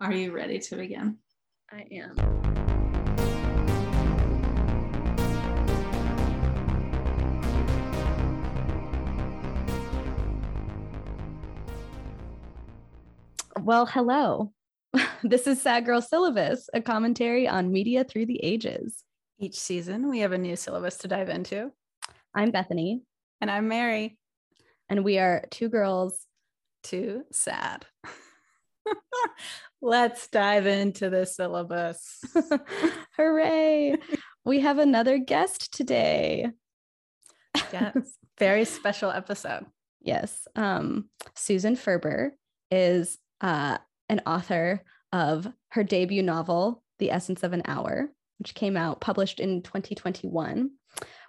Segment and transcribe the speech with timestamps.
[0.00, 1.18] Are you ready to begin?
[1.70, 3.20] I am.
[13.58, 14.52] Well, hello.
[15.22, 19.04] This is Sad Girl Syllabus, a commentary on media through the ages.
[19.38, 21.70] Each season, we have a new syllabus to dive into.
[22.34, 23.02] I'm Bethany,
[23.40, 24.16] And I'm Mary.
[24.88, 26.26] and we are two girls.
[26.82, 27.84] Too sad.
[29.82, 32.20] Let's dive into the syllabus.
[33.16, 33.96] Hooray!
[34.44, 36.50] we have another guest today.
[37.72, 37.96] yes,
[38.38, 39.66] very special episode.
[40.00, 40.46] Yes.
[40.56, 42.34] Um, Susan Ferber
[42.70, 44.82] is uh, an author
[45.12, 50.70] of her debut novel, The Essence of an Hour, which came out published in 2021.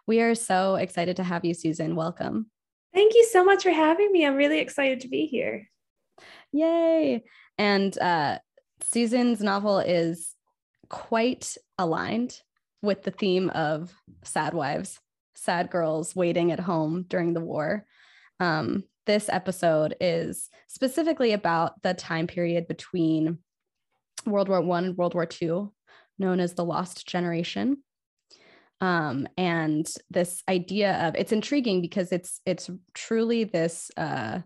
[0.08, 1.96] We are so excited to have you, Susan.
[1.96, 2.48] Welcome.
[2.94, 4.26] Thank you so much for having me.
[4.26, 5.70] I'm really excited to be here.
[6.52, 7.24] Yay.
[7.58, 8.40] And uh,
[8.82, 10.36] Susan's novel is
[10.90, 12.40] quite aligned
[12.82, 15.00] with the theme of sad wives,
[15.36, 17.86] sad girls waiting at home during the war.
[18.40, 23.40] Um, this episode is specifically about the time period between
[24.26, 25.74] World War One and World War Two,
[26.20, 27.78] known as the Lost Generation.
[28.80, 34.40] Um, and this idea of it's intriguing because it's it's truly this uh,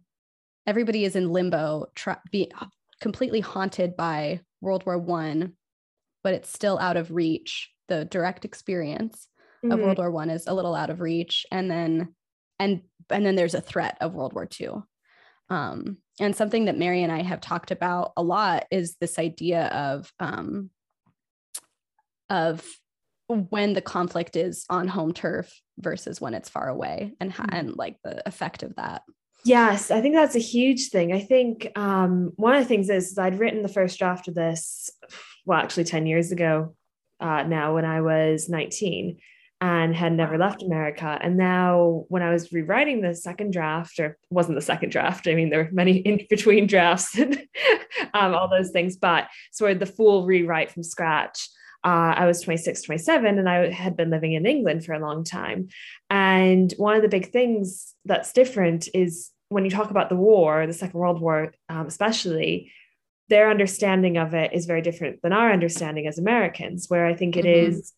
[0.68, 2.52] everybody is in limbo, try, be
[3.02, 5.56] completely haunted by World War One,
[6.24, 7.72] but it's still out of reach.
[7.88, 9.30] The direct experience
[9.70, 9.82] of Mhm.
[9.82, 12.16] World War One is a little out of reach, and then
[12.60, 14.84] and and then there's a threat of World War Two.
[15.50, 19.68] Um, and something that Mary and I have talked about a lot is this idea
[19.68, 20.72] of um,
[22.30, 22.66] of
[23.28, 27.50] when the conflict is on home turf versus when it's far away, and Mhm.
[27.50, 29.04] and like the effect of that.
[29.46, 31.14] Yes, I think that's a huge thing.
[31.14, 34.34] I think um, one of the things is, is I'd written the first draft of
[34.34, 34.90] this,
[35.46, 36.76] well, actually 10 years ago
[37.20, 39.20] uh, now when I was 19
[39.62, 41.20] and had never left America.
[41.22, 45.36] And now when I was rewriting the second draft, or wasn't the second draft, I
[45.36, 47.40] mean, there were many in between drafts and
[48.16, 51.48] um, all those things, but sort of the full rewrite from scratch.
[51.84, 55.24] Uh, I was 26, 27, and I had been living in England for a long
[55.24, 55.68] time.
[56.10, 60.66] And one of the big things that's different is when you talk about the war,
[60.66, 62.72] the Second World War, um, especially,
[63.30, 67.38] their understanding of it is very different than our understanding as Americans, where I think
[67.38, 67.70] it Mhm.
[67.70, 67.94] is,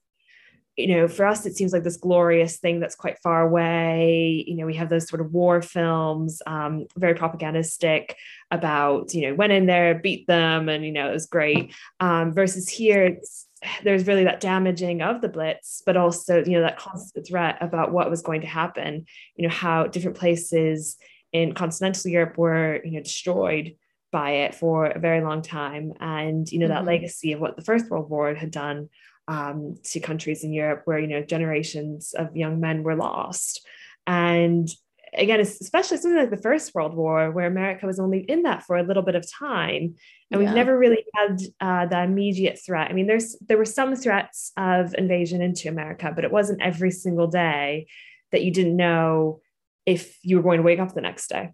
[0.78, 4.46] you know, for us, it seems like this glorious thing that's quite far away.
[4.48, 8.16] You know, we have those sort of war films, um, very propagandistic
[8.52, 11.74] about, you know, went in there, beat them, and, you know, it was great.
[12.00, 13.48] Um, versus here, it's,
[13.84, 17.92] there's really that damaging of the blitz but also you know that constant threat about
[17.92, 19.04] what was going to happen
[19.36, 20.96] you know how different places
[21.32, 23.76] in continental europe were you know destroyed
[24.12, 26.88] by it for a very long time and you know that Mhm.
[26.88, 28.90] legacy of what the first world war had done
[29.28, 33.66] um, to countries in europe where you know generations of young men were lost
[34.06, 34.70] and
[35.14, 38.78] again especially something like the first world war where america was only in that for
[38.78, 39.96] a little bit of time
[40.32, 42.90] and we've never really had uh, the immediate threat.
[42.90, 46.92] I mean, there's there were some threats of invasion into America, but it wasn't every
[46.92, 47.88] single day
[48.32, 49.40] that you didn't know
[49.88, 51.50] if you were going to wake up the next day.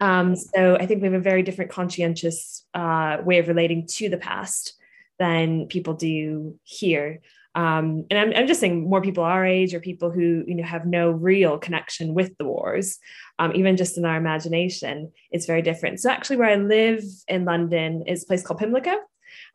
[0.00, 4.08] Um, so I think we have a very different conscientious uh, way of relating to
[4.08, 4.74] the past
[5.18, 7.20] than people do here.
[7.54, 10.64] Um, and I'm, I'm just saying more people our age or people who you know
[10.64, 12.98] have no real connection with the wars
[13.38, 16.00] um, even just in our imagination, it's very different.
[16.00, 18.96] So actually, where I live in London is a place called Pimlico,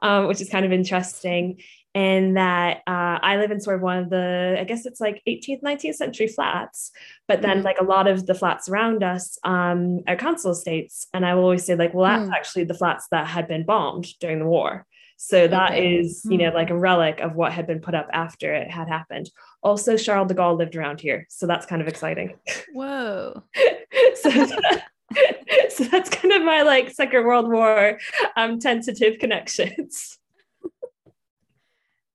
[0.02, 1.62] um, which is kind of interesting
[1.94, 5.22] in that uh, I live in sort of one of the, I guess it's like
[5.28, 6.92] 18th, 19th century flats,
[7.28, 7.64] but then Mhm.
[7.66, 11.08] like a lot of the flats around us um, are council estates.
[11.14, 12.34] And I will always say like, well, that's Hmm.
[12.34, 14.86] actually the flats that had been bombed during the war.
[15.18, 15.98] So that Okay.
[15.98, 16.56] is, you know, Hmm.
[16.56, 19.30] like a relic of what had been put up after it had happened.
[19.62, 21.26] Also, Charles de Gaulle lived around here.
[21.30, 22.38] So that's kind of exciting.
[22.74, 23.44] Whoa.
[24.16, 24.30] so,
[25.70, 28.00] so that's kind of my like Second World War
[28.36, 30.18] um, tentative connections.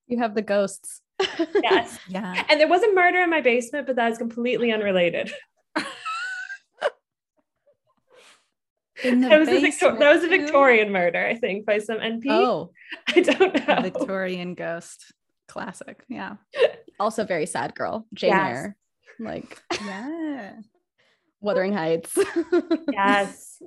[0.07, 1.01] You have the ghosts.
[1.63, 1.97] Yes.
[2.07, 2.43] Yeah.
[2.49, 5.31] And there was a murder in my basement, but that is completely unrelated.
[9.03, 10.27] In the That was, a Victor- basement, that was a?
[10.27, 12.25] Victorian murder, I think, by some MP.
[12.29, 12.71] Oh,
[13.15, 13.75] I don't know.
[13.75, 15.13] A Victorian ghost.
[15.47, 16.03] Classic.
[16.09, 16.35] Yeah.
[16.99, 18.57] also very sad girl, Jane Yes.
[18.57, 18.75] Eyre,
[19.19, 20.53] like Yeah.
[21.41, 22.17] Wuthering Heights.
[22.91, 23.61] Yes.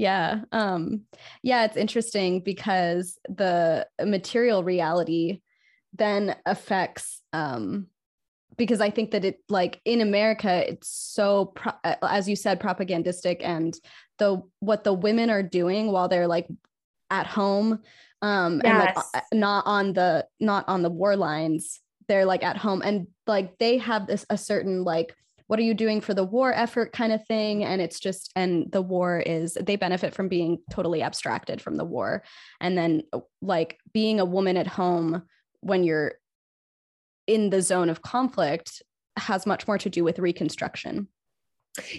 [0.00, 1.02] Yeah um
[1.42, 5.42] yeah it's interesting because the material reality
[5.92, 7.86] then affects um
[8.56, 13.42] because i think that it like in america it's so pro- as you said propagandistic
[13.44, 13.74] and
[14.18, 16.48] the what the women are doing while they're like
[17.10, 17.80] at home
[18.22, 19.12] um and like Yes.
[19.34, 23.76] not on the not on the war lines they're like at home and like they
[23.76, 25.14] have this a certain like
[25.50, 27.64] what are you doing for the war effort kind of thing?
[27.64, 31.84] And it's just and the war is they benefit from being totally abstracted from the
[31.84, 32.22] war.
[32.60, 33.02] And then
[33.42, 35.24] like being a woman at home
[35.58, 36.12] when you're
[37.26, 38.80] in the zone of conflict
[39.16, 41.08] has much more to do with reconstruction.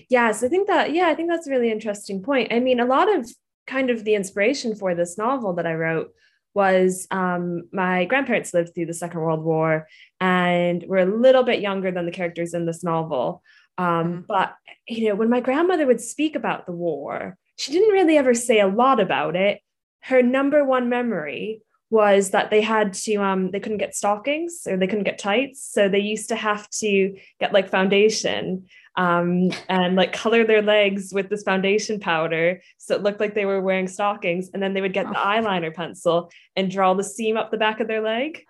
[0.10, 2.54] Yes, I think that, yeah, I think that's a really interesting point.
[2.54, 3.30] I mean, a lot of
[3.68, 6.14] kind of the inspiration for this novel that I wrote
[6.54, 9.88] was um, my grandparents lived through the Second World War
[10.20, 13.42] and were a little bit younger than the characters in this novel.
[13.78, 14.28] Um, Mhm.
[14.28, 14.56] But,
[14.88, 18.60] you know, when my grandmother would speak about the war, she didn't really ever say
[18.60, 19.62] a lot about it.
[20.02, 24.78] Her number one memory was that they had to um they couldn't get stockings or
[24.78, 28.66] they couldn't get tights so they used to have to get like foundation
[28.96, 33.46] um, and like color their legs with this foundation powder so it looked like they
[33.46, 34.50] were wearing stockings.
[34.54, 35.26] And then they would get the Oh.
[35.26, 38.46] eyeliner pencil and draw the seam up the back of their leg.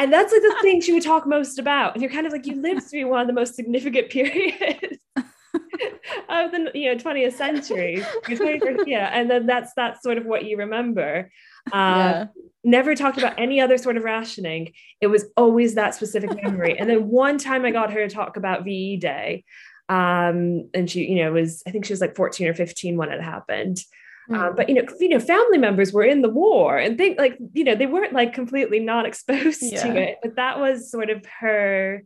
[0.00, 1.92] And that's like the thing she would talk most about.
[1.92, 6.52] And you're kind of like, you lived through one of the most significant periods of
[6.52, 8.02] the you know 20th century.
[8.86, 9.10] Yeah.
[9.12, 11.30] And then that's that's sort of what you remember.
[11.72, 12.26] Uh, yeah
[12.62, 14.72] never talked about any other sort of rationing.
[15.00, 16.78] It was always that specific memory.
[16.78, 19.44] and then one time I got her to talk about VE Day.
[19.88, 23.10] Um, and she, you know, was I think she was like 14 or 15 when
[23.10, 23.82] it happened.
[24.30, 27.36] Um, but you know, you know, family members were in the war and think like,
[27.52, 29.82] you know, they weren't like completely not exposed Yeah.
[29.82, 32.04] to it, but that was sort of her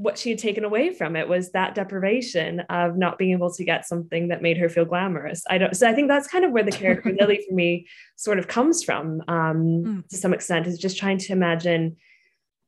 [0.00, 3.62] what she had taken away from it was that deprivation of not being able to
[3.62, 5.44] get something that made her feel glamorous.
[5.50, 7.86] I don't so I think that's kind of where the character Lily for me
[8.16, 10.08] sort of comes from um Mm.
[10.08, 11.96] to some extent is just trying to imagine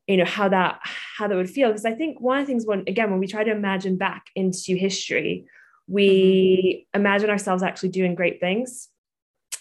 [0.05, 2.67] you know how that how that would feel because I think one of the things
[2.67, 5.45] when again when we try to imagine back into history
[5.87, 8.89] we imagine ourselves actually doing great things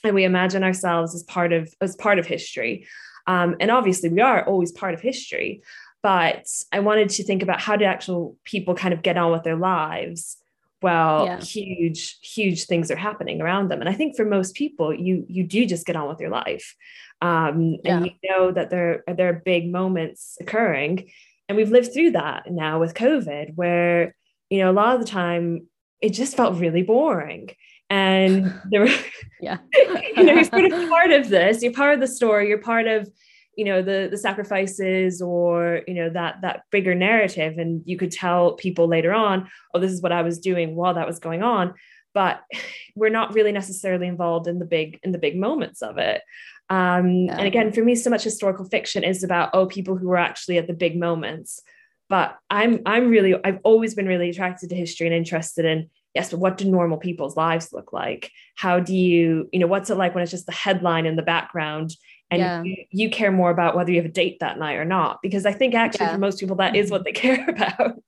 [0.04, 2.86] and we imagine ourselves as part of as part of history
[3.26, 5.62] um, and obviously we are always part of history
[6.02, 9.42] but i wanted to think about how do actual people kind of get on with
[9.44, 10.36] their lives
[10.80, 11.40] while Yeah.
[11.40, 13.80] huge huge things are happening around them.
[13.80, 16.74] And i think for most people you you do just get on with your life.
[17.20, 17.98] Um, Yeah.
[17.98, 21.10] and you know that there there are big moments occurring.
[21.48, 24.14] And we've lived through that now with covid where
[24.50, 25.68] you know a lot of the time
[26.00, 27.50] it just felt really boring.
[27.88, 28.94] And there were
[29.40, 29.58] yeah.
[30.16, 31.62] you know you're sort of part of this.
[31.62, 32.48] You're part of the story.
[32.48, 33.08] You're part of
[33.56, 37.58] you know the the sacrifices or you know that that bigger narrative.
[37.58, 40.94] And you could tell people later on oh this is what i was doing while
[40.94, 41.74] that was going on.
[42.14, 42.42] But
[42.96, 46.22] we're not really necessarily involved in the big in the big moments of it.
[46.70, 50.18] Um and again for me so much historical fiction is about oh people who were
[50.18, 51.60] actually at the big moments.
[52.08, 56.30] But i'm i'm really i've always been really attracted to history and interested in yes
[56.30, 58.30] but what do normal people's lives look like?
[58.54, 61.22] How do you you know what's it like when it's just the headline in the
[61.22, 61.94] background
[62.32, 62.62] and Yeah.
[62.62, 65.44] you, you care more about whether you have a date that night or not because
[65.46, 66.14] i think actually Yeah.
[66.14, 68.02] for most people that is what they care about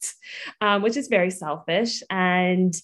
[0.61, 2.75] um, which is very selfish and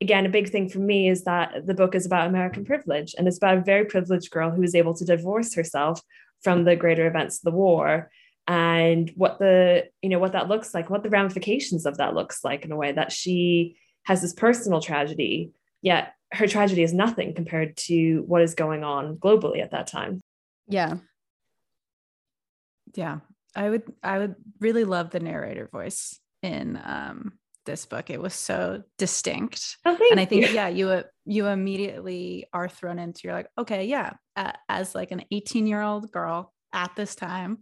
[0.00, 3.26] again a big thing for me is that the book is about american privilege and
[3.26, 6.00] it's about a very privileged girl who is able to divorce herself
[6.44, 8.10] from the greater events of the war
[8.48, 12.44] and what the you know what that looks like what the ramifications of that looks
[12.44, 17.34] like in a way that she has this personal tragedy yet her tragedy is nothing
[17.34, 20.20] compared to what is going on globally at that time
[20.68, 20.96] yeah.
[22.94, 23.20] Yeah.
[23.54, 27.32] I would i would really love the narrator voice in um
[27.64, 28.10] this book.
[28.10, 29.76] It was so distinct.
[29.84, 30.54] Oh, and i think you.
[30.54, 35.10] yeah you uh, you immediately are thrown into you're like okay yeah a- as like
[35.10, 37.58] an 18 year old girl at this time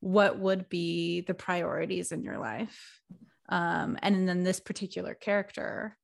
[0.00, 3.00] what would be the priorities in your life?
[3.50, 5.96] Um and then this particular character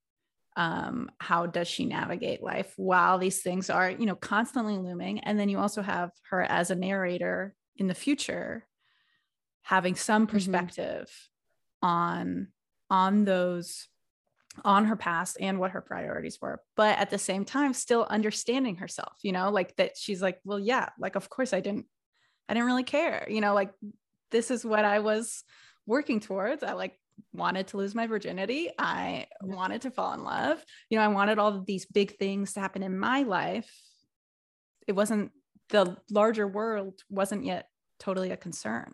[0.57, 5.21] um how does she navigate life while these things are you know constantly looming?
[5.21, 8.67] And then you also have her as a narrator in the future
[9.63, 11.11] having some perspective
[11.83, 12.49] on
[12.89, 13.89] on those
[14.65, 18.77] on her past and what her priorities were but at the same time still understanding
[18.77, 21.85] herself you know like that she's like well yeah like of course i didn't
[22.49, 23.71] i didn't really care you know like
[24.31, 25.45] this is what i was
[25.85, 26.99] working towards i like
[27.33, 28.71] wanted to lose my virginity.
[28.79, 30.65] I wanted to fall in love.
[30.91, 33.71] You know i wanted all of these big things to happen in my life.
[34.87, 35.33] It wasn't
[35.71, 37.69] the larger world wasn't yet
[37.99, 38.93] totally a concern.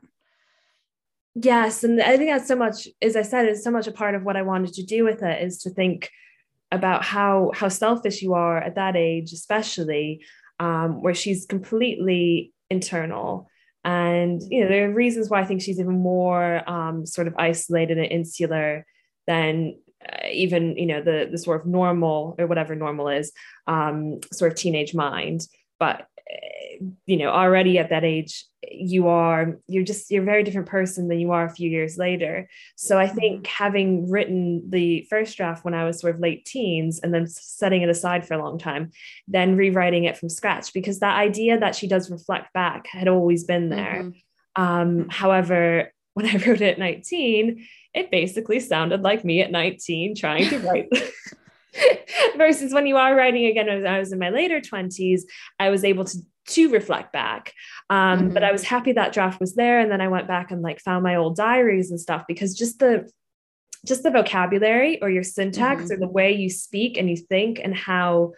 [1.34, 4.14] Yes, and I think that's so much, as I said, is so much a part
[4.14, 6.10] of what I wanted to do with it is to think
[6.70, 10.24] about how how selfish you are at that age, especially
[10.58, 13.48] um, where she's completely internal.
[13.84, 17.34] And you know, there are reasons why I think she's even more um, sort of
[17.36, 18.86] isolated and insular
[19.26, 23.32] than uh, even you know the the sort of normal or whatever normal is
[23.66, 25.46] um, sort of teenage mind.
[25.78, 26.06] But
[27.06, 31.08] you know already at that age you are you're just you're a very different person
[31.08, 33.64] than you are a few years later so i think mm-hmm.
[33.64, 37.82] having written the first draft when i was sort of late teens and then setting
[37.82, 38.90] it aside for a long time
[39.28, 43.44] then rewriting it from scratch because that idea that she does reflect back had always
[43.44, 44.62] been there mm-hmm.
[44.62, 50.14] um, however when i wrote it at 19 it basically sounded like me at 19
[50.14, 50.88] trying to write
[52.36, 55.22] versus when you are writing again as i was in my later 20s
[55.58, 57.52] i was able to to reflect back
[57.88, 58.34] um, mm-hmm.
[58.34, 60.80] but i was happy that draft was there and then i went back and like
[60.80, 63.08] found my old diaries and stuff because just the
[63.86, 65.92] just the vocabulary or your syntax mm-hmm.
[65.92, 68.32] or the way you speak and you think and how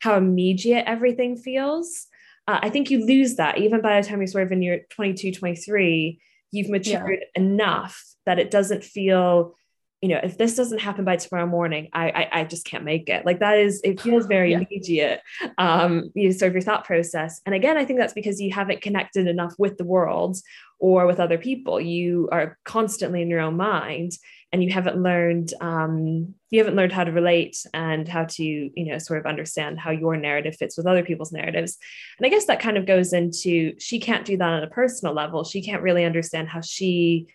[0.00, 2.06] how immediate everything feels
[2.46, 4.78] uh, i think you lose that even by the time you're sort of in your
[4.90, 7.42] 22 23 you've matured yeah.
[7.42, 9.54] enough that it doesn't feel
[10.00, 13.08] you know if this doesn't happen by tomorrow morning I, I i, just can't make
[13.08, 13.26] it.
[13.26, 14.58] Like that is it feels very yeah.
[14.60, 15.20] immediate
[15.58, 17.40] um you sort of your thought process.
[17.46, 20.38] And again i think that's because you haven't connected enough with the world
[20.78, 21.80] or with other people.
[21.80, 24.12] You are constantly in your own mind
[24.52, 28.72] and you haven't learned um, you haven't learned how to relate and how to you
[28.86, 31.76] know sort of understand how your narrative fits with other people's narratives.
[32.18, 35.14] And i guess that kind of goes into she can't do that on a personal
[35.14, 35.44] level.
[35.44, 37.26] She can't really understand how she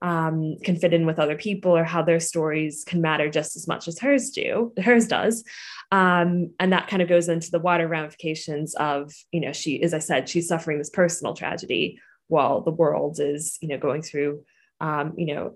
[0.00, 3.66] um, can fit in with other people or how their stories can matter just as
[3.66, 5.44] much as hers do hers does.
[5.90, 9.94] Um, and that kind of goes into the wider ramifications of you know she as
[9.94, 14.44] i said she's suffering this personal tragedy while the world is you know going through
[14.80, 15.54] um, you know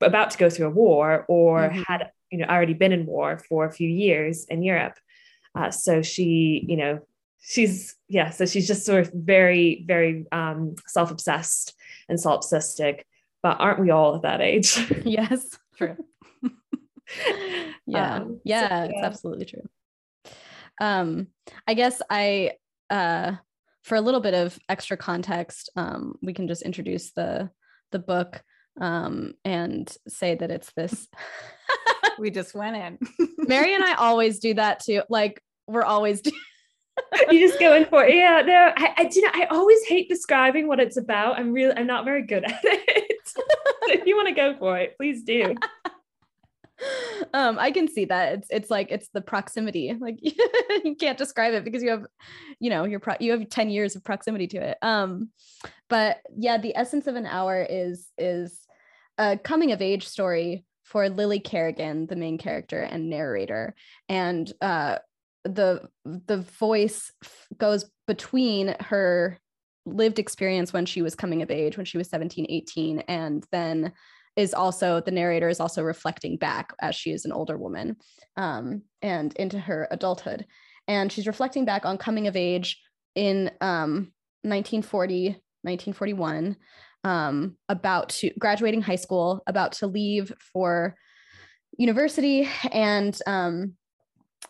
[0.00, 1.82] about to go through a war or mm-hmm.
[1.86, 4.98] had you know already been in war for a few years in europe.
[5.54, 6.98] Uh, so she you know
[7.40, 11.74] she's yeah so she's just sort of very very um, self-obsessed
[12.08, 13.02] and solipsistic
[13.44, 14.74] but aren't we all at that age?
[15.04, 15.46] yes,
[15.76, 15.96] true.
[17.86, 20.32] yeah, um, yeah, so, yeah, it's absolutely true.
[20.80, 21.28] Um,
[21.68, 22.52] I guess I
[22.88, 23.32] uh
[23.82, 27.50] for a little bit of extra context, um, we can just introduce the
[27.92, 28.42] the book
[28.80, 31.06] um and say that it's this
[32.18, 32.98] we just went in.
[33.46, 35.02] Mary and I always do that too.
[35.10, 36.32] Like we're always do-
[37.30, 38.14] you just go in for it.
[38.14, 41.38] Yeah, no, I, I do not, I always hate describing what it's about.
[41.38, 42.93] I'm really, I'm not very good at it.
[43.88, 45.54] if you want to go for it, please do.
[47.34, 48.34] um i can see that.
[48.34, 49.94] It's it's like it's the proximity.
[49.98, 50.18] Like
[50.84, 52.04] you can't describe it because you have
[52.58, 54.78] you know your pro- you have 10 years of proximity to it.
[54.82, 55.30] Um
[55.88, 58.58] but yeah the essence of an hour is is
[59.18, 63.74] a coming of age story for lily kerrigan the main character and narrator.
[64.08, 64.98] And uh
[65.44, 67.12] the the voice
[67.56, 69.38] goes between her
[69.86, 73.92] lived experience when she was coming of age when she was 17 18 and then
[74.36, 77.96] is also the narrator is also reflecting back as she is an older woman
[78.36, 80.46] um, and into her adulthood.
[80.88, 82.80] And she's reflecting back on coming of age
[83.14, 84.12] in um,
[84.42, 86.56] 1940 1941
[87.04, 90.94] um, about to graduating high school about to leave for
[91.78, 93.74] university and um,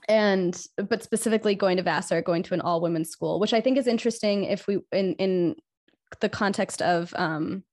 [0.08, 3.78] and but specifically going to Vassar, going to an all women's school, which I think
[3.78, 5.56] is interesting if we in in
[6.20, 7.64] the context of um,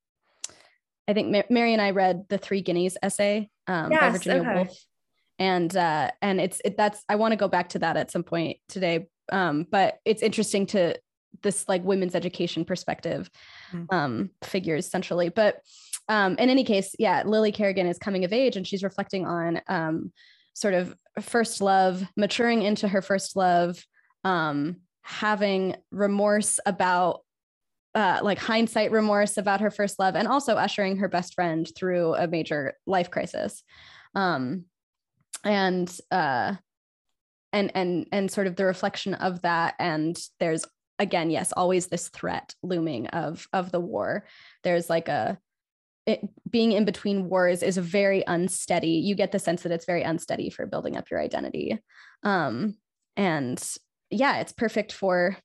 [1.08, 4.54] I think Mary and I read the Three Guineas essay um, yes, by Virginia okay.
[4.54, 4.84] Woolf,
[5.38, 8.22] and uh, and it's it, that's I want to go back to that at some
[8.22, 9.08] point today.
[9.30, 10.96] Um, but it's interesting to
[11.42, 13.30] this like women's education perspective
[13.72, 13.86] mm.
[13.92, 15.28] um, figures centrally.
[15.28, 15.60] But
[16.08, 19.60] um, in any case, yeah, Lily Kerrigan is coming of age and she's reflecting on
[19.68, 20.12] um,
[20.54, 23.84] sort of first love, maturing into her first love,
[24.24, 27.20] um, having remorse about
[27.94, 32.14] uh, like hindsight remorse about her first love, and also ushering her best friend through
[32.14, 33.62] a major life crisis.
[34.14, 34.64] Um,
[35.44, 36.54] and uh,
[37.52, 40.64] and and and sort of the reflection of that and there's
[40.98, 44.24] again yes always this threat looming of of the war
[44.64, 45.38] there's like a
[46.06, 48.88] it, being in between wars is very unsteady.
[48.88, 51.78] You get the sense that it's very unsteady for building up your identity.
[52.22, 52.76] Um,
[53.16, 53.62] and
[54.10, 55.36] yeah, it's perfect for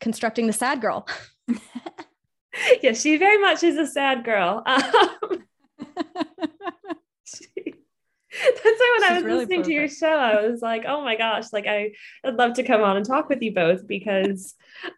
[0.00, 1.06] constructing the sad girl.
[2.82, 4.64] yeah, she very much is a sad girl.
[5.20, 5.44] Um,
[7.24, 9.66] she, that's why when She's I was really listening perfect.
[9.66, 11.90] to your show, I was like, oh my gosh, like I,
[12.24, 14.54] would love to come on and talk with you both because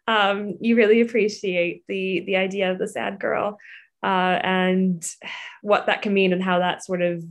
[0.07, 3.57] um, you really appreciate the the idea of the sad girl
[4.03, 5.03] uh, and
[5.61, 7.23] what that can mean and how that sort of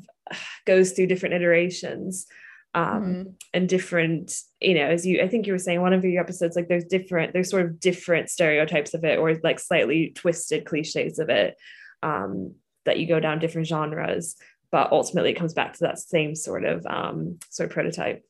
[0.67, 2.27] goes through different iterations
[2.75, 3.31] um, mm-hmm.
[3.53, 6.55] and different you know as you i think you were saying one of your episodes
[6.55, 11.19] like there's different there's sort of different stereotypes of it or like slightly twisted cliches
[11.19, 11.57] of it
[12.05, 14.37] um, that you go down different genres
[14.71, 18.25] but ultimately it comes back to that same sort of um, sort of prototype.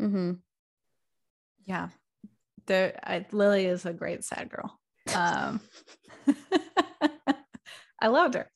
[0.00, 0.32] Mm-hmm.
[1.66, 1.88] Yeah.
[2.66, 4.78] There I, Lily is a great sad girl.
[5.18, 5.60] Um
[8.00, 8.50] I loved her.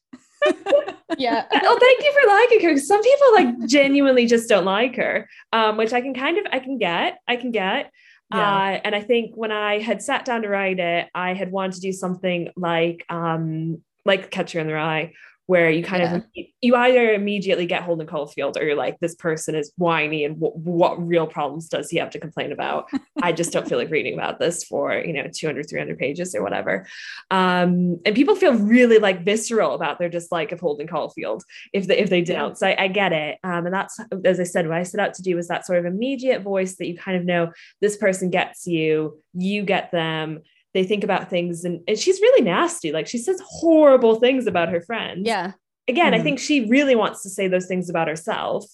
[1.18, 1.44] Yeah.
[1.52, 2.78] oh, thank you for liking her.
[2.78, 6.58] Some people like genuinely just don't like her, um, which I can kind of I
[6.58, 7.18] can get.
[7.28, 7.90] I can get.
[8.32, 8.54] Yeah.
[8.54, 11.74] Uh, and I think when I had sat down to write it, I had wanted
[11.74, 15.12] to do something like um, like Catcher in the Rye,
[15.46, 16.14] where you kind Yeah.
[16.16, 16.24] of
[16.60, 20.54] you either immediately get Holden Caulfield or you're like this person is whiny and w-
[20.54, 22.88] what real problems does he have to complain about?
[23.22, 26.42] I just don't feel like reading about this for you know 200 300 pages or
[26.42, 26.86] whatever.
[27.30, 31.98] Um, and people feel really like visceral about their dislike of Holden Caulfield if they
[31.98, 32.56] if they don't.
[32.56, 33.38] So I, I get it.
[33.42, 35.78] Um, and that's as I said what I set out to do was that sort
[35.78, 40.40] of immediate voice that you kind of know this person gets you you get them
[40.74, 44.68] they think about things and, and she's really nasty like she says horrible things about
[44.70, 45.52] her friends Yeah.
[45.88, 46.22] again i Mhm.
[46.22, 48.64] think she really wants to say those things about herself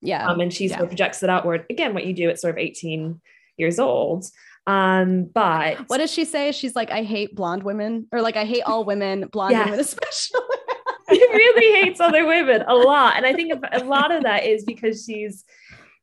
[0.00, 0.26] Yeah.
[0.28, 0.76] um, and she Yeah.
[0.78, 3.20] sort of projects it outward again what you do at sort of 18
[3.56, 4.26] years old
[4.68, 6.50] um, but what does she say?
[6.50, 9.64] She's like, I hate blonde women, or like, I hate all women, blonde Yes.
[9.66, 10.40] women especially.
[11.14, 13.16] she really hates other women a lot.
[13.16, 15.44] And I think a lot of that is because she's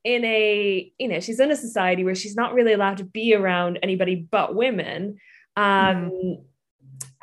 [0.03, 3.33] in a, you know, she's in a society where she's not really allowed to be
[3.33, 5.17] around anybody but women.
[5.55, 6.11] Um,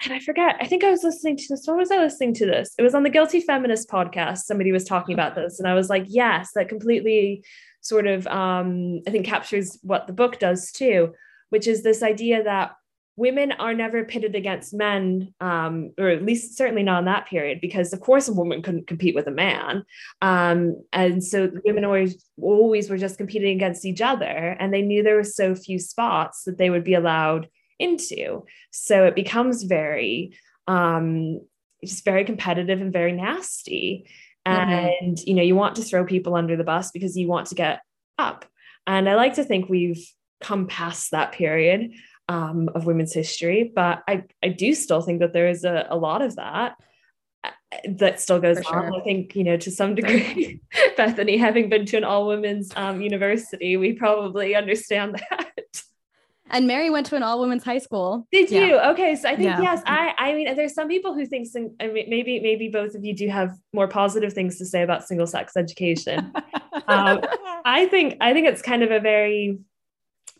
[0.02, 1.66] And I forget, I think I was listening to this.
[1.66, 2.72] When was I listening to this?
[2.78, 4.38] It was on the Guilty Feminist podcast.
[4.38, 5.58] Somebody was talking about this.
[5.58, 7.44] And I was like, yes, that completely
[7.82, 11.12] sort of, um, I think captures what the book does too,
[11.50, 12.72] which is this idea that
[13.20, 17.60] women are never pitted against men, um, or at least certainly not in that period,
[17.60, 19.84] because of course a woman couldn't compete with a man.
[20.22, 25.02] Um, and so women always always were just competing against each other, and they knew
[25.02, 27.48] there were so few spots that they would be allowed
[27.78, 28.46] into.
[28.70, 30.34] So it becomes very
[30.66, 31.42] um,
[31.84, 34.06] just very competitive and very nasty.
[34.48, 34.94] Mhm.
[35.02, 37.54] And you know, you want to throw people under the bus because you want to
[37.54, 37.80] get
[38.18, 38.46] up.
[38.86, 40.02] And I like to think we've
[40.40, 41.92] come past that period
[42.30, 45.96] um, of women's history, but I, I do still think that there is a, a
[45.96, 46.76] lot of that
[47.42, 47.50] uh,
[47.98, 48.94] that still goes For on.
[49.00, 50.61] I think, you know, to some degree,
[50.96, 55.83] Bethany, having been to an all women's um, university, we probably understand that.
[56.50, 58.28] and Mary went to an all women's high school.
[58.31, 58.64] Did Yeah.
[58.66, 58.78] you?
[58.92, 59.61] Okay, so I think Yeah.
[59.62, 59.83] yes.
[59.87, 63.05] I I mean, there's some people who think sing- I mean, maybe maybe both of
[63.05, 66.33] you do have more positive things to say about single sex education.
[66.87, 67.20] Um,
[67.64, 69.59] I think I think it's kind of a very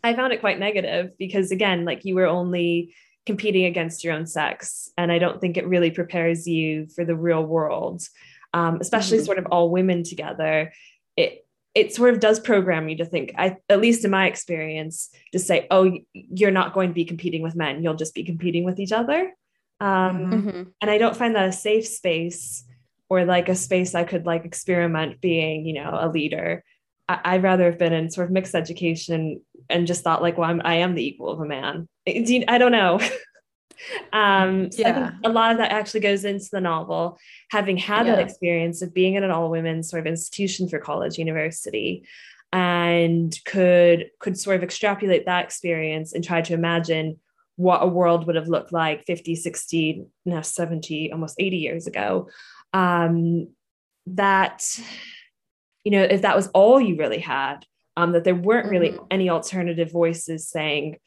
[0.03, 2.93] I found it quite negative because again, like you were only
[3.25, 7.15] competing against your own sex, and I don't think it really prepares you for the
[7.15, 8.01] real world,
[8.53, 9.25] um, especially Mhm.
[9.25, 10.73] sort of all women together.
[11.17, 15.09] It it sort of does program you to think, I at least in my experience,
[15.31, 18.63] to say, oh, you're not going to be competing with men; you'll just be competing
[18.65, 19.33] with each other.
[19.79, 20.43] Um, Mhm.
[20.43, 20.67] Mhm.
[20.81, 22.65] and I don't find that a safe space
[23.09, 26.63] or like a space I could like experiment being, you know, a leader.
[27.09, 30.49] I- I'd rather have been in sort of mixed education and just thought like, well,
[30.49, 31.87] I'm, I am the equal of a man.
[32.05, 32.99] It- I don't know.
[34.13, 35.11] um, so Yeah.
[35.23, 37.17] a lot of that actually goes into the novel.
[37.51, 41.17] Having had that experience of being in an all women sort of institution for college,
[41.17, 42.05] university,
[42.53, 47.19] and could could sort of extrapolate that experience and try to imagine
[47.55, 52.27] what a world would have looked like 50 60 now 70 almost 80 years ago
[52.73, 53.47] um
[54.07, 54.65] that
[55.83, 57.65] you know if that was all you really had
[57.97, 59.07] um that there weren't really Mhm.
[59.11, 60.97] any alternative voices saying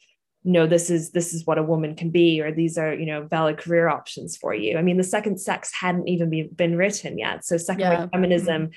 [0.43, 3.23] no this is this is what a woman can be or these are you know
[3.23, 4.77] valid career options for you.
[4.77, 7.43] I mean the second sex hadn't even be, been written yet.
[7.45, 8.01] So second Yeah.
[8.01, 8.69] wave feminism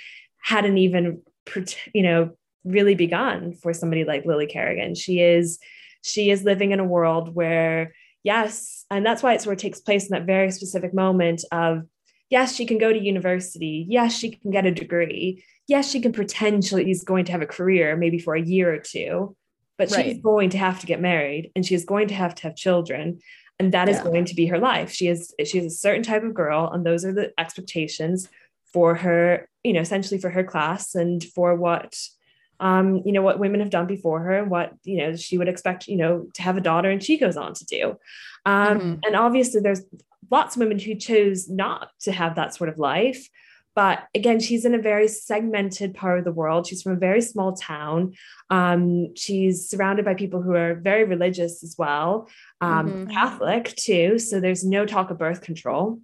[0.43, 1.23] hadn't even
[1.95, 2.31] you know
[2.65, 4.95] really begun for somebody like lily kerrigan.
[4.95, 5.59] She is
[6.03, 7.93] she is living in a world where
[8.25, 11.83] yes and that's why it sort of takes place in that very specific moment of
[12.31, 13.85] yes she can go to university.
[13.89, 17.47] Yes she can get a degree yes she can pretend she's going to have a
[17.47, 19.37] career maybe for a year or two
[19.79, 22.57] but she's going to have to get married and she's going to have to have
[22.57, 23.21] children
[23.61, 24.05] and that is Yeah.
[24.05, 26.85] going to be her life she is she is a certain type of girl and
[26.85, 28.29] those are the expectations
[28.73, 31.97] for her you know essentially for her class and for what
[32.61, 35.47] um, you know what women have done before her and what you know she would
[35.49, 37.97] expect you know to have a daughter and she goes on to do
[38.47, 39.01] um, Mhm.
[39.07, 39.83] and obviously there's
[40.31, 43.29] lots of women who chose not to have that sort of life
[43.79, 47.23] but again she's in a very segmented part of the world she's from a very
[47.23, 48.13] small town
[48.51, 52.29] um, she's surrounded by people who are very religious as well
[52.61, 53.13] um, Mhm.
[53.13, 56.01] catholic too so there's no talk of birth control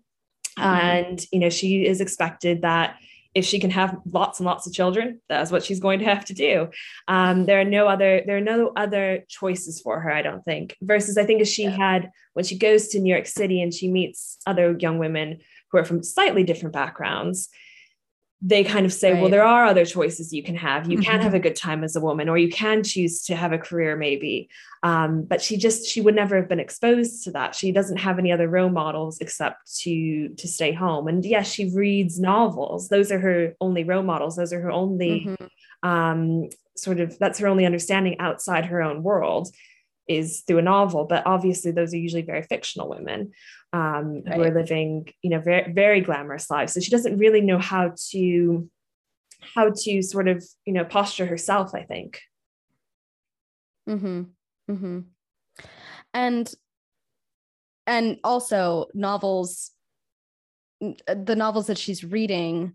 [0.56, 0.64] Mhm.
[0.64, 2.88] and you know she is expected that
[3.34, 6.24] if she can have lots and lots of children that's what she's going to have
[6.26, 6.68] to do
[7.08, 9.06] um, there are no other there are no other
[9.38, 11.70] choices for her i don't think versus i think if she Yeah.
[11.86, 12.00] had
[12.34, 15.28] when she goes to new york city and she meets other young women
[15.74, 17.48] who are from slightly different backgrounds
[18.46, 19.22] they kind of say, Right.
[19.22, 20.90] well, there are other choices you can have.
[20.90, 21.22] You can Mhm.
[21.22, 23.96] have a good time as a woman, or you can choose to have a career,
[23.96, 24.50] maybe.
[24.82, 27.54] Um, but she just she would never have been exposed to that.
[27.54, 31.08] She doesn't have any other role models except to to stay home.
[31.08, 32.90] And yes, she reads novels.
[32.90, 34.36] Those are her only role models.
[34.36, 35.48] Those are her only Mhm.
[35.82, 39.48] um, sort of that's her only understanding outside her own world
[40.06, 43.32] is through a novel but obviously those are usually very fictional women
[43.74, 47.58] um, who are living you know very very glamorous lives so she doesn't really know
[47.58, 48.70] how to
[49.54, 52.20] how to sort of you know posture herself i think
[53.88, 54.22] Mm-hmm.
[54.70, 54.98] Mm-hmm.
[56.14, 56.54] And
[57.86, 59.70] and also novels
[60.80, 62.74] the novels that she's reading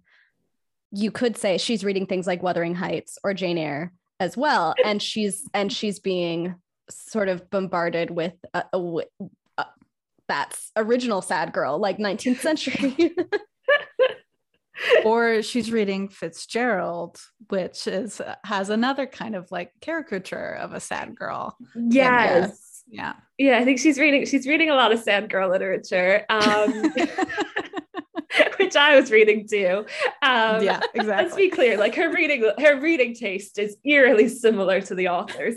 [0.91, 5.01] you could say she's reading things like Wuthering Heights or Jane Eyre as well and
[5.01, 6.55] she's and she's being
[6.89, 8.63] sort of bombarded with uh,
[10.30, 13.13] that's original sad girl like 19th century
[15.04, 17.18] or she's reading Fitzgerald,
[17.50, 21.58] which is has another kind of like caricature of a sad girl.
[21.76, 23.13] yes Yeah.
[23.38, 26.94] yeah i think she's reading she's reading a lot of sad girl literature um,
[28.69, 29.86] which i was reading too.
[30.21, 31.05] Um, yeah, exactly.
[31.08, 35.55] let's be clear like her reading her reading taste is eerily similar to the authors.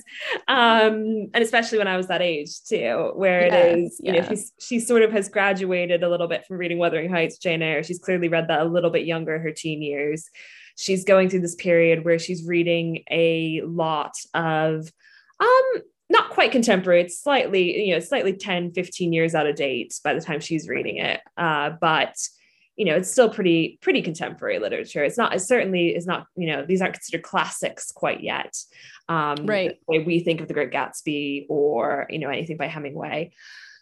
[0.48, 4.18] Um and especially when i was that age too where Yeah, it is you know
[4.20, 4.28] yeah.
[4.30, 7.82] she's she sort of has graduated a little bit from reading wuthering heights jane eyre.
[7.82, 10.28] She's clearly read that a little bit younger her teen years.
[10.78, 14.90] She's going through this period where she's reading a lot of
[15.38, 19.92] um not quite contemporary it's slightly you know slightly 10 15 years out of date
[20.04, 21.20] by the time she's reading it.
[21.36, 22.14] Uh but
[22.76, 25.04] you know, it's still pretty pretty contemporary literature.
[25.04, 25.34] It's not.
[25.34, 26.26] It certainly is not.
[26.36, 28.56] You know, these aren't considered classics quite yet.
[29.08, 29.78] Um, Right.
[29.88, 33.32] The way we think of The Great Gatsby or you know anything by Hemingway.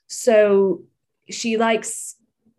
[0.08, 0.82] So
[1.28, 2.16] she likes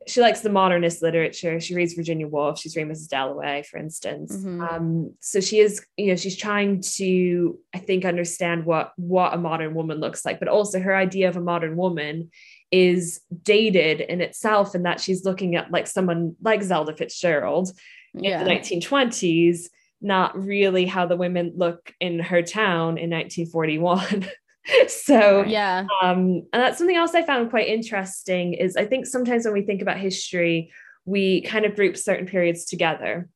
[0.08, 1.60] she likes the modernist literature.
[1.60, 2.60] She reads Virginia Woolf.
[2.60, 3.08] She's reading Mrs.
[3.08, 4.36] Dalloway, for instance.
[4.36, 4.68] Mhm.
[4.68, 9.38] Um, so she is, you know, she's trying to, I think, understand what what a
[9.38, 12.32] modern woman looks like, but also her idea of a modern woman
[12.72, 17.72] is dated in itself, in that she's looking at like someone like Zelda Fitzgerald
[18.14, 19.66] yeah in the 1920s,
[20.02, 24.28] not really how the women look in her town in 1941.
[24.88, 29.44] so yeah um, and that's something else I found quite interesting is I think sometimes
[29.44, 30.72] when we think about history,
[31.06, 33.28] we kind of group certain periods together.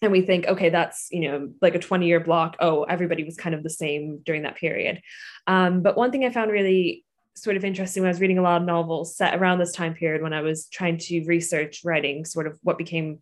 [0.00, 2.56] And we think, okay, that's you know like a 20 year block.
[2.60, 5.00] Oh, everybody was kind of the same during that period.
[5.48, 7.04] Um, but one thing I found really
[7.42, 9.94] sort of interesting when I was reading a lot of novels set around this time
[9.94, 13.20] period when I was trying to research writing sort of what became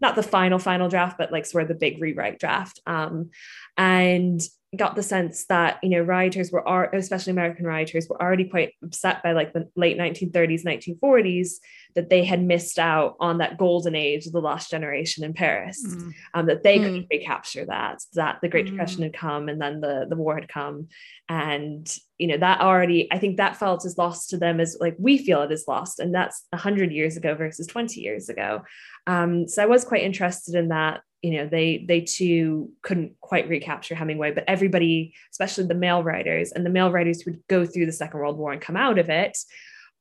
[0.00, 2.80] not the final final draft, but like sort of the big rewrite draft.
[2.86, 3.30] Um,
[3.76, 4.40] and
[4.74, 9.22] got the sense that you know writers were especially American writers were already quite upset
[9.22, 11.54] by like the late 1930s, 1940s
[11.94, 15.82] that they had missed out on that golden age of the lost generation in Paris.
[15.86, 16.12] Mm.
[16.34, 16.82] Um, that they Mm.
[16.82, 18.70] couldn't recapture that, that the Great Mm.
[18.70, 20.88] Depression had come and then the, the war had come.
[21.28, 24.96] And, you know, that already, I think that felt as lost to them as like
[24.98, 25.98] we feel it is lost.
[25.98, 28.62] And that's 100 years ago versus 20 years ago.
[29.06, 31.00] Um, so I was quite interested in that.
[31.22, 36.52] You know, they they too couldn't quite recapture Hemingway, but everybody, especially the male writers
[36.52, 38.98] and the male writers who would go through the Second World War and come out
[38.98, 39.36] of it,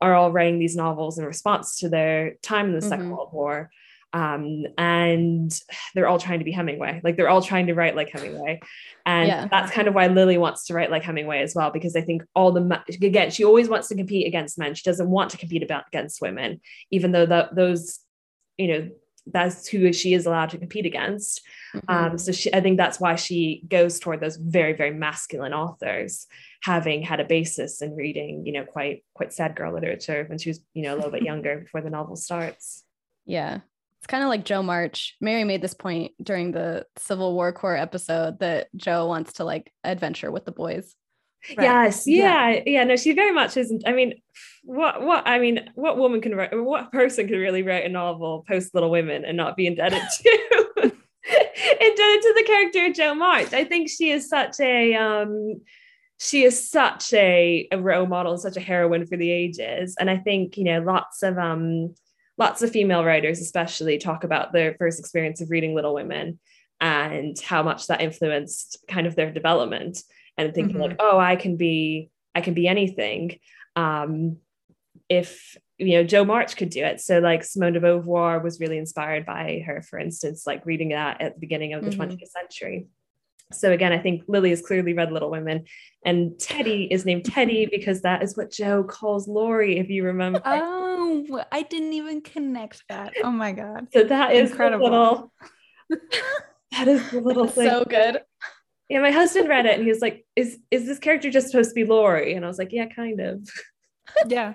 [0.01, 3.11] are all writing these novels in response to their time in the Second Mhm.
[3.15, 3.71] World War.
[4.13, 5.51] Um, and
[5.93, 7.01] they're all trying to be Hemingway.
[7.03, 8.61] Like they're all trying to write like Hemingway.
[9.05, 9.47] And Yeah.
[9.49, 12.23] that's kind of why Lily wants to write like Hemingway as well, because I think
[12.33, 14.73] all the, again, she always wants to compete against men.
[14.73, 17.99] She doesn't want to compete about, against women, even though that those,
[18.57, 18.89] you know,
[19.27, 21.41] that's who she is allowed to compete against.
[21.73, 21.81] Mhm.
[21.87, 26.27] Um, so she, I think that's why she goes toward those very, very masculine authors,
[26.61, 30.49] having had a basis in reading, you know, quite quite sad girl literature when she
[30.49, 32.83] was, you know, a little bit younger before the novel starts.
[33.25, 33.59] Yeah.
[33.97, 35.15] It's kind of like Jo March.
[35.19, 39.71] Mary made this point during the Civil War Corps episode that Jo wants to like
[39.83, 40.95] adventure with the boys.
[41.57, 41.63] Right.
[41.63, 42.49] Yes, Yeah.
[42.49, 42.83] yeah, yeah.
[42.83, 43.83] No, she very much isn't.
[43.87, 44.15] I mean,
[44.63, 46.57] what what I mean, what woman can write?
[46.57, 50.81] What person can really write a novel post Little Women and not be indebted to
[50.81, 53.53] indebted to the character of Jo March?
[53.53, 55.61] I think she is such a um,
[56.19, 60.09] she is such a, a role model, and such a heroine for the ages, and
[60.09, 61.93] I think you know lots of um
[62.37, 66.39] lots of female writers, especially, talk about their first experience of reading Little Women
[66.81, 70.03] and how much that influenced kind of their development
[70.37, 73.39] and thinking like oh i can be i can be anything
[73.75, 74.37] um
[75.09, 78.77] if you know jo march could do it so like simone de beauvoir was really
[78.77, 81.97] inspired by her for instance like reading that at the beginning of the Mhm.
[81.97, 82.87] 20th century
[83.53, 85.65] so again, I think Lily has clearly read Little Women,
[86.03, 90.41] and Teddy is named Teddy because that is what jo calls Laurie, if you remember.
[90.43, 93.13] Oh, I didn't even connect that.
[93.23, 93.85] Oh my god!
[93.93, 94.89] So that is incredible.
[94.89, 95.31] Little,
[96.71, 97.69] that is the little thing.
[97.69, 98.21] So good.
[98.89, 101.69] Yeah, my husband read it and he was like, "Is is this character just supposed
[101.71, 103.49] to be Laurie?" And I was like, "Yeah, kind of."
[104.27, 104.53] yeah,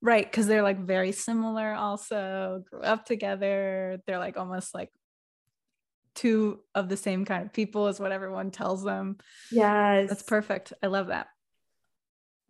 [0.00, 0.24] right.
[0.24, 1.72] Because they're like very similar.
[1.72, 4.00] Also, grew up together.
[4.06, 4.90] They're like almost like
[6.14, 9.18] two of the same kind of people is what everyone tells them.
[9.50, 10.08] Yes.
[10.08, 10.72] That's perfect.
[10.82, 11.28] I love that.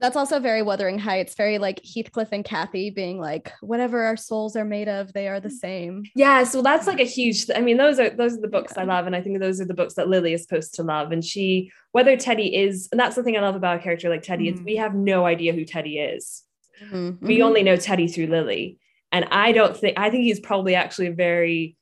[0.03, 4.57] That's also very Wuthering Heights, very like Heathcliff and Cathy being like, whatever our souls
[4.57, 6.03] are made of, they are the same.
[6.17, 7.47] Yeah, so that's like a huge.
[7.55, 8.83] I mean, those are those are the books yeah.
[8.83, 11.12] I love, and I think those are the books that Lily is supposed to love.
[11.12, 14.23] And she, whether Teddy is, and that's the thing I love about a character like
[14.23, 14.59] Teddy mm-hmm.
[14.59, 16.43] is we have no idea who Teddy is.
[16.85, 17.25] Mm-hmm.
[17.25, 18.81] We only know Teddy through Lily,
[19.12, 21.77] and I don't think I think he's probably actually a very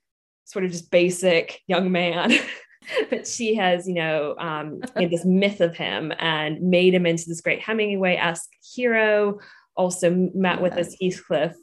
[0.45, 2.35] sort of just basic young man.
[3.11, 7.25] but she has, you know, um, made this myth of him and made him into
[7.27, 9.39] this great Hemingway-esque hero.
[9.77, 11.55] Also met with this Heathcliff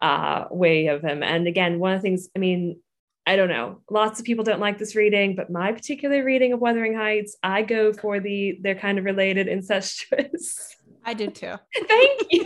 [0.00, 1.22] uh, way of him.
[1.22, 2.80] And again, one of the things, I mean,
[3.26, 3.80] I don't know.
[3.90, 7.62] Lots of people don't like this reading, but my particular reading of Wuthering Heights, I
[7.62, 10.74] go for the they're kind of related incestuous.
[11.04, 11.54] I did too.
[11.74, 12.44] Thank you.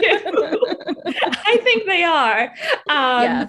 [1.06, 2.42] I think they are.
[2.88, 3.46] Um, yeah.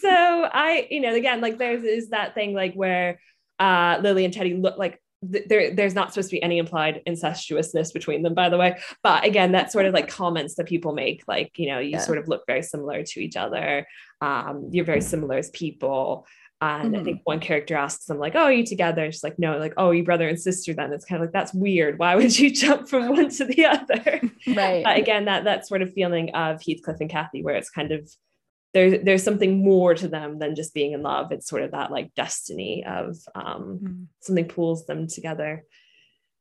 [0.00, 3.20] so I, you know, again, like there's is that thing like where
[3.60, 7.02] uh, Lily and Teddy look like th- there, there's not supposed to be any implied
[7.06, 8.78] incestuousness between them, by the way.
[9.02, 11.98] But again, that's sort of like comments that people make, like, you know, you yeah.
[11.98, 13.86] sort of look very similar to each other.
[14.20, 16.26] Um, you're very similar as people.
[16.62, 17.00] And mm-hmm.
[17.00, 19.04] I think one character asks them, like, oh, are you together?
[19.04, 20.92] And she's like, no, like, oh, you brother and sister then.
[20.92, 21.98] It's kind of like, that's weird.
[21.98, 24.20] Why would you jump from one to the other?
[24.46, 24.84] Right.
[24.84, 28.10] But again, that that sort of feeling of Heathcliff and Cathy, where it's kind of
[28.72, 31.32] there's there's something more to them than just being in love.
[31.32, 34.02] It's sort of that like destiny of um mm-hmm.
[34.20, 35.64] something pulls them together.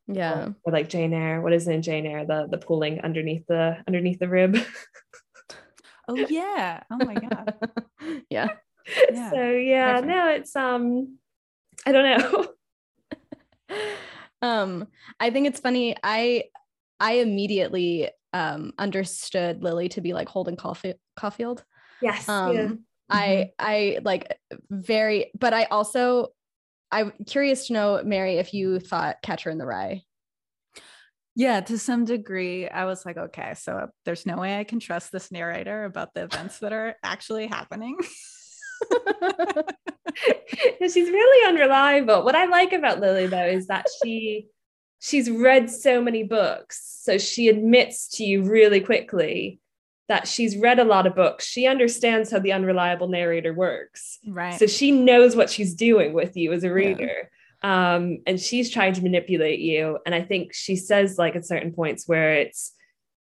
[0.07, 0.47] Yeah.
[0.47, 1.41] Or, or, like Jane Eyre.
[1.41, 2.25] What is it in Jane Eyre?
[2.25, 4.57] The the pulling underneath the underneath the rib.
[6.07, 6.83] oh yeah.
[6.91, 7.55] Oh my god.
[8.29, 8.49] yeah
[9.11, 9.29] yeah.
[9.29, 10.07] so yeah Perfect.
[10.07, 11.17] no it's um
[11.85, 12.47] i don't know
[14.41, 14.87] um
[15.19, 16.43] i think it's funny i
[16.99, 21.63] i immediately um understood lily to be like holden caulfield, caulfield.
[22.01, 22.69] Yes um yeah.
[23.09, 23.51] i mm-hmm.
[23.59, 24.37] i like
[24.69, 26.27] very but i also
[26.91, 30.03] i'm curious to know mary if you thought catcher in the rye
[31.35, 35.13] yeah, to some degree, I was like, okay, so there's no way I can trust
[35.13, 37.97] this narrator about the events that are actually happening.
[40.81, 42.23] she's really unreliable.
[42.23, 44.47] What I like about Lily though is that she
[44.99, 46.99] she's read so many books.
[47.01, 49.59] So she admits to you really quickly
[50.09, 51.45] that she's read a lot of books.
[51.45, 54.17] She understands how the unreliable narrator works.
[54.27, 54.59] Right.
[54.59, 57.29] So she knows what she's doing with you as a reader.
[57.63, 57.95] Yeah.
[57.95, 59.99] Um, and she's trying to manipulate you.
[60.05, 62.73] And I think she says like at certain points where it's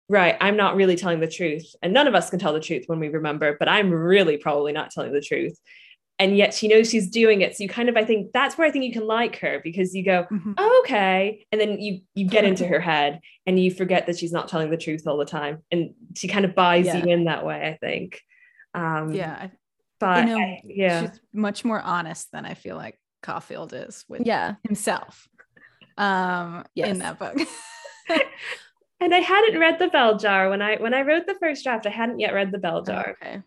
[0.09, 1.73] right, I'm not really telling the truth.
[1.83, 4.73] And none of us can tell the truth when we remember, but I'm really probably
[4.73, 5.57] not telling the truth.
[6.21, 7.57] And yet she knows she's doing it.
[7.57, 9.95] So you kind of, I think that's where I think you can like her because
[9.95, 10.53] you go, mm-hmm.
[10.55, 11.47] oh, okay.
[11.51, 14.69] And then you you get into her head and you forget that she's not telling
[14.69, 15.63] the truth all the time.
[15.71, 16.97] And she kind of buys yeah.
[16.97, 18.21] you in that way, I think.
[18.75, 19.47] Um, yeah.
[19.99, 21.01] But you know, I, yeah.
[21.09, 24.55] She's much more honest than I feel like Caulfield is with yeah.
[24.63, 25.27] himself
[25.97, 26.89] um yes.
[26.89, 27.35] in that book.
[28.99, 31.87] and I hadn't read the Bell Jar when I when I wrote the first draft.
[31.87, 33.05] I hadn't yet read the Bell Jar.
[33.07, 33.41] Oh, okay.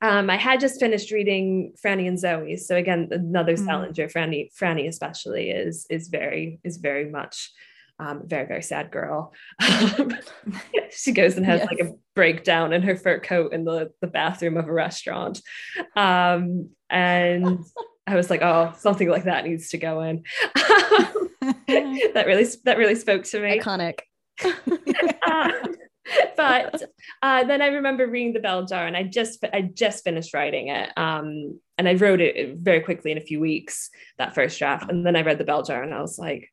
[0.00, 2.58] Um, I had just finished reading Franny and Zooey.
[2.58, 3.64] So again, another mm.
[3.64, 4.08] Salinger.
[4.08, 7.50] Franny, Franny especially is is very is very much
[7.98, 9.32] um, very very sad girl.
[10.90, 11.68] she goes and has yes.
[11.68, 15.40] like a breakdown in her fur coat in the the bathroom of a restaurant,
[15.96, 17.64] um, and
[18.06, 20.22] I was like, oh, something like that needs to go in.
[20.54, 23.58] that really that really spoke to me.
[23.58, 24.00] Iconic.
[26.36, 26.82] but
[27.22, 30.68] uh, then I remember reading the Bell Jar, and I just I just finished writing
[30.68, 34.90] it, um, and I wrote it very quickly in a few weeks that first draft,
[34.90, 36.52] and then I read the Bell Jar, and I was like,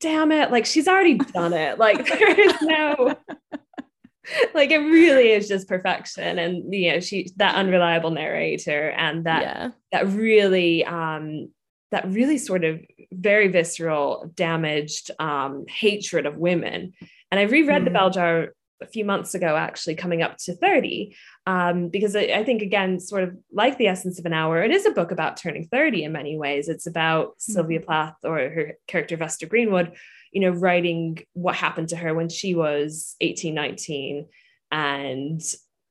[0.00, 3.16] damn it, like she's already done it, like there is no.
[4.54, 9.42] like it really is just perfection and you know she that unreliable narrator and that
[9.42, 9.70] yeah.
[9.90, 11.48] that really um
[11.92, 12.80] that really sort of
[13.12, 16.94] very visceral, damaged um, hatred of women.
[17.30, 17.84] And I reread mm.
[17.84, 18.48] the Bell Jar
[18.82, 21.16] a few months ago, actually coming up to 30,
[21.46, 24.70] um, because I, I, think, again, sort of like The Essence of an Hour, it
[24.70, 26.68] is a book about turning 30 in many ways.
[26.68, 27.32] It's about mm.
[27.40, 29.92] Sylvia Plath or her character, Esther Greenwood,
[30.32, 34.26] you know, writing what happened to her when she was 18, 19
[34.70, 35.42] and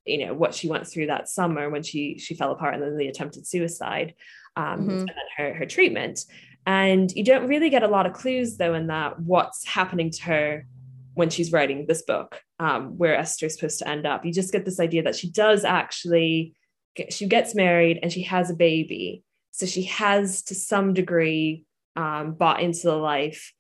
[0.04, 2.98] you know what she went through that summer when she she fell apart and then
[2.98, 4.16] the attempted suicide
[4.56, 4.90] um, mm-hmm.
[4.90, 6.26] and her, her treatment.
[6.66, 10.24] And you don't really get a lot of clues, though, in that what's happening to
[10.24, 10.66] her
[11.14, 14.26] when she's writing this book, um, where Esther's supposed to end up.
[14.26, 16.56] You just get this idea that she does actually,
[16.96, 19.24] get, she gets married and she has a baby.
[19.52, 23.54] So she has, to some degree, um, bought into the life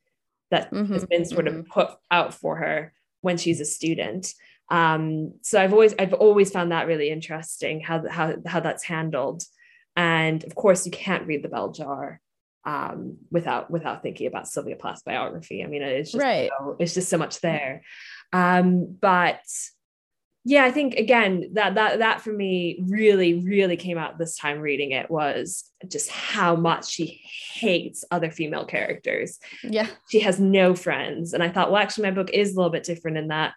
[0.49, 1.59] that mm-hmm, has been sort mm-hmm.
[1.59, 4.33] of put out for her when she's a student.
[4.69, 9.43] Um, so I've always I've always found that really interesting how how how that's handled.
[9.97, 12.20] And of course, you can't read the bell jar
[12.65, 15.63] um, without without thinking about Sylvia Plath's biography.
[15.63, 16.49] I mean, it's just right.
[16.59, 17.83] So, it's just so much there.
[18.33, 19.41] Um, but
[20.43, 24.59] yeah, I think again that that that for me really really came out this time
[24.59, 27.21] reading it was just how much she
[27.53, 29.39] hates other female characters.
[29.63, 32.71] Yeah, she has no friends, and I thought, well, actually, my book is a little
[32.71, 33.53] bit different in that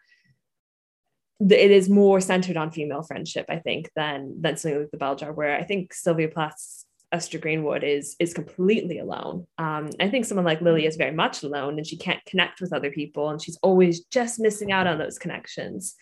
[1.40, 5.16] it is more centered on female friendship, I think, than than something like the Bell
[5.16, 6.84] Jar, where I think Sylvia Plath's
[7.14, 9.46] Esther Greenwood is is completely alone.
[9.57, 12.72] Um, I think someone like Lily is very much alone, and she can't connect with
[12.72, 15.94] other people, and she's always just missing out on those connections.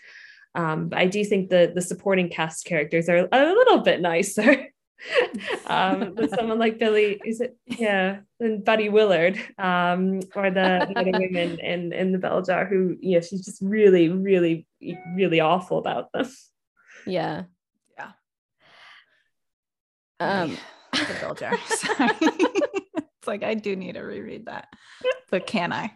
[0.54, 4.68] Um, but I do think the the supporting cast characters are a little bit nicer.
[5.66, 10.98] um, with someone like Billy, is it yeah, and Buddy Willard, um, or the, the
[10.98, 14.66] other women in in the Bell Jar who, yeah, she's just really, really,
[15.14, 16.26] really awful about them.
[17.06, 17.42] Yeah.
[17.98, 18.12] Yeah.
[20.18, 20.56] Um
[21.08, 21.58] the Bell Jar.
[21.66, 22.10] Sorry.
[22.20, 24.68] it's like I do need to reread that.
[25.30, 25.92] But can I?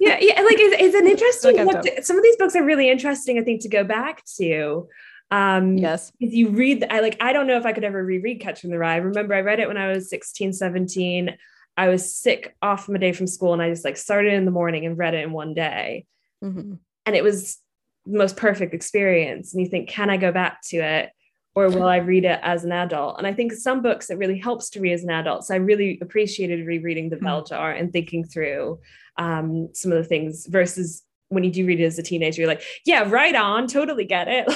[0.00, 1.96] yeah, yeah, like it's, it's an interesting like.
[1.96, 4.88] To, some of these books are really interesting, I think, to go back to
[5.30, 8.40] um yes if you read i like i don't know if i could ever reread
[8.40, 11.36] catcher in the rye i remember i read it when i was 16 17
[11.76, 14.46] i was sick off from a day from school and i just like started in
[14.46, 16.06] the morning and read it in one day
[16.42, 16.74] mm-hmm.
[17.04, 17.58] and it was
[18.06, 21.10] the most perfect experience and you think can i go back to it
[21.58, 24.38] or will i read it as an adult and i think some books it really
[24.38, 27.24] helps to read as an adult so i really appreciated rereading the mm-hmm.
[27.24, 28.78] bell jar and thinking through
[29.16, 32.48] um, some of the things versus when you do read it as a teenager, you're
[32.48, 34.46] like, yeah, right on, totally get it.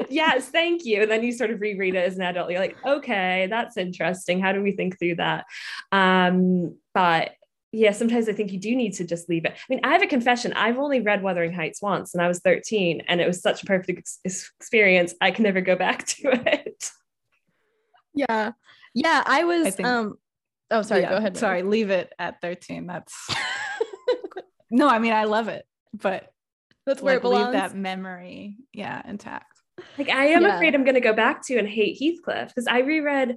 [0.08, 1.02] yes, thank you.
[1.02, 2.50] And then you sort of reread it as an adult.
[2.50, 4.40] You're like, okay, that's interesting.
[4.40, 5.44] How do we think through that?
[5.92, 7.32] Um, but
[7.76, 9.52] yeah, sometimes I think you do need to just leave it.
[9.52, 10.54] I mean, I have a confession.
[10.54, 13.66] I've only read Wuthering Heights once and I was 13 and it was such a
[13.66, 15.14] perfect ex- experience.
[15.20, 16.90] I can never go back to it.
[18.14, 18.52] Yeah.
[18.94, 19.22] Yeah.
[19.26, 20.14] I was, I think, um,
[20.70, 21.36] oh, sorry, yeah, go ahead.
[21.36, 22.86] Sorry, leave it at 13.
[22.86, 23.14] That's
[24.70, 26.32] no, I mean I love it, but
[26.86, 27.44] that's where like, it belongs.
[27.46, 29.60] Leave that memory, yeah, intact.
[29.98, 30.56] Like I am yeah.
[30.56, 33.36] afraid I'm going to go back to and hate Heathcliff because I reread.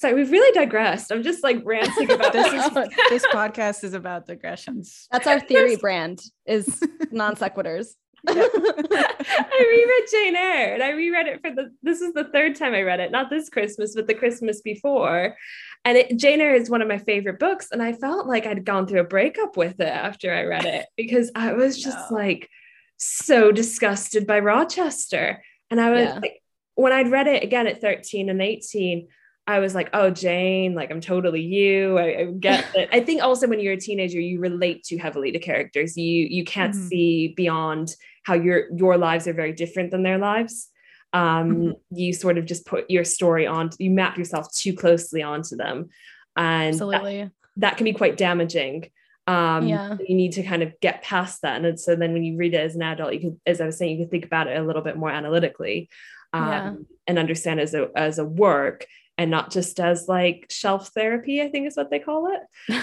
[0.00, 1.12] Sorry, we've really digressed.
[1.12, 2.46] I'm just like ranting about this.
[2.46, 2.70] Is,
[3.10, 5.06] this podcast is about digressions.
[5.12, 7.88] That's our theory brand is non sequiturs.
[8.26, 12.72] I reread Jane Eyre and I reread it for the this is the third time
[12.72, 15.36] I read it, not this Christmas, but the Christmas before.
[15.84, 17.68] And it, Jane Eyre is one of my favorite books.
[17.70, 20.86] And I felt like I'd gone through a breakup with it after I read it
[20.96, 22.16] because I was just no.
[22.16, 22.48] like
[22.96, 25.44] so disgusted by Rochester.
[25.70, 26.18] And I was yeah.
[26.20, 26.42] like,
[26.74, 29.08] when I'd read it again at 13 and 18,
[29.50, 31.98] I was like, oh, Jane, like I'm totally you.
[31.98, 32.88] I, I get it.
[32.92, 35.96] I think also when you're a teenager, you relate too heavily to characters.
[35.96, 36.86] You you can't mm-hmm.
[36.86, 40.68] see beyond how your your lives are very different than their lives.
[41.12, 41.96] Um, mm-hmm.
[41.96, 43.70] You sort of just put your story on.
[43.78, 45.90] You map yourself too closely onto them,
[46.36, 48.90] and absolutely that, that can be quite damaging.
[49.26, 49.96] Um, yeah.
[50.06, 52.60] You need to kind of get past that, and so then when you read it
[52.60, 54.62] as an adult, you could, as I was saying, you can think about it a
[54.62, 55.88] little bit more analytically.
[56.32, 56.74] Um, yeah.
[57.08, 58.86] and understand as a as a work
[59.20, 62.40] and not just as like shelf therapy, I think is what they call it.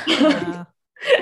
[0.07, 0.65] Yeah.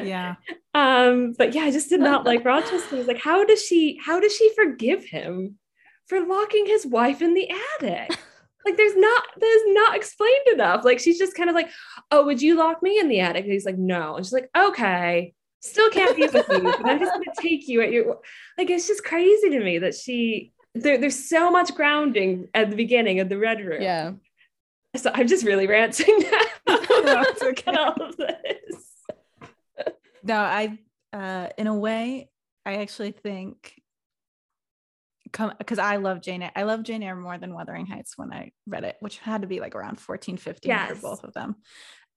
[0.03, 0.35] yeah.
[0.73, 2.97] um, but yeah, I just did not like Rochester.
[2.97, 5.57] was like, how does she how does she forgive him
[6.07, 8.09] for locking his wife in the attic?
[8.65, 10.83] like there's not there's not explained enough.
[10.83, 11.69] Like she's just kind of like,
[12.11, 13.45] oh, would you lock me in the attic?
[13.45, 14.17] And he's like, no.
[14.17, 17.81] And she's like, okay, still can't be with you, but I'm just gonna take you
[17.81, 18.19] at your
[18.57, 22.75] like it's just crazy to me that she there, there's so much grounding at the
[22.75, 23.81] beginning of the red room.
[23.81, 24.11] Yeah.
[24.95, 26.41] So I'm just really ranting now.
[27.03, 27.75] no, okay.
[27.75, 28.85] all of this.
[30.23, 30.79] No, I
[31.13, 32.29] uh in a way,
[32.65, 33.73] I actually think
[35.31, 36.51] come because I love Jane Eyre.
[36.55, 39.47] I love Jane Eyre more than Wuthering Heights when I read it, which had to
[39.47, 40.89] be like around 14, 15 yes.
[40.89, 41.55] for both of them.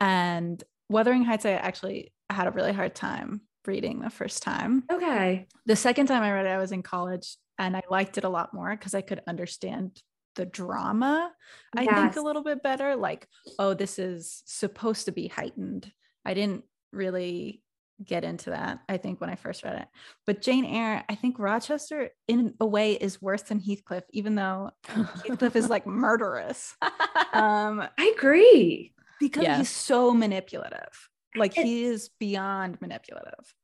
[0.00, 4.84] And Wuthering Heights, I actually had a really hard time reading the first time.
[4.90, 5.46] Okay.
[5.66, 8.28] The second time I read it, I was in college and I liked it a
[8.28, 10.00] lot more because I could understand
[10.38, 11.30] the drama,
[11.76, 11.94] I yes.
[11.94, 12.96] think, a little bit better.
[12.96, 13.26] Like,
[13.58, 15.92] oh, this is supposed to be heightened.
[16.24, 17.60] I didn't really
[18.04, 19.88] get into that, I think, when I first read it.
[20.24, 24.70] But Jane Eyre, I think Rochester, in a way, is worse than Heathcliff, even though
[24.86, 26.74] Heathcliff is like murderous.
[27.34, 28.94] Um, I agree.
[29.20, 29.58] because Yeah.
[29.58, 31.08] he's so manipulative.
[31.36, 33.54] Like And- he is beyond manipulative.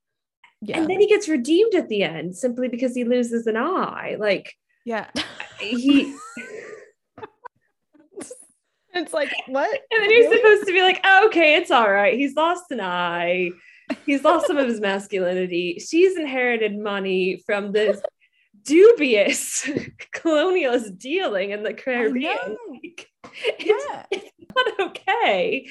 [0.60, 0.78] yeah.
[0.78, 4.16] And then he gets redeemed at the end simply because he loses an eye.
[4.18, 4.54] Like
[4.84, 5.08] Yeah.
[5.60, 6.14] he
[8.94, 9.70] it's like what?
[9.90, 12.14] And then you're supposed to be like, oh, okay, it's all right.
[12.14, 13.50] He's lost an eye.
[14.06, 15.78] He's lost some of his masculinity.
[15.78, 18.00] She's inherited money from this
[18.64, 19.68] dubious
[20.14, 22.56] colonialist dealing in the Caribbean.
[22.70, 23.08] Like,
[23.58, 24.06] it's, Yeah.
[24.10, 25.68] it's not okay.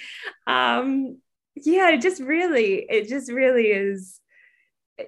[0.48, 1.18] Um,
[1.56, 4.20] yeah, it just really, it just really is.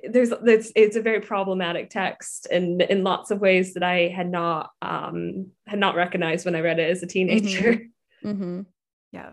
[0.09, 4.31] There's, it's, it's a very problematic text, and in lots of ways that I had
[4.31, 7.73] not, um, had not recognized when I read it as a teenager.
[7.73, 7.85] Mm-hmm.
[9.11, 9.31] Yeah.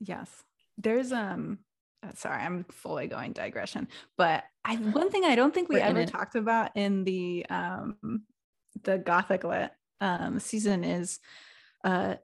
[0.00, 0.30] Yes.
[0.78, 1.58] There's um
[2.02, 3.88] uh, sorry, I'm fully going digression.
[4.18, 8.22] But I one thing I don't think we We're ever talked about in the um
[8.82, 9.70] the Gothic lit
[10.00, 11.20] um season is
[11.84, 12.16] uh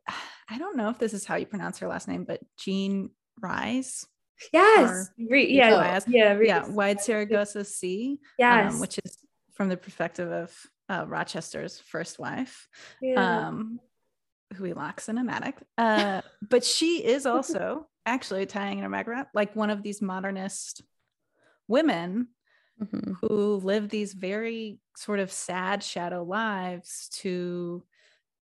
[0.48, 4.04] I don't know if this is how you pronounce her last name, but Jean Rise.
[4.52, 5.08] Yes.
[5.18, 5.70] Re- yeah.
[5.78, 6.04] Rise.
[6.08, 6.32] Yeah.
[6.32, 8.18] Re- Yeah, Wide Sargasso Sea.
[8.38, 8.74] Yes.
[8.74, 9.18] Um, which is
[9.54, 10.56] from the perspective of
[10.88, 12.66] uh, Rochester's first wife.
[13.00, 13.48] yeah.
[13.48, 13.78] um
[14.57, 18.88] who he locks in a attic uh but she is also actually tying in a
[18.88, 20.82] mag wrap like one of these modernist
[21.68, 22.28] women
[22.82, 23.12] Mm-hmm.
[23.20, 27.84] who live these very sort of sad shadow lives to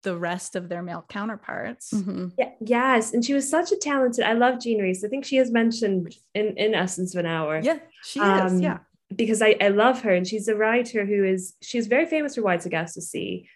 [0.03, 2.26] the rest of their male counterparts Mm-hmm.
[2.36, 3.14] yeah, yes.
[3.14, 4.26] And she was such a talented.
[4.26, 5.03] I love Jean Rhys.
[5.03, 7.61] I think she is mentioned in in Essence of an Hour.
[7.62, 8.78] yeah she is Um, yeah
[9.16, 12.43] because I, I love her and she's a writer who is she's very famous for
[12.43, 13.49] Wide Sargasso Sea.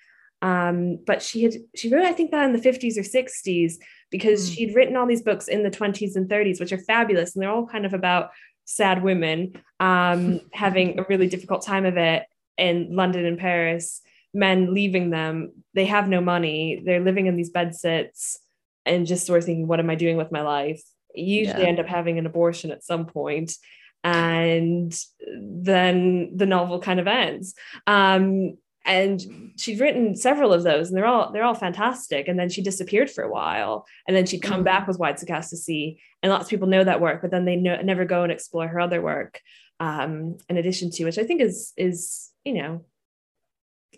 [0.42, 3.74] Um, but she had she wrote I think that in the 50s or 60s
[4.10, 4.54] because Mm.
[4.54, 7.50] she'd written all these books in the 20s and 30s, which are fabulous, and they're
[7.50, 8.30] all kind of about
[8.64, 12.24] sad women um, having a really difficult time of it
[12.56, 14.00] in London and Paris,
[14.32, 18.38] men leaving them, they have no money, they're living in these bed sits
[18.86, 20.82] and just sort of thinking, what am I doing with my life?
[21.14, 21.68] Usually Yeah.
[21.68, 23.56] end up having an abortion at some point
[24.04, 24.94] and
[25.40, 27.54] then the novel kind of ends
[27.86, 28.56] um,
[28.86, 32.62] and she'd written several of those and they're all they're all fantastic and then she
[32.62, 34.64] disappeared for a while and then she'd come Mhm.
[34.64, 37.80] back with Wide Sea and lots of people know that work but then they know,
[37.82, 39.40] never go and explore her other work
[39.80, 42.84] um, in addition to which I think is is you know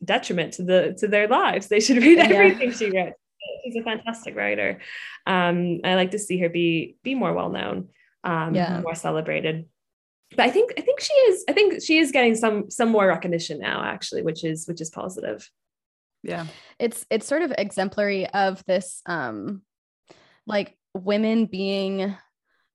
[0.04, 2.24] detriment to the to their lives they should read Yeah.
[2.36, 3.14] everything she wrote
[3.64, 4.80] she's a fantastic writer
[5.26, 7.88] um, I like to see her be be more well known
[8.24, 8.80] um, Yeah.
[8.82, 9.66] more celebrated
[10.30, 13.06] but I think I think she is I think she is getting some some more
[13.06, 15.48] recognition now actually which is which is positive.
[16.22, 16.46] Yeah.
[16.78, 19.62] It's it's sort of exemplary of this um
[20.46, 22.16] like women being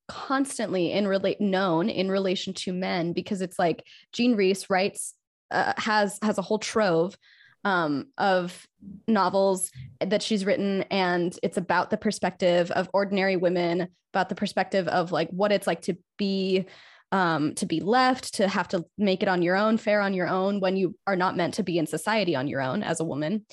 [0.07, 3.83] constantly in relate known in relation to men because it's like
[4.13, 5.13] Jean Rhys writes
[5.51, 7.17] uh, has has a whole trove
[7.63, 8.65] um of
[9.07, 14.87] novels that she's written and it's about the perspective of ordinary women about the perspective
[14.87, 16.65] of like what it's like to be
[17.11, 20.27] um, to be left, to have to make it on your own, fare on your
[20.27, 23.03] own when you are not meant to be in society on your own as a
[23.05, 23.45] woman.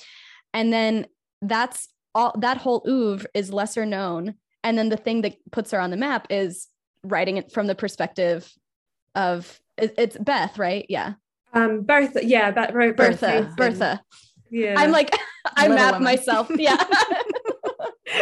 [0.53, 1.07] And then
[1.41, 4.35] that's all that whole oeuvre is lesser known.
[4.63, 6.67] And then the thing that puts her on the map is
[7.03, 8.51] writing it from the perspective
[9.15, 10.85] of it's Beth, right?
[10.89, 11.13] Yeah.
[11.53, 13.53] um Bertha yeah but right Bertha.
[13.57, 14.01] Bertha.
[14.51, 15.13] yeah I'm like,
[15.55, 16.03] I Little map Women.
[16.03, 16.49] myself.
[16.55, 16.75] Yeah.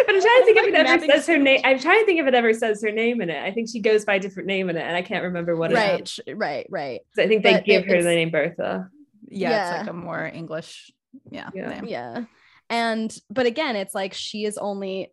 [0.07, 2.19] but I'm trying to think if it ever says her name I'm trying to think
[2.19, 4.47] if it ever says her name in it I think she goes by a different
[4.47, 6.01] name in it and I can't remember what it right.
[6.01, 6.65] is sh- Right.
[6.71, 7.01] Right.
[7.15, 8.89] So I think they But give her the name Bertha
[9.29, 9.69] yeah, Yeah.
[9.69, 10.89] it's like a more english
[11.29, 11.69] yeah, Yeah.
[11.69, 11.85] name.
[11.85, 12.23] Yeah.
[12.69, 15.09] And but again, it's like she is only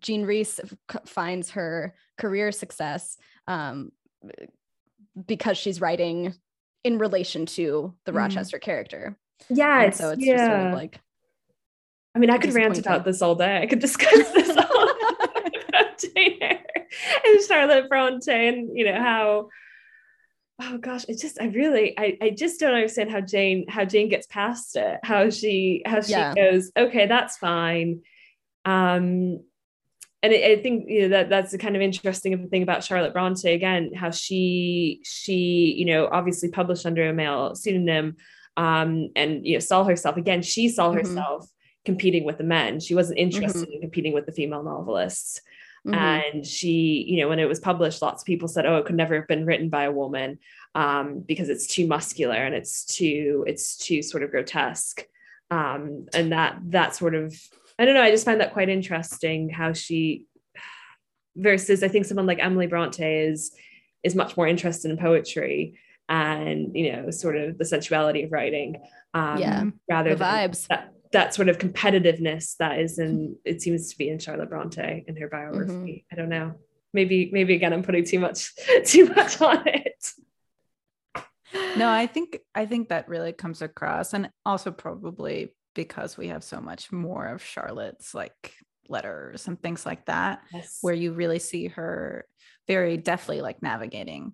[0.00, 0.54] Jean Rhys
[0.90, 3.16] c- finds her career success
[3.46, 3.92] um,
[5.26, 6.34] because she's writing
[6.84, 8.16] in relation to the Mhm.
[8.16, 9.16] Rochester character.
[9.48, 11.00] yeah so it's yeah just sort of like
[12.18, 14.88] I mean I could rant about this all day I could discuss this all
[15.68, 16.64] about Jane Eyre
[17.24, 19.48] and Charlotte Bronte and you know how
[20.60, 24.08] oh gosh it's just I really I, I just don't understand how Jane how Jane
[24.08, 26.34] gets past it how she how she Yeah.
[26.34, 28.00] goes okay that's fine
[28.64, 29.38] um
[30.20, 33.12] and I, I think you know that that's the kind of interesting thing about Charlotte
[33.12, 38.16] Bronte again how she she you know obviously published under a male pseudonym
[38.56, 40.94] um and you know saw herself again she saw Mhm.
[40.96, 41.48] herself
[41.90, 42.70] competing with the men.
[42.86, 45.30] She wasn't interested in competing with the female novelists.
[45.86, 45.94] Mhm.
[45.94, 46.74] and she
[47.08, 49.28] you know when it was published lots of people said oh it could never have
[49.28, 50.30] been written by a woman
[50.74, 54.98] um, because it's too muscular and it's too it's too sort of grotesque.
[55.58, 57.26] Um, and that that sort of
[57.78, 60.26] i don't know i just find that quite interesting how she
[61.36, 63.52] versus i think someone like emily bronte is
[64.02, 65.78] is much more interested in poetry
[66.08, 68.70] and you know sort of the sensuality of writing
[69.14, 70.66] um Yeah, rather the vibes.
[70.68, 75.04] that, that sort of competitiveness that is in it seems to be in charlotte bronte
[75.06, 75.72] in her biography.
[75.72, 76.12] Mm-hmm.
[76.12, 76.54] i don't know.
[76.94, 78.52] Maybe maybe again i'm putting too much
[78.84, 80.12] too much on it.
[81.76, 86.42] No i think i think that really comes across and also probably because we have
[86.42, 88.54] so much more of charlotte's like
[88.88, 90.78] letters and things like that yes.
[90.80, 92.26] where you really see her
[92.66, 94.32] very deftly like navigating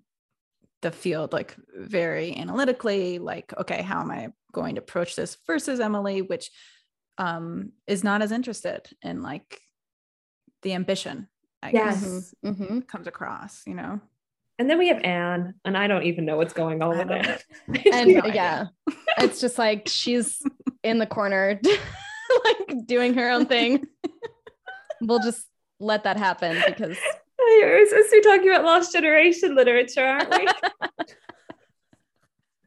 [0.84, 5.80] the field like very analytically like okay how am i going to approach this versus
[5.80, 6.50] emily which
[7.18, 9.60] um is not as interested in like
[10.62, 11.26] the ambition
[11.62, 12.02] i Yes.
[12.02, 12.86] guess Mhm, mhm.
[12.86, 13.98] comes across you know
[14.58, 17.26] and then we have anne and i don't even know what's going on with don't
[17.86, 18.66] it And No yeah,
[19.18, 20.42] it's just like she's
[20.82, 21.58] in the corner,
[22.44, 23.84] like doing her own thing.
[25.00, 25.46] we'll just
[25.80, 26.98] let that happen because
[27.62, 30.46] We're supposed to be talking about lost generation literature, aren't we?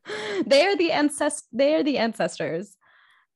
[0.45, 2.77] they are the ancest they are the ancestors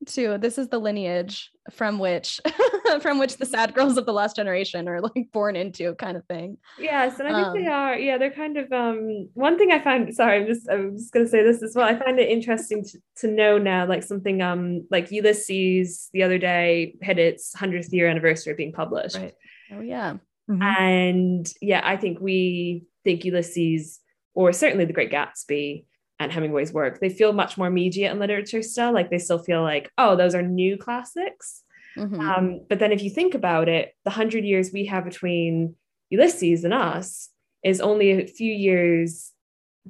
[0.07, 2.39] too this is the lineage from which
[3.01, 6.25] from which the sad girls of the last generation are like born into kind of
[6.25, 7.95] thing yes, and I think they Um, are.
[7.99, 11.27] Yeah, they're kind of um one thing I find sorry, I'm just I'm just gonna
[11.27, 11.85] say this as well.
[11.87, 16.37] I find it interesting to, to know now, like something um like Ulysses the other
[16.39, 19.17] day had its hundredth year anniversary of being published.
[19.17, 19.35] right
[19.73, 20.15] oh yeah
[20.51, 20.61] Mhm.
[20.61, 23.99] And yeah, I think we think Ulysses,
[24.33, 25.85] or certainly The Great Gatsby
[26.19, 28.91] and Hemingway's work, they feel much more immediate in literature still.
[28.93, 31.63] Like they still feel like, oh, those are new classics.
[31.97, 32.19] Mhm.
[32.19, 35.75] Um, but then if you think about it, the hundred years we have between
[36.09, 37.29] Ulysses and us
[37.63, 39.31] is only a few years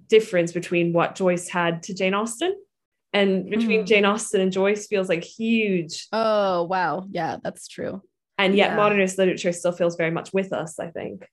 [0.07, 2.55] difference between what Joyce had to Jane Austen.
[3.14, 3.88] And between Mm.
[3.88, 6.07] Jane Austen and Joyce feels like huge.
[6.14, 8.01] oh wow yeah that's true
[8.38, 8.76] And yet Yeah.
[8.78, 11.28] modernist literature still feels very much with us, I think.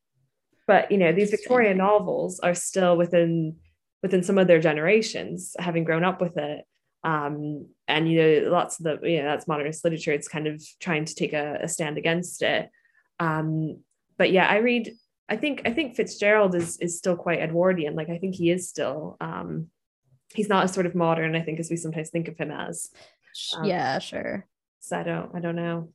[0.66, 3.56] But you know, these Victorian novels are still within
[4.02, 6.64] within some of their generations, having grown up with it.
[7.04, 10.12] Um, and you know, lots of the you know, that's modernist literature.
[10.12, 12.68] It's kind of trying to take a, a stand against it.
[13.18, 13.82] Um,
[14.18, 14.92] but yeah, I read.
[15.30, 17.94] I think I think Fitzgerald is is still quite Edwardian.
[17.94, 19.16] Like I think he is still.
[19.20, 19.68] Um,
[20.34, 21.34] he's not as sort of modern.
[21.34, 22.90] I think as we sometimes think of him as.
[23.56, 24.46] Um, yeah sure
[24.80, 25.30] So I don't.
[25.34, 25.92] I don't know.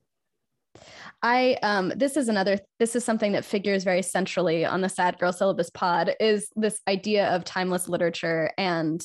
[1.24, 5.18] I um this is another this is something that figures very centrally on the Sad
[5.18, 9.02] Girl Syllabus pod is this idea of timeless literature and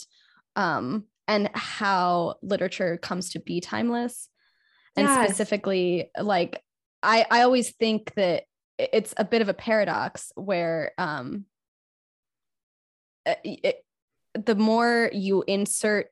[0.56, 4.28] um and how literature comes to be timeless
[4.96, 5.28] and Yes.
[5.28, 6.60] specifically like
[7.04, 8.44] I I always think that
[8.78, 11.44] it's a bit of a paradox where um
[13.26, 13.84] uh, it,
[14.34, 16.08] the more you insert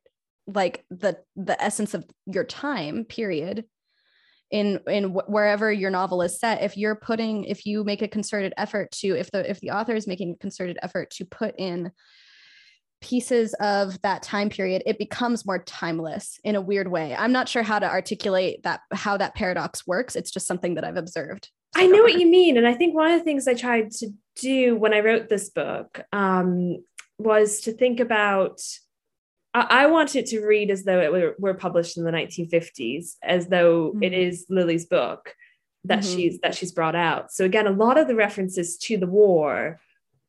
[0.46, 3.64] like the the essence of your time period
[4.50, 8.08] in in wh- wherever your novel is set if you're putting if you make a
[8.08, 11.54] concerted effort to if the if the author is making a concerted effort to put
[11.58, 11.90] in
[13.00, 17.48] pieces of that time period it becomes more timeless in a weird way i'm not
[17.48, 21.50] sure how to articulate that how that paradox works it's just something that i've observed
[21.76, 22.56] so I know what you mean.
[22.56, 25.50] And I think one of the things I tried to do when I wrote this
[25.50, 26.82] book um,
[27.18, 28.60] was to think about.
[29.60, 33.48] I, want it to read as though it were, were published in the 1950s, as
[33.48, 34.28] though it Mhm.
[34.28, 35.34] is Lily's book
[35.84, 36.14] that Mhm.
[36.14, 37.32] she's that she's brought out.
[37.32, 39.80] So again, a lot of the references to the war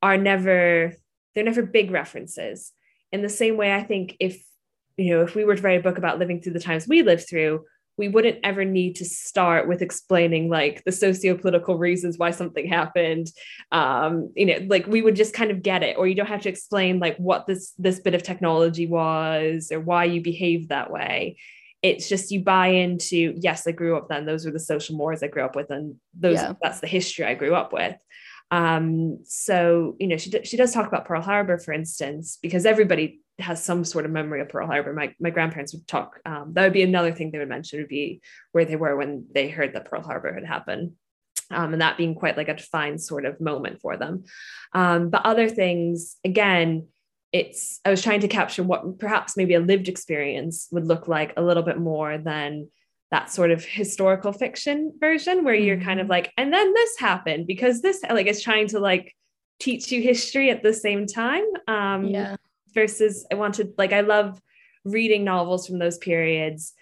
[0.01, 0.93] are never
[1.35, 2.71] they're never big references.
[3.11, 4.43] In the same way, I think if
[4.97, 7.01] you know if we were to write a book about living through the times we
[7.01, 7.65] lived through,
[7.97, 13.27] we wouldn't ever need to start with explaining like the socio-political reasons why something happened.
[13.71, 16.41] Um you know like we would just kind of get it or you don't have
[16.43, 20.91] to explain like what this this bit of technology was or why you behaved that
[20.91, 21.37] way.
[21.83, 25.21] It's just you buy into yes i grew up then those were the social mores
[25.23, 26.53] i grew up with and those Yeah.
[26.61, 27.95] that's the history i grew up with.
[28.51, 33.21] Um so you know she, she does talk about pearl harbor for instance because everybody
[33.39, 34.93] has some sort of memory of pearl harbor.
[34.93, 37.87] My, my grandparents would talk um, that would be another thing they would mention would
[37.87, 38.21] be
[38.51, 40.93] where they were when they heard that pearl harbor had happened.
[41.49, 44.25] Um, and that being quite like a defined sort of moment for them.
[44.73, 46.87] Um, but other things again
[47.33, 51.33] it's i was trying to capture what perhaps maybe a lived experience would look like
[51.35, 52.69] a little bit more than
[53.11, 56.09] that sort of historical fiction version where you're kind of Mhm.
[56.09, 59.13] like and then this happened because this like it's trying to like
[59.59, 61.43] teach you history at the same time.
[61.67, 62.35] Um yeah
[62.77, 64.39] versus i wanted like i love
[64.85, 66.73] reading novels from those periods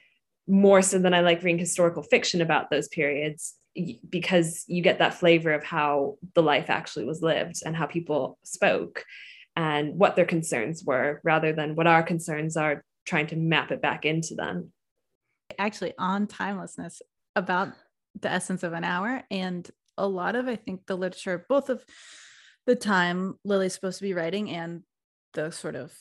[0.46, 3.56] more so than i like reading historical fiction about those periods
[4.10, 8.38] because you get that flavor of how the life actually was lived and how people
[8.44, 9.06] spoke
[9.56, 13.82] and what their concerns were rather than what our concerns are trying to map it
[13.82, 14.72] back into them.
[15.58, 17.02] Actually on timelessness
[17.38, 17.70] about
[18.20, 21.84] the essence of an hour and a lot of i think the literature both of
[22.66, 24.84] the time Lily's supposed to be writing and
[25.36, 25.94] the sort of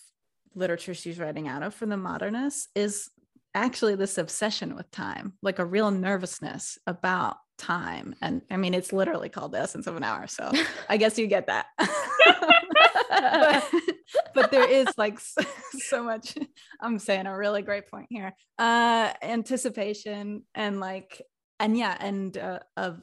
[0.54, 3.10] literature she's writing out of for the modernists is
[3.54, 8.14] actually this obsession with time, like a real nervousness about time.
[8.20, 10.26] And I mean, it's literally called the essence of an hour.
[10.26, 10.50] So
[10.88, 11.66] I guess you get that.
[11.78, 13.70] but,
[14.34, 16.36] but, there is like so, so, much,
[16.80, 18.34] I'm saying a really great point here.
[18.58, 21.22] Uh anticipation and like,
[21.60, 23.00] and yeah, and uh, of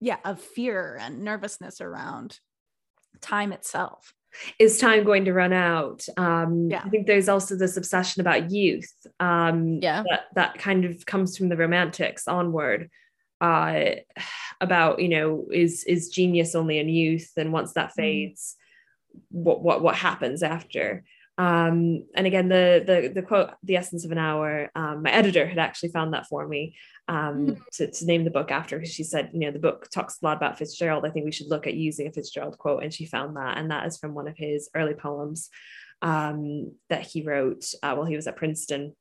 [0.00, 2.38] yeah, of fear and nervousness around
[3.20, 4.14] time itself
[4.58, 6.82] is time going to run out um yeah.
[6.84, 11.36] i think there's also this obsession about youth um yeah that, that kind of comes
[11.36, 12.90] from the romantics onward
[13.40, 13.90] uh
[14.60, 18.02] about you know is is genius only in youth and once that mm-hmm.
[18.02, 18.56] fades
[19.30, 21.04] what what what happens after
[21.40, 24.70] um, and again, the the the quote, the essence of an hour.
[24.74, 26.76] Um, my editor had actually found that for me
[27.08, 27.60] um, mm.
[27.76, 30.26] to, to name the book after because she said, you know, the book talks a
[30.26, 31.06] lot about Fitzgerald.
[31.06, 33.70] I think we should look at using a Fitzgerald quote, and she found that, and
[33.70, 35.48] that is from one of his early poems
[36.02, 38.94] um, that he wrote uh, while he was at Princeton,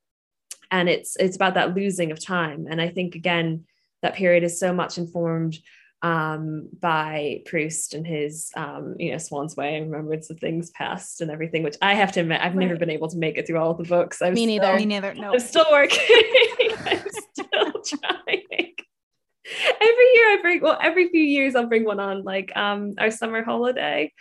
[0.71, 2.67] and it's it's about that losing of time.
[2.69, 3.65] And I think again,
[4.01, 5.57] that period is so much informed
[6.01, 11.21] um, by Proust and his, um, you know, Swann's Way and Remembrance of Things Past
[11.21, 12.67] and everything, which I have to admit, I've right.
[12.67, 14.21] never been able to make it through all the books.
[14.21, 14.65] I'm Me neither.
[14.65, 15.13] Still, Me neither.
[15.13, 15.99] No, I'm still working.
[16.85, 18.73] I'm still trying.
[19.81, 23.11] Every year I bring, well, every few years I'll bring one on, like um, our
[23.11, 24.13] summer holiday.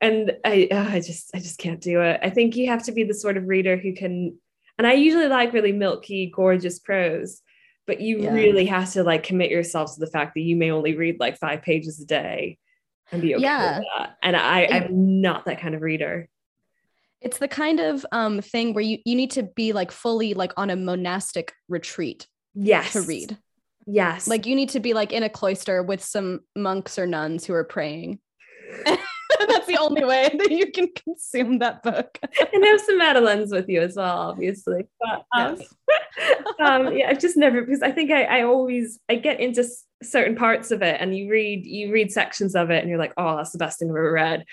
[0.00, 2.20] And I, oh, I just, I just can't do it.
[2.22, 4.36] I think you have to be the sort of reader who can,
[4.76, 7.40] and I usually like really milky, gorgeous prose
[7.86, 8.32] but you yeah.
[8.32, 11.38] really have to like commit yourself to the fact that you may only read like
[11.38, 12.58] five pages a day
[13.12, 13.78] and be okay yeah.
[13.78, 14.16] with that.
[14.22, 16.28] And I, I'm not that kind of reader.
[17.20, 20.52] It's the kind of um, thing where you, you need to be like fully like
[20.56, 22.26] on a monastic retreat.
[22.54, 22.92] Yes.
[22.92, 23.36] To read.
[23.86, 24.26] Yes.
[24.26, 27.54] Like you need to be like in a cloister with some monks or nuns who
[27.54, 28.18] are praying.
[29.54, 32.18] That's the only way that you can consume that book.
[32.52, 34.86] and have some Madeleines with you as well, obviously.
[35.00, 35.74] But um, yes.
[36.60, 39.64] um, yeah, I've just never because I think I, I always I get into
[40.02, 43.14] certain parts of it, and you read you read sections of it, and you're like,
[43.16, 44.44] oh, that's the best thing I've ever read.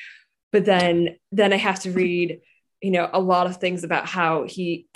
[0.51, 2.39] But then then I have to read,
[2.81, 4.87] you know, a lot of things about how he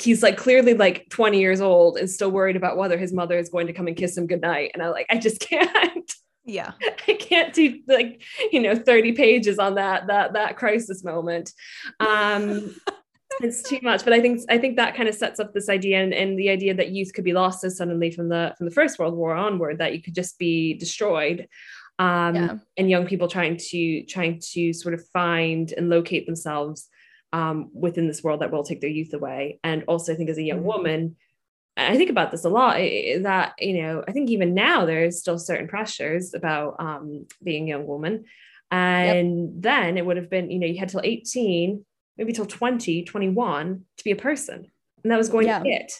[0.00, 3.48] he's like clearly like 20 years old and still worried about whether his mother is
[3.48, 4.72] going to come and kiss him goodnight.
[4.74, 6.12] And I like, I just can't
[6.46, 6.72] yeah
[7.08, 8.22] i can't do like
[8.52, 11.52] you know 30 pages on that that that crisis moment
[12.00, 12.74] um
[13.40, 16.02] it's too much but i think i think that kind of sets up this idea
[16.02, 18.74] and, and the idea that youth could be lost so suddenly from the from the
[18.74, 21.48] first world war onward that you could just be destroyed
[21.98, 22.54] um yeah.
[22.76, 26.88] and young people trying to trying to sort of find and locate themselves
[27.32, 30.38] um, within this world that will take their youth away and also i think as
[30.38, 30.68] a young mm-hmm.
[30.68, 31.16] woman
[31.76, 35.38] I think about this a lot that, you know, I think even now there's still
[35.38, 38.24] certain pressures about um, being a young woman.
[38.70, 39.50] And yep.
[39.54, 41.84] then it would have been, you know, you had till 18,
[42.16, 44.70] maybe till 20, 21 to be a person.
[45.02, 45.58] And that was going yeah.
[45.58, 45.92] to it.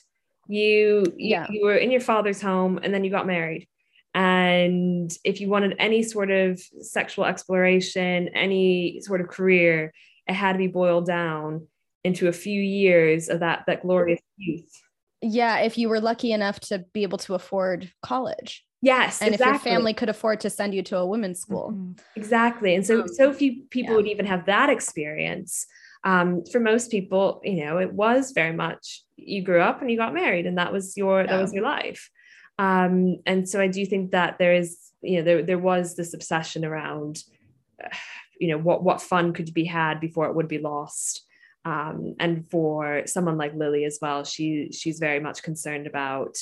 [0.48, 1.46] You, yeah.
[1.50, 3.68] you, you were in your father's home and then you got married.
[4.14, 9.92] And if you wanted any sort of sexual exploration, any sort of career,
[10.26, 11.68] it had to be boiled down
[12.02, 14.72] into a few years of that, that glorious youth
[15.22, 18.64] yeah, if you were lucky enough to be able to afford college.
[18.82, 19.20] Yes.
[19.22, 19.56] And exactly.
[19.56, 21.70] if your family could afford to send you to a women's school.
[21.72, 21.92] Mm-hmm.
[22.14, 22.74] Exactly.
[22.74, 23.96] And so um, so few people yeah.
[23.96, 25.66] would even have that experience.
[26.04, 29.96] Um, for most people, you know, it was very much you grew up and you
[29.96, 31.26] got married and that was your yeah.
[31.28, 32.10] that was your life.
[32.58, 36.14] Um, and so I do think that there is, you know, there there was this
[36.14, 37.22] obsession around,
[38.38, 41.25] you know, what what fun could be had before it would be lost.
[41.66, 46.36] Um, and for someone like Lily as well, she she's very much concerned about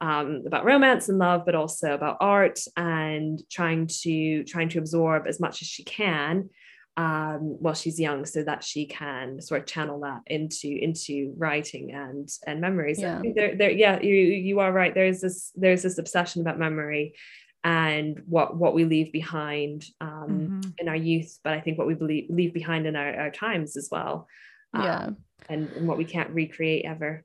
[0.00, 5.26] um, about romance and love, but also about art and trying to trying to absorb
[5.26, 6.50] as much as she can
[6.96, 11.90] um, while she's young, so that she can sort of channel that into into writing
[11.90, 13.00] and and memories.
[13.00, 14.94] Yeah, there, there, yeah, you you are right.
[14.94, 17.16] There's this there's this obsession about memory
[17.64, 20.70] and what what we leave behind um, mm-hmm.
[20.78, 23.76] in our youth, but I think what we believe, leave behind in our, our times
[23.76, 24.28] as well
[24.74, 24.98] yeah.
[24.98, 25.16] Um,
[25.48, 27.24] and, and what we can't recreate ever.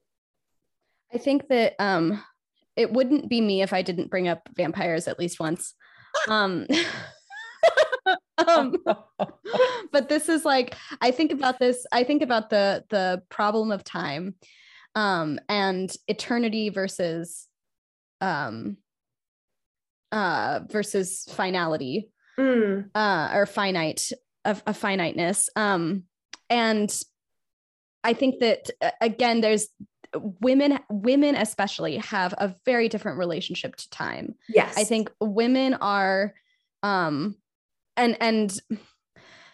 [1.14, 2.24] I think that um
[2.76, 5.76] it wouldn't be me if i didn't bring up vampires at least once.
[6.28, 6.68] Um
[8.48, 8.76] um,
[9.92, 13.84] but this is like i think about this i think about the the problem of
[13.84, 14.36] time
[14.96, 17.48] um and eternity versus
[18.22, 18.78] um
[20.12, 22.90] uh versus finality mm.
[22.94, 24.12] uh or finite
[24.46, 25.50] of, of finiteness.
[25.56, 26.04] Um
[26.50, 26.94] and
[28.04, 29.68] I think that uh, again, there's
[30.16, 36.36] women women especially have a very different relationship to time yes i think women are
[36.84, 37.36] um
[37.98, 38.62] and and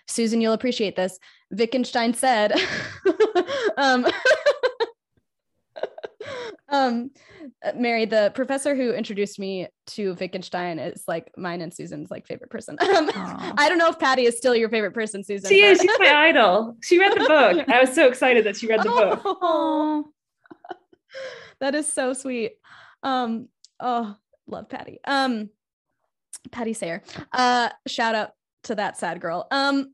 [0.10, 1.20] Susan, you'll appreciate this.
[1.52, 2.52] Wittgenstein said,
[3.78, 4.06] um,
[6.72, 7.11] um,
[7.76, 12.49] Mary, the professor who introduced me to Wittgenstein is like mine and Susan's like favorite
[12.49, 12.78] person.
[12.89, 13.09] Um,
[13.57, 15.49] I don't know if Patty is still your favorite person, Susan.
[15.49, 15.72] She but...
[15.72, 15.82] is.
[15.82, 16.76] She's my idol.
[16.82, 17.70] She read the book.
[17.70, 19.22] I was so excited that she read the book.
[19.41, 20.05] Oh,
[21.59, 22.53] that is so sweet.
[23.03, 23.47] Um,
[23.80, 24.15] oh,
[24.47, 24.99] love Patty.
[25.05, 25.49] Um,
[26.51, 27.03] Patty Sayer.
[27.32, 28.32] Uh, shout out
[28.63, 29.47] to that sad girl.
[29.51, 29.93] Um.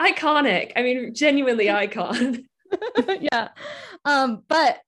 [0.00, 0.72] iconic.
[0.76, 2.44] I mean, genuinely icon.
[3.20, 3.48] yeah.
[4.04, 4.80] Um, but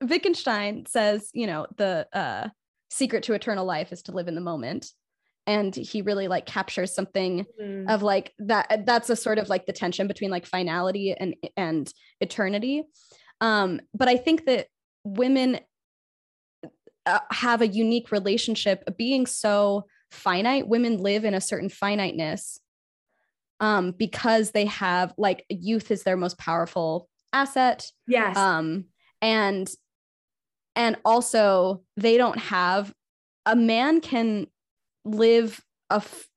[0.00, 2.48] Wittgenstein says, you know, the uh,
[2.90, 4.86] secret to eternal life is to live in the moment.
[5.46, 7.90] And he really like captures something mm.
[7.90, 8.84] of like that.
[8.84, 11.90] That's a sort of like the tension between like finality and and
[12.20, 12.84] eternity.
[13.40, 14.66] Um, but I think that
[15.04, 15.60] women
[17.06, 20.68] uh, have a unique relationship being so finite.
[20.68, 22.60] Women live in a certain finiteness
[23.60, 27.90] um, because they have like youth is their most powerful asset.
[28.06, 28.36] Yes.
[28.36, 28.86] Um,
[29.20, 29.68] and
[30.76, 32.92] and also they don't have
[33.46, 34.46] a man can
[35.04, 36.28] live a f-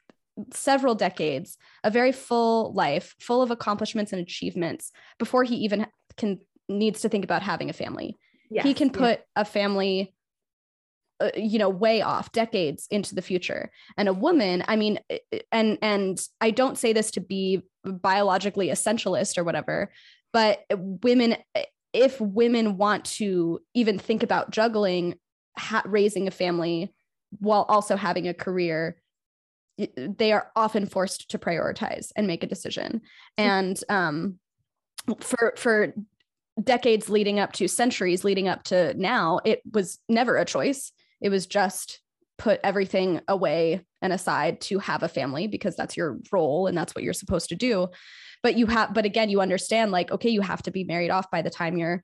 [0.54, 5.86] several decades, a very full life, full of accomplishments and achievements before he even
[6.18, 8.18] can needs to think about having a family.
[8.50, 8.66] Yes.
[8.66, 9.42] He can put yeah.
[9.42, 10.14] a family
[11.22, 13.72] uh, you know way off decades into the future.
[13.98, 17.62] And a woman i mean uh, uh, and and i don't say this to be
[17.86, 19.92] biologically essentialist or whatever
[20.34, 21.38] but uh, women
[21.94, 25.16] if women want to even think about juggling
[25.58, 26.94] ha- raising a family
[27.40, 28.98] while also having a career
[29.98, 33.02] they are often forced to prioritize and make a decision.
[33.38, 33.44] Hmm.
[33.44, 34.40] And um
[35.20, 35.94] for for
[36.62, 40.92] decades leading up to centuries leading up to now it was never a choice
[41.22, 42.02] it was just
[42.38, 46.96] put everything away and aside to have a family because that's your role and that's
[46.96, 47.88] what you're supposed to do.
[48.42, 51.30] But you have, but again, you understand like, okay, you have to be married off
[51.30, 52.04] by the time you're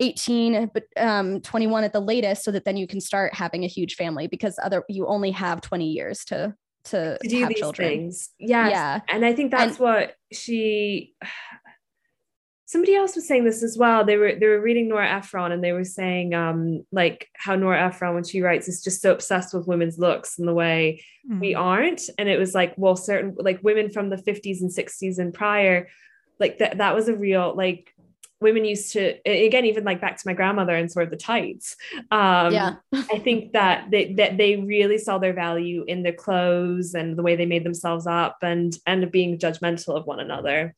[0.00, 3.66] 18 but um 21 at the latest so that then you can start having a
[3.66, 7.88] huge family because other you only have 20 years to to, to do these children.
[7.88, 8.70] things yes.
[8.70, 11.14] yeah and i think that's and, what she
[12.70, 14.04] somebody else was saying this as well.
[14.04, 17.84] They were they were reading Nora Ephron and they were saying um like how Nora
[17.86, 21.40] Ephron when she writes is just so obsessed with women's looks and the way mm-hmm.
[21.40, 22.02] we aren't.
[22.16, 25.88] And it was like, well, certain like women from the 50s and 60s and prior,
[26.38, 27.92] like that that was a real like
[28.40, 31.76] women used to again even like back to my grandmother and sort of the tights
[32.10, 36.94] um yeah i think that they that they really saw their value in their clothes
[36.94, 40.74] and the way they made themselves up and and being judgmental of one another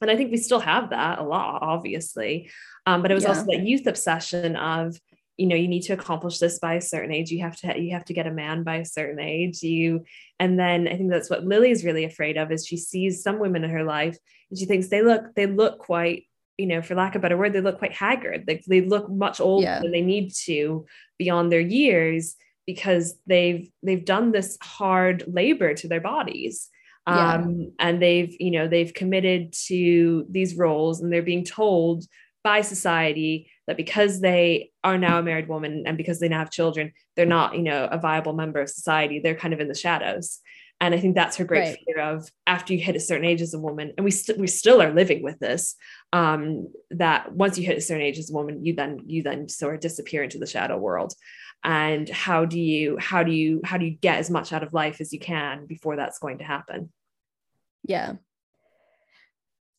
[0.00, 2.50] and I think we still have that a lot, obviously.
[2.86, 3.30] Um, but it was yeah.
[3.30, 4.98] also that youth obsession of,
[5.36, 7.30] you know, you need to accomplish this by a certain age.
[7.30, 9.62] You have to you have to get a man by a certain age.
[9.62, 10.04] You
[10.38, 13.38] and then I think that's what Lily is really afraid of is she sees some
[13.38, 14.16] women in her life
[14.50, 16.24] and she thinks they look they look quite
[16.58, 18.44] you know, for lack of a better word, they look quite haggard.
[18.48, 19.80] Like they look much older yeah.
[19.80, 20.86] than they need to
[21.18, 22.34] beyond their years
[22.66, 26.68] because they've they've done this hard labor to their bodies
[27.06, 27.66] um, yeah.
[27.78, 32.04] and they've you know they've committed to these roles and they're being told
[32.42, 36.50] by society that because they are now a married woman and because they now have
[36.50, 39.74] children they're not you know a viable member of society they're kind of in the
[39.74, 40.40] shadows
[40.80, 41.78] and i think that's her great right.
[41.86, 44.46] fear of after you hit a certain age as a woman and we, st- we
[44.46, 45.74] still are living with this
[46.12, 49.48] um, that once you hit a certain age as a woman you then you then
[49.48, 51.12] sort of disappear into the shadow world
[51.64, 54.72] and how do you how do you how do you get as much out of
[54.72, 56.92] life as you can before that's going to happen?
[57.82, 58.14] Yeah.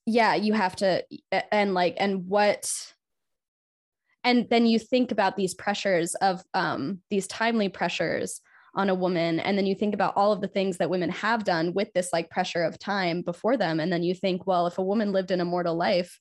[0.06, 1.04] Yeah you have to
[1.52, 2.72] and like and what
[4.24, 8.42] and then you think about these pressures of um these timely pressures
[8.76, 11.44] on a woman and then you think about all of the things that women have
[11.44, 14.78] done with this like pressure of time before them and then you think well if
[14.78, 16.20] a woman lived an immortal life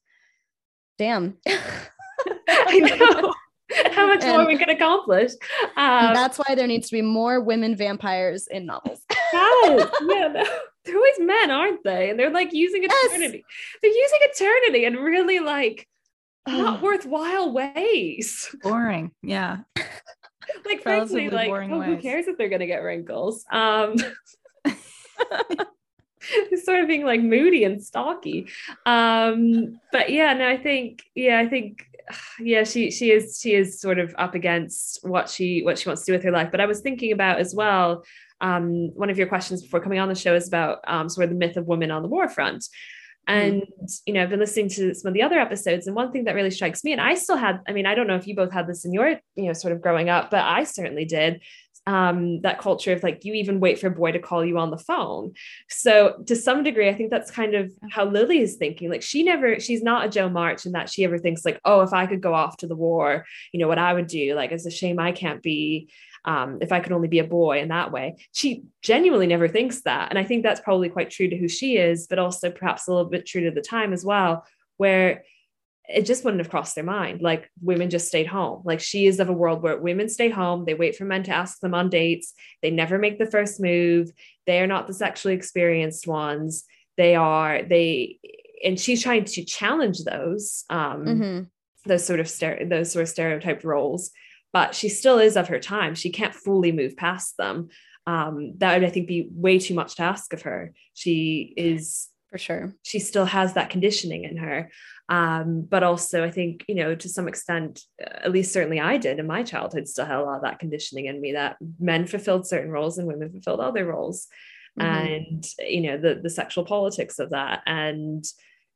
[0.98, 1.36] damn.
[2.48, 3.34] I know
[3.92, 5.32] how much and more we could accomplish
[5.76, 9.00] um, that's why there needs to be more women vampires in novels
[9.32, 10.44] yes, yeah no
[10.86, 12.10] they're always men, aren't they?
[12.10, 13.44] And they're like using eternity.
[13.44, 13.78] Yes.
[13.82, 15.86] They're using eternity in really like
[16.46, 18.54] not worthwhile ways.
[18.62, 19.10] Boring.
[19.22, 19.58] Yeah.
[20.64, 23.44] like frankly, like oh, who cares if they're gonna get wrinkles?
[23.50, 23.96] Um
[26.64, 28.48] sort of being like moody and stalky.
[28.84, 31.86] Um, but yeah, no, I think, yeah, I think
[32.40, 36.04] yeah, she she is she is sort of up against what she what she wants
[36.04, 36.50] to do with her life.
[36.50, 38.04] But I was thinking about as well
[38.40, 41.30] um, one of your questions before coming on the show is about um, sort of
[41.30, 42.66] the myth of women on the war front.
[43.28, 44.00] And mm.
[44.06, 46.34] you know, I've been listening to some of the other episodes, and one thing that
[46.34, 48.52] really strikes me, and I still had, I mean, I don't know if you both
[48.52, 51.42] had this in your, you know, sort of growing up, but I certainly did.
[51.88, 54.72] Um, that culture of like you even wait for a boy to call you on
[54.72, 55.34] the phone.
[55.68, 58.90] So to some degree, I think that's kind of how Lily is thinking.
[58.90, 61.82] Like she never, she's not a Jo March in that she ever thinks like, oh,
[61.82, 64.34] if I could go off to the war, you know what I would do.
[64.34, 65.88] Like it's a shame I can't be.
[66.24, 68.16] Um, if I could only be a boy in that way.
[68.32, 70.10] She genuinely never thinks that.
[70.10, 72.92] And I think that's probably quite true to who she is, but also perhaps a
[72.92, 74.44] little bit true to the time as well,
[74.76, 75.22] where
[75.88, 77.22] it just wouldn't have crossed their mind.
[77.22, 78.62] Like women just stayed home.
[78.64, 80.64] Like she is of a world where women stay home.
[80.64, 82.32] They wait for men to ask them on dates.
[82.62, 84.10] They never make the first move.
[84.46, 86.64] They are not the sexually experienced ones.
[86.96, 88.18] They are, they,
[88.64, 91.42] and she's trying to challenge those, um, mm-hmm.
[91.84, 94.10] those sort of stere- those sort of stereotyped roles.
[94.52, 95.94] But she still is of her time.
[95.94, 97.68] She can't fully move past them.
[98.06, 100.72] Um, that would, I think, be way too much to ask of her.
[100.94, 102.74] She is for sure.
[102.82, 104.70] She still has that conditioning in her.
[105.08, 109.18] Um, but also, I think, you know, to some extent, at least certainly I did
[109.18, 112.46] in my childhood, still had a lot of that conditioning in me that men fulfilled
[112.46, 114.26] certain roles and women fulfilled other roles.
[114.78, 115.06] Mm-hmm.
[115.06, 117.62] And, you know, the, the sexual politics of that.
[117.66, 118.24] And,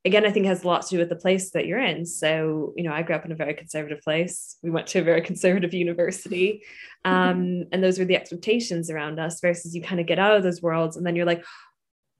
[0.04, 2.06] again, I think has a lot to do with the place that you're in.
[2.06, 4.56] So, you know, I grew up in a very conservative place.
[4.62, 6.62] We went to a very conservative university.
[7.04, 10.42] Um, and those were the expectations around us versus you kind of get out of
[10.42, 11.44] those worlds and then you're like,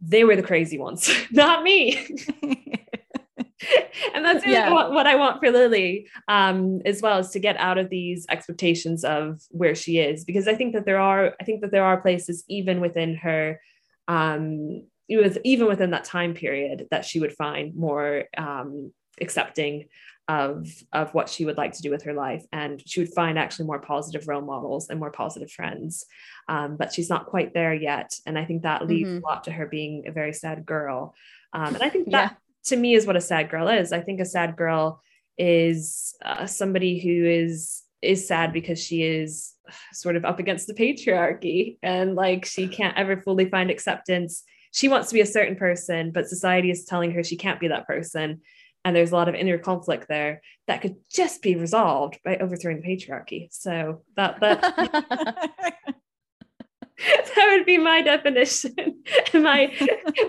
[0.01, 1.97] they were the crazy ones, not me.
[4.15, 4.73] and that's really yeah.
[4.73, 8.27] what, what, I want for Lily um, as well is to get out of these
[8.31, 11.85] expectations of where she is because I think that there are I think that there
[11.85, 13.61] are places even within her
[14.09, 19.89] um, even within that time period that she would find more um, accepting
[20.31, 23.39] of of what she would like to do with her life and she would find
[23.39, 26.05] actually more positive role models and more positive friends
[26.49, 29.25] um, but she's not quite there yet and I think that leads mm-hmm.
[29.25, 31.15] a lot to her being a very sad girl
[31.53, 33.93] um, and I think that yeah to me is what a sad girl is.
[33.93, 35.03] I think a sad girl
[35.39, 39.53] is uh, somebody who is is sad because she is
[39.93, 44.43] sort of up against the patriarchy and like she can't ever fully find acceptance.
[44.73, 47.69] She wants to be a certain person, but society is telling her she can't be
[47.69, 48.41] that person.
[48.85, 52.81] And there's a lot of inner conflict there that could just be resolved by overthrowing
[52.81, 53.49] the patriarchy.
[53.53, 54.63] So that that
[57.37, 58.75] that would be my definition,
[59.35, 59.73] my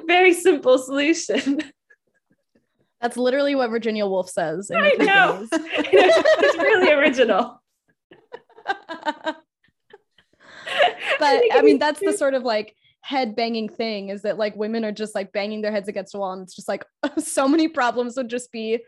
[0.06, 1.62] very simple solution.
[3.02, 4.70] That's literally what Virginia Woolf says.
[4.74, 5.48] I know.
[5.52, 7.62] it's really original.
[8.66, 9.36] but
[11.20, 14.92] I mean, that's the sort of like head banging thing is that like women are
[14.92, 16.86] just like banging their heads against a wall and it's just like
[17.18, 18.80] so many problems would just be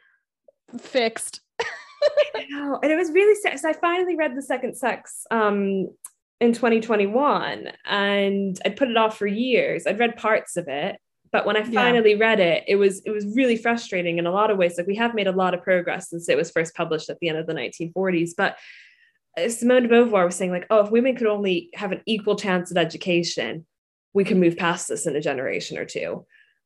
[0.79, 1.41] fixed.
[2.35, 2.79] I know.
[2.81, 3.59] And it was really sad.
[3.59, 5.87] So I finally read The Second Sex um,
[6.39, 9.87] in 2021 and I'd put it off for years.
[9.87, 10.97] I'd read parts of it
[11.33, 12.19] but when I finally yeah.
[12.19, 14.75] read it, it was it was really frustrating in a lot of ways.
[14.77, 17.27] Like we have made a lot of progress since it was first published at the
[17.27, 18.31] end of the 1940s.
[18.37, 18.55] But
[19.35, 22.35] uh, Simone de Beauvoir was saying, like, oh, if women could only have an equal
[22.35, 23.65] chance at education,
[24.13, 26.25] we can move past this in a generation or two.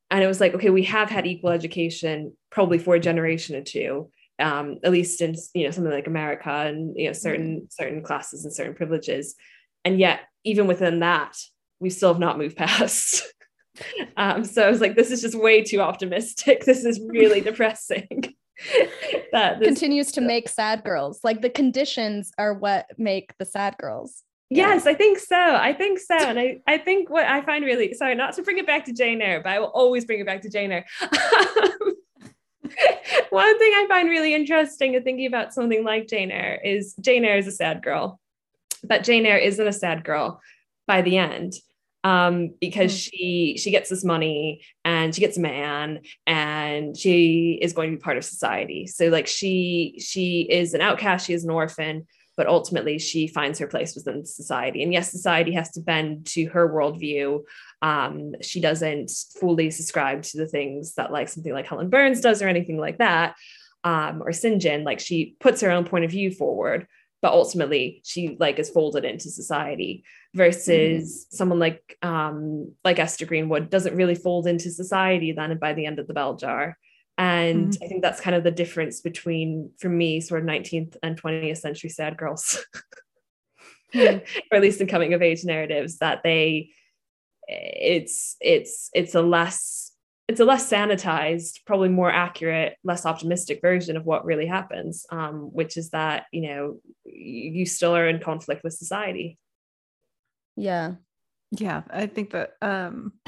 [0.09, 3.63] And it was like, okay, we have had equal education probably for a generation or
[3.63, 7.65] two, um, at least in you know something like America and you know certain mm-hmm.
[7.69, 9.35] certain classes and certain privileges.
[9.83, 11.37] And yet, even within that,
[11.79, 13.23] we still have not moved past
[14.15, 16.63] Um, so I was like, this is just way too optimistic.
[16.65, 18.35] This is really depressing.
[19.31, 21.19] that this, continues to make sad girls.
[21.23, 24.23] Like the conditions are what make the sad girls.
[24.49, 25.35] Yes, I think so.
[25.37, 26.15] I think so.
[26.15, 28.93] And I, I think what I find really sorry, not to bring it back to
[28.93, 30.85] Jane Eyre, but I will always bring it back to Jane Eyre.
[33.29, 37.25] One thing I find really interesting in thinking about something like Jane Eyre is Jane
[37.25, 38.21] Eyre is a sad girl,
[38.83, 40.39] but Jane Eyre isn't a sad girl
[40.85, 41.53] by the end
[42.03, 43.09] um, because mm.
[43.09, 47.97] she she gets this money and she gets a man and she is going to
[47.97, 48.87] be part of society.
[48.87, 52.07] So like she she is an outcast, she is an orphan,
[52.37, 54.83] but ultimately she finds her place within society.
[54.83, 57.41] And yes, society has to bend to her worldview.
[57.81, 62.41] Um, she doesn't fully subscribe to the things that like something like Helen Burns does
[62.43, 63.35] or anything like that.
[63.83, 64.61] Um, or St.
[64.61, 64.83] John.
[64.83, 66.87] Like she puts her own point of view forward,
[67.21, 70.03] but ultimately she like is folded into society
[70.35, 71.35] versus mm.
[71.35, 75.99] someone like um like Esther Greenwood doesn't really fold into society then by the end
[75.99, 76.77] of the bell jar
[77.17, 77.83] and mm.
[77.83, 81.57] I think that's kind of the difference between for me sort of 19th and 20th
[81.57, 82.63] century sad girls
[83.93, 84.21] mm.
[84.51, 86.71] or at least in coming of age narratives that they
[87.47, 89.87] it's it's it's a less
[90.27, 95.53] it's a less sanitized, probably more accurate, less optimistic version of what really happens, um,
[95.53, 99.37] which is that you know you still are in conflict with society.
[100.55, 100.95] Yeah,
[101.51, 102.55] yeah, I think that.
[102.61, 103.13] Um,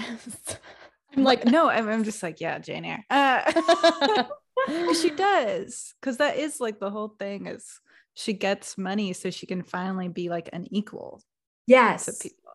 [1.16, 3.06] I'm like, no, I'm, I'm just like, yeah, Jane Eyre.
[3.10, 4.24] Uh,
[4.94, 7.80] she does, because that is like the whole thing is
[8.14, 11.22] she gets money so she can finally be like an equal
[11.68, 12.06] Yes.
[12.06, 12.52] to people.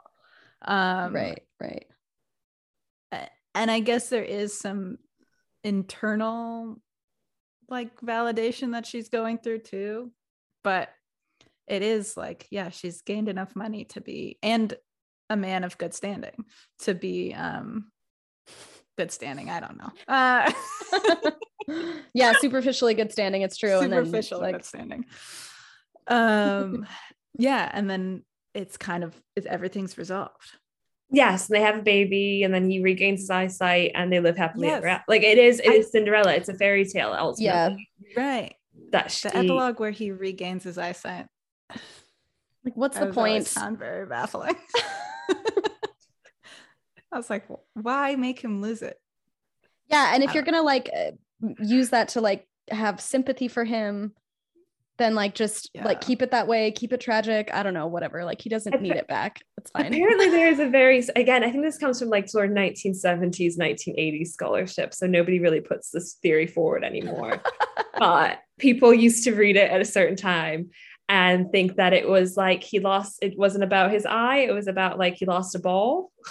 [0.67, 1.87] Um, right, right.
[3.55, 4.99] and I guess there is some
[5.63, 6.81] internal
[7.69, 10.11] like validation that she's going through too,
[10.63, 10.91] but
[11.67, 14.75] it is like, yeah, she's gained enough money to be and
[15.31, 16.45] a man of good standing
[16.81, 17.91] to be um
[18.97, 19.51] good standing.
[19.51, 19.91] I don't know.
[20.09, 20.53] Uh
[22.15, 23.43] yeah, superficially good standing.
[23.43, 23.79] It's true.
[23.81, 25.05] and then superficial like good standing.
[26.07, 26.87] Um
[27.39, 28.23] yeah, and then
[28.55, 30.53] it's kind of it's, everything's resolved.
[31.11, 34.37] Yes, and they have a baby, and then he regains his eyesight, and they live
[34.37, 34.79] happily Yes.
[34.79, 35.05] ever after.
[35.09, 36.33] Like it is, it I- is Cinderella.
[36.35, 37.13] It's a fairy tale.
[37.13, 38.23] Ultimately, Yeah.
[38.23, 38.55] Right.
[38.91, 41.27] that she, The epilogue where he regains his eyesight.
[42.65, 43.47] like what's I the point?
[43.47, 44.57] Sound very baffling.
[47.15, 47.45] I was like,
[47.75, 49.01] why make him lose it?
[49.87, 51.13] Yeah, and if you're gonna like uh,
[51.61, 54.13] use that to like have sympathy for him,
[54.97, 57.51] then like just like keep it that way, keep it tragic.
[57.53, 58.25] I don't know, whatever.
[58.25, 59.41] Like he doesn't need it back.
[59.59, 59.87] It's fine.
[59.87, 61.45] apparently there is a very again.
[61.45, 64.93] I think this comes from like sort of 1970s, 1980s scholarship.
[64.93, 67.41] So nobody really puts this theory forward anymore.
[67.99, 70.71] but people used to read it at a certain time
[71.09, 73.19] and think that it was like he lost.
[73.21, 74.39] It wasn't about his eye.
[74.39, 76.11] It was about like he lost a ball.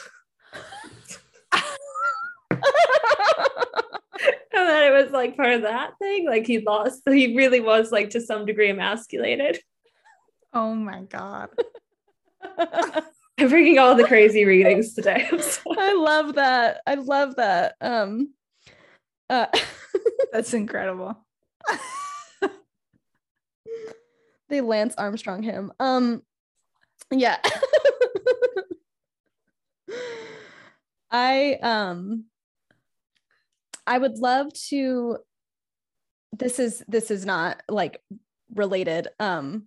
[4.74, 7.91] and then it was like part of that thing like he lost he really was
[7.91, 9.59] like to some degree emasculated
[10.55, 11.49] Oh my god.
[13.39, 15.39] i'm bringing all the crazy readings today I'm.
[15.80, 16.82] I love that.
[16.86, 17.76] I love that.
[17.82, 18.34] Um
[19.30, 19.47] uh
[20.32, 21.17] That's incredible.
[24.49, 25.71] they Lance Armstrong him.
[25.80, 26.21] Um
[27.09, 27.38] yeah.
[31.09, 32.26] I um
[33.86, 35.17] I would love to
[36.31, 38.01] this is this is not like
[38.55, 39.65] related um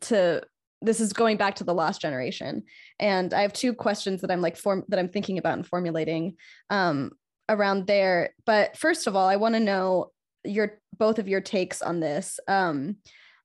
[0.00, 0.42] to
[0.82, 2.62] this is going back to the lost generation.
[2.98, 6.36] And i have two questions that i'm like form that i'm thinking about and formulating
[6.70, 7.12] um
[7.48, 8.30] around there.
[8.46, 10.12] But first of all i want to know
[10.44, 12.38] your both of your takes on this.
[12.48, 12.96] Um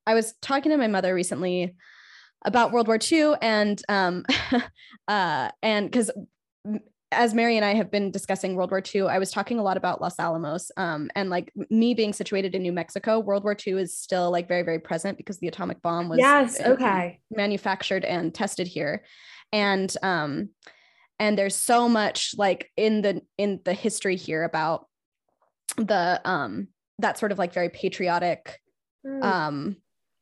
[0.05, 1.75] i was talking to my mother recently
[2.45, 4.23] about world war ii and um
[5.07, 6.11] uh and because
[7.15, 9.77] as Mary and I have been discussing World War II, I was talking a lot
[9.77, 10.71] about Los Alamos.
[10.77, 14.47] Um, and like me being situated in New Mexico, World War II is still like
[14.47, 19.03] very, very present because the atomic bomb was yes uh, okay manufactured and tested here.
[19.51, 20.49] And um,
[21.19, 24.87] and there's so much like in the in the history here about
[25.77, 26.67] the um
[26.99, 28.59] that sort of like very patriotic
[29.05, 29.23] Hmm.
[29.23, 29.75] um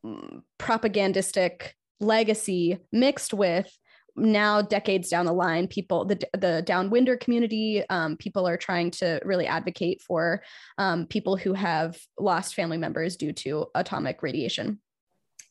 [0.05, 3.71] mm, propagandistic legacy mixed with
[4.15, 9.19] now decades down the line people the the downwinder community um, people are trying to
[9.25, 10.43] really advocate for
[10.77, 14.79] um, people who have lost family members due to atomic radiation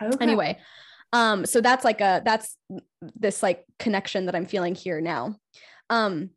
[0.00, 0.16] okay.
[0.20, 0.58] anyway
[1.12, 2.56] um so that's like a that's
[3.16, 5.36] this like connection that i'm feeling here now
[5.90, 6.30] um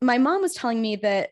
[0.00, 1.30] my mom was telling me that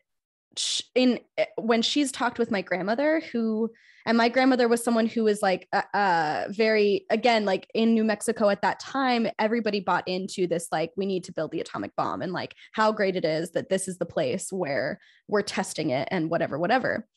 [0.57, 3.71] sh- in eh, when she's talked with my grandmother who
[4.05, 8.03] and my grandmother was someone who was like uh, uh very again like in new
[8.03, 11.95] mexico at that time everybody bought into this like we need to build the atomic
[11.95, 15.89] bomb and like how great it is that this is the place where we're testing
[15.89, 17.07] it and whatever whatever.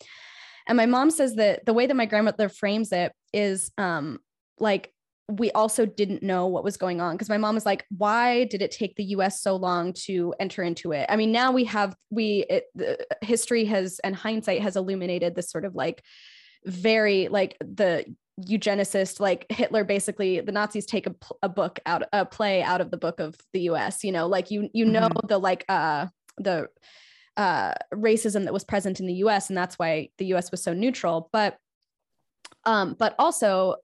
[0.67, 4.19] And my mom says that the way that my grandmother frames it is um
[4.59, 4.93] like
[5.31, 8.63] we also didn't know what was going on because my mom was like why did
[8.63, 11.07] it take the us so long to enter into it?
[11.09, 12.65] I mean now we have we it,
[13.23, 16.03] history has and hindsight has illuminated this sort of like
[16.65, 18.05] very like the
[18.47, 22.91] eugenicist like hitler basically the nazis take a, a book out a play out of
[22.93, 26.07] the book of the us you know like you you know the like uh
[26.37, 26.69] the
[27.37, 30.73] uh racism that was present in the us and that's why the us was so
[30.73, 31.29] neutral.
[31.33, 31.57] But
[32.65, 33.77] um but also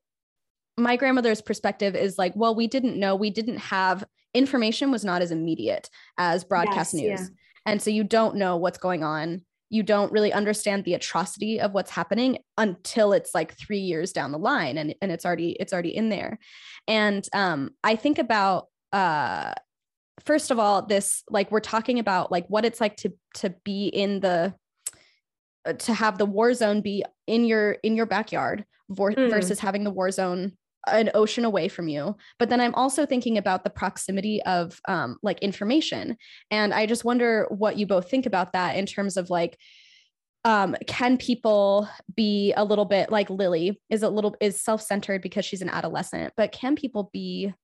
[0.76, 4.04] my grandmother's perspective is like well we didn't know we didn't have
[4.34, 7.20] information was not as immediate as broadcast Yes, news.
[7.20, 7.26] Yeah.
[7.66, 11.72] and so you don't know what's going on you don't really understand the atrocity of
[11.72, 15.72] what's happening until it's like three years down the line and, and it's already it's
[15.72, 16.38] already in there
[16.86, 19.52] and um i think about uh
[20.24, 23.86] first of all this like we're talking about like what it's like to to be
[23.88, 24.54] in the
[25.66, 29.30] uh, to have the war zone be in your in your backyard vor- Mm.
[29.30, 30.52] versus having the war zone
[30.86, 35.16] an ocean away from you but then i'm also thinking about the proximity of um,
[35.22, 36.16] like information.
[36.50, 39.58] And i just wonder what you both think about that in terms of like
[40.46, 45.44] um, can people be a little bit like lily is a little is self-centered because
[45.44, 47.54] she's an adolescent but can people be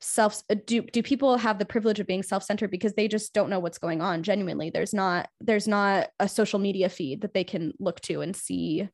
[0.00, 3.58] self do do people have the privilege of being self-centered because they just don't know
[3.58, 4.70] what's going on genuinely?
[4.70, 8.88] There's not there's not a social media feed that they can look to and see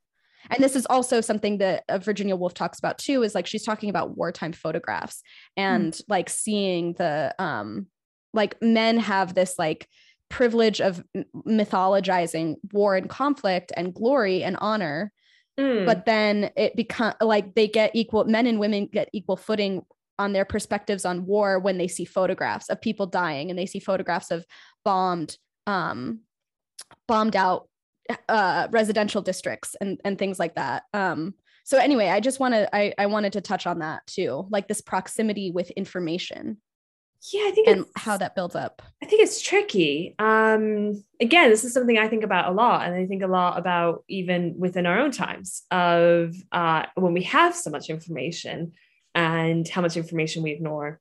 [0.50, 3.64] and this is also something that uh, virginia woolf talks about too is like she's
[3.64, 5.22] talking about wartime photographs
[5.56, 6.02] and mm.
[6.08, 7.86] like seeing the um
[8.34, 9.86] like men have this like
[10.30, 11.04] privilege of
[11.46, 15.12] mythologizing war and conflict and glory and honor
[15.60, 15.84] mm.
[15.84, 19.82] but then it become like they get equal men and women get equal footing
[20.18, 23.80] on their perspectives on war when they see photographs of people dying and they see
[23.80, 24.44] photographs of
[24.84, 25.36] bombed
[25.66, 26.20] um
[27.06, 27.68] bombed out
[28.28, 30.84] uh residential districts and and things like that.
[30.92, 31.34] Um
[31.64, 34.68] so anyway i just want to I, I wanted to touch on that too like
[34.68, 36.58] this proximity with information
[37.32, 38.82] yeah i think and how that builds up.
[39.02, 40.14] I think it's tricky.
[40.18, 43.58] Um again this is something i think about a lot and i think a lot
[43.58, 48.72] about even within our own times of uh when we have so much information
[49.14, 51.00] and how much information we ignore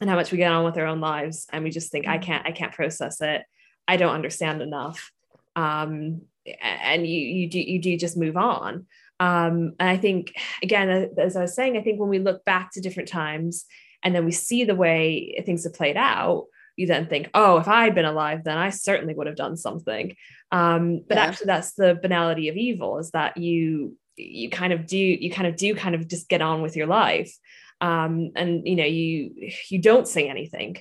[0.00, 2.18] and how much we get on with our own lives and we just think i
[2.18, 2.22] mm.
[2.22, 3.42] can't i can't process it.
[3.86, 5.12] I don't understand enough.
[5.54, 6.22] Um
[6.60, 8.86] and you you do you do just move on
[9.20, 12.72] um and i think again as i was saying i think when we look back
[12.72, 13.64] to different times
[14.02, 17.68] and then we see the way things have played out you then think oh if
[17.68, 20.16] i'd been alive then i certainly would have done something
[20.50, 21.24] um, but yeah.
[21.24, 25.48] actually that's the banality of evil is that you you kind of do you kind
[25.48, 27.34] of do kind of just get on with your life
[27.80, 29.32] um, and you know you
[29.68, 30.76] you don't say anything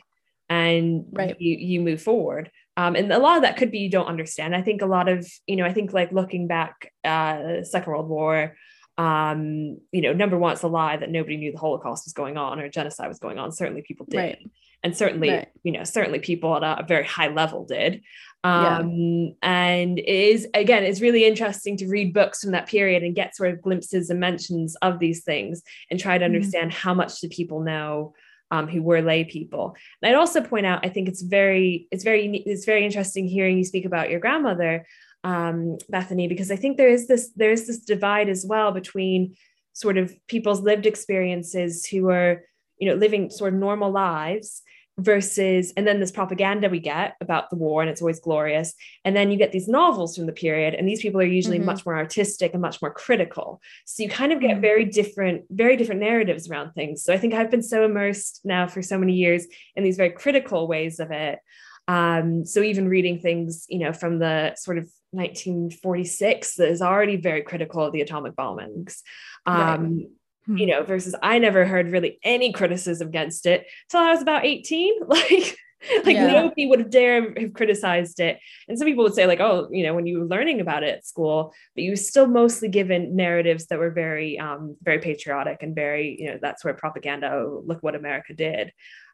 [0.50, 1.40] and right.
[1.40, 4.56] you you move forward um, and a lot of that could be you don't understand
[4.56, 8.10] i think a lot of you know i think like looking back uh second world
[8.10, 8.56] war
[8.98, 12.38] um, you know, number one, it's a lie that nobody knew the Holocaust was going
[12.38, 13.52] on or genocide was going on.
[13.52, 14.18] Certainly people did.
[14.18, 14.38] Right.
[14.84, 15.48] And certainly, right.
[15.64, 18.02] you know, certainly people at a, very high level did.
[18.44, 19.32] Um, yeah.
[19.44, 23.36] and it is again, it's really interesting to read books from that period and get
[23.36, 26.36] sort of glimpses and mentions of these things and try to mm-hmm.
[26.36, 26.88] understand mm-hmm.
[26.88, 28.14] how much do people know
[28.52, 29.76] um, who were lay people.
[30.02, 33.58] And I'd also point out, I think it's very, it's very, it's very interesting hearing
[33.58, 34.86] you speak about your grandmother
[35.24, 39.36] um, Bethany, because I think there is this there is this divide as well between
[39.74, 42.44] sort of people's lived experiences who are
[42.80, 44.64] you know living sort of normal lives
[44.98, 48.74] versus and then this propaganda we get about the war and it's always glorious
[49.06, 51.68] and then you get these novels from the period and these people are usually mm-hmm.
[51.68, 54.62] much more artistic and much more critical so you kind of get mm-hmm.
[54.62, 58.68] very different very different narratives around things so i think i've been so immersed now
[58.68, 61.40] for so many years in these very critical ways of it
[61.88, 67.18] um, so even reading things you know from the sort of 1946 that is already
[67.18, 69.02] very critical of the atomic bombings.
[69.46, 70.08] Um, right.
[70.52, 70.58] Hmm.
[70.58, 74.46] You know, versus I never heard really any criticism against it till I was about
[74.46, 75.00] 18.
[75.08, 75.58] Like,
[76.06, 76.28] like yeah.
[76.28, 78.38] nobody would have dare have criticized it.
[78.68, 80.96] And some people would say, like, oh, you know, when you were learning about it
[80.96, 85.64] at school, but you were still mostly given narratives that were very, um, very patriotic
[85.64, 88.72] and very, you know, that's where propaganda, oh, look what America did.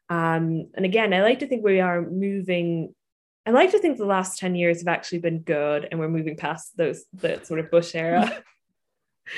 [0.09, 2.93] Um, and again, I like to think we are moving
[3.45, 6.35] I like to think the last 10 years have actually been good and we're moving
[6.35, 8.43] past those the sort of Bush era.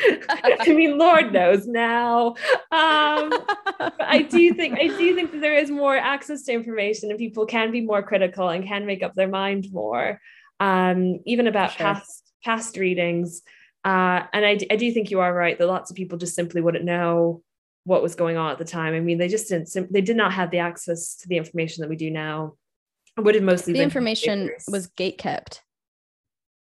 [0.30, 2.36] I mean, Lord knows now.
[2.72, 3.34] Um,
[4.00, 7.46] I do think I do think that there is more access to information and people
[7.46, 10.20] can be more critical and can make up their mind more,
[10.60, 11.86] um, even about sure.
[11.86, 13.42] past past readings.
[13.86, 16.62] Uh, and I, I do think you are right that lots of people just simply
[16.62, 17.42] wouldn't know
[17.86, 18.94] what was going on at the time.
[18.94, 19.92] I mean, they just didn't.
[19.92, 22.56] They did not have the access to the information that we do now
[23.22, 25.64] would have mostly the information was gate kept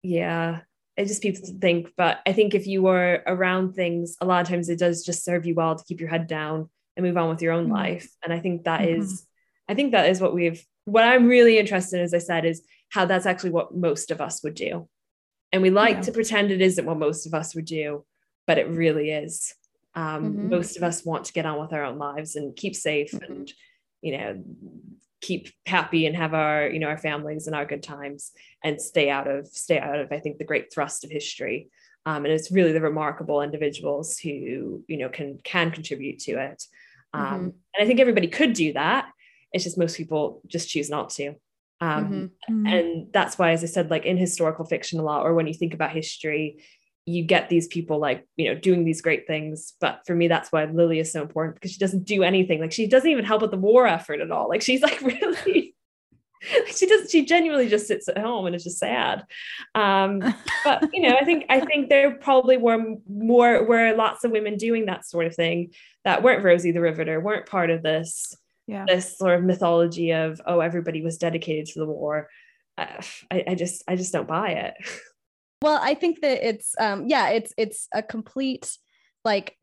[0.03, 0.61] yeah
[0.97, 4.41] it just people to think but i think if you are around things a lot
[4.41, 7.17] of times it does just serve you well to keep your head down and move
[7.17, 7.75] on with your own mm-hmm.
[7.75, 9.03] life and i think that mm-hmm.
[9.03, 9.27] is,
[9.69, 12.63] i think that is what we've what i'm really interested in as i said is
[12.91, 14.89] how that's actually what most of us would do
[15.53, 16.03] and we like yeah.
[16.03, 18.05] to pretend it isn't what most of us would do
[18.47, 19.55] but it really is
[19.95, 20.51] um, mm-hmm.
[20.51, 23.33] most of us want to get on with our own lives and keep safe mm-hmm.
[23.33, 23.53] and
[24.03, 24.43] you know
[25.27, 28.31] keep happy and have our you know our families and our good times
[28.63, 31.69] and stay out of stay out of i think the great thrust of history
[32.07, 36.63] um, and it's really the remarkable individuals who you know can can contribute to it
[37.13, 37.45] um, mm-hmm.
[37.45, 39.11] and i think everybody could do that
[39.53, 41.35] it's just most people just choose not to
[41.81, 42.67] um, mm-hmm.
[42.67, 45.55] and that's why as i said like in historical fiction a lot or when you
[45.55, 46.63] think about history
[47.07, 49.75] you get these people like you know doing these great things.
[49.81, 52.61] But for me that's why lily is so important because she doesn't do anything.
[52.61, 54.49] Like she doesn't even help with the war effort at all.
[54.49, 55.75] Like she's like really
[56.75, 59.25] she does she genuinely just sits at home and it's just sad.
[59.75, 60.21] Um
[60.65, 64.57] but you know i think i think there probably were more were lots of women
[64.57, 65.73] doing that sort of thing
[66.05, 68.85] that weren't rosie the riveter weren't part of this yeah.
[68.87, 72.29] this sort of mythology of oh everybody was dedicated to the war.
[72.79, 73.01] Uh,
[73.31, 74.75] I, I just i just don't buy it
[75.67, 78.79] Well, I think that it's um yeah, it's it's a complete
[79.25, 79.57] like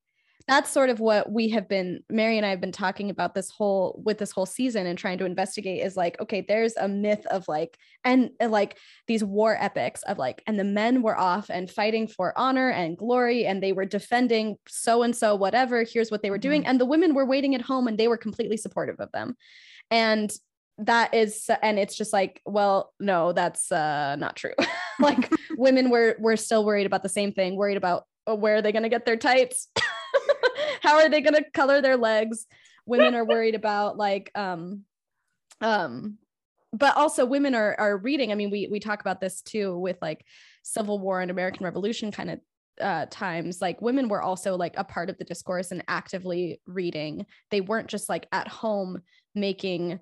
[0.49, 3.49] that's sort of what we have been mary and i have been talking about this
[3.49, 7.25] whole with this whole season and trying to investigate is like okay there's a myth
[7.27, 8.77] of like and, like
[9.07, 12.97] these war epics of like and the men were off and fighting for honor and
[12.97, 16.71] glory and they were defending so and so whatever here's what they were doing mm-hmm.
[16.71, 19.37] and the women were waiting at home and they were completely supportive of them
[19.89, 20.33] and
[20.85, 24.53] that is and it's just like well no that's uh not true.
[24.99, 28.61] Like women were were still worried about the same thing worried about oh, where are
[28.61, 29.67] they going to get their tights?
[30.81, 32.45] How are they going to color their legs?
[32.85, 34.83] Women are worried about like um
[35.61, 36.19] um
[36.73, 38.31] but also women are are reading.
[38.31, 40.23] I mean we we talk about this too with like
[40.61, 42.39] civil war and american revolution kind of
[42.79, 43.61] uh, times.
[43.61, 47.25] Like women were also like a part of the discourse and actively reading.
[47.51, 49.01] They weren't just like at home
[49.35, 49.99] making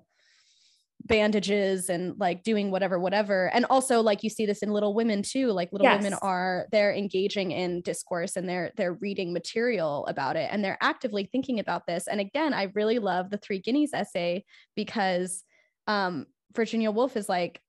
[1.04, 3.50] bandages and like doing whatever whatever.
[3.54, 6.02] And also like you see this in little women too like little yes.
[6.02, 10.78] women are they're engaging in discourse and they're they're reading material about it and they're
[10.80, 12.06] actively thinking about this.
[12.06, 14.44] And again i really love the three guineas essay
[14.76, 15.44] because
[15.86, 17.60] um virginia woolf is like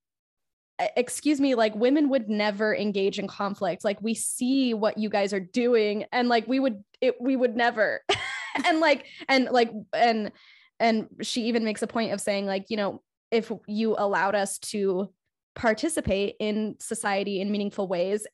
[0.97, 3.83] excuse me like women would never engage in conflict.
[3.83, 7.55] Like we see what you guys are doing and like we would it we would
[7.55, 8.01] never.
[8.65, 10.31] And like and like and
[10.79, 13.01] and she even makes a point of saying like you know
[13.33, 15.09] if you allowed us to
[15.55, 18.25] participate in society in meaningful ways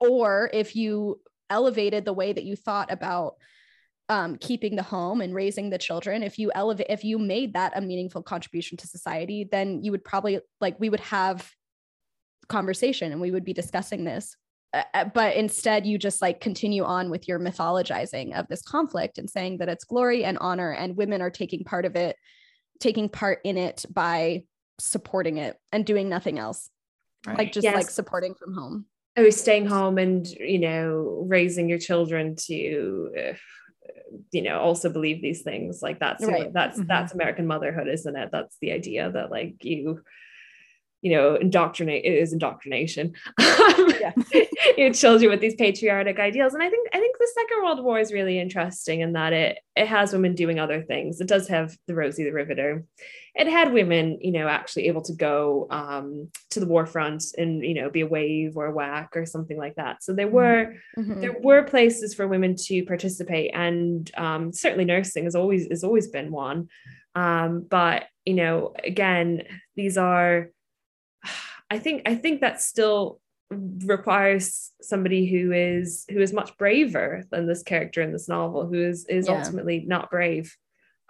[0.00, 1.20] or if you
[1.50, 3.34] elevated the way that you thought about
[4.08, 7.76] um, keeping the home and raising the children if you elevate if you made that
[7.76, 11.52] a meaningful contribution to society then you would probably like we would have
[12.48, 14.36] conversation and we would be discussing this.
[14.74, 19.18] Uh, uh but instead you just like continue on with your mythologizing of this conflict
[19.18, 22.16] and saying that it's glory and honor and women are taking part of it
[22.80, 24.44] taking part in it by
[24.80, 26.70] supporting it and doing nothing else
[27.26, 27.38] right.
[27.38, 27.74] like just yes.
[27.74, 28.86] like supporting from home
[29.16, 33.32] oh staying home and you know raising your children to uh,
[34.30, 36.52] you know also believe these things like that's right.
[36.52, 36.86] that's mm-hmm.
[36.86, 40.00] that's american motherhood isn't it that's the idea that like you
[41.00, 43.14] you know, indoctrinate it is indoctrination.
[43.38, 44.12] yeah.
[44.76, 46.54] your you with these patriotic ideals.
[46.54, 49.58] And I think I think the Second World War is really interesting in that it
[49.76, 51.20] it has women doing other things.
[51.20, 52.84] It does have the Rosie the Riveter.
[53.34, 57.62] It had women, you know, actually able to go um, to the war front and
[57.62, 60.02] you know be a wave or a WAC or something like that.
[60.02, 61.20] So there were mm-hmm.
[61.20, 66.08] there were places for women to participate, and um, certainly nursing has always has always
[66.08, 66.68] been one.
[67.14, 69.44] Um, but you know, again,
[69.76, 70.50] these are
[71.70, 73.20] I think I think that still
[73.50, 78.80] requires somebody who is who is much braver than this character in this novel, who
[78.80, 79.38] is is yeah.
[79.38, 80.56] ultimately not brave.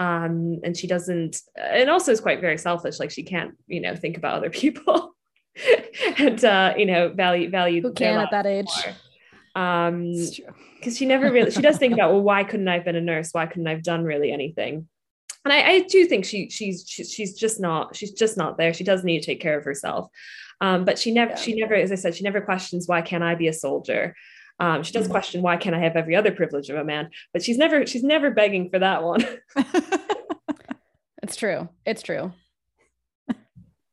[0.00, 3.00] Um, and she doesn't, and also is quite very selfish.
[3.00, 5.16] Like she can't, you know, think about other people,
[6.18, 7.82] and uh, you know, value value.
[7.82, 8.66] Who can at that age?
[8.84, 8.94] More.
[9.58, 10.12] Um,
[10.76, 13.00] because she never really she does think about well, why couldn't I have been a
[13.00, 13.30] nurse?
[13.32, 14.88] Why couldn't I have done really anything?
[15.44, 18.74] And I, I do think she she's she's she's just not she's just not there.
[18.74, 20.10] She does need to take care of herself.
[20.60, 21.36] Um, but she never yeah.
[21.36, 24.14] she never, as I said, she never questions why can't I be a soldier.
[24.60, 25.12] Um, she does mm-hmm.
[25.12, 28.02] question why can't I have every other privilege of a man, but she's never she's
[28.02, 29.24] never begging for that one.
[31.22, 31.68] it's true.
[31.86, 32.32] It's true.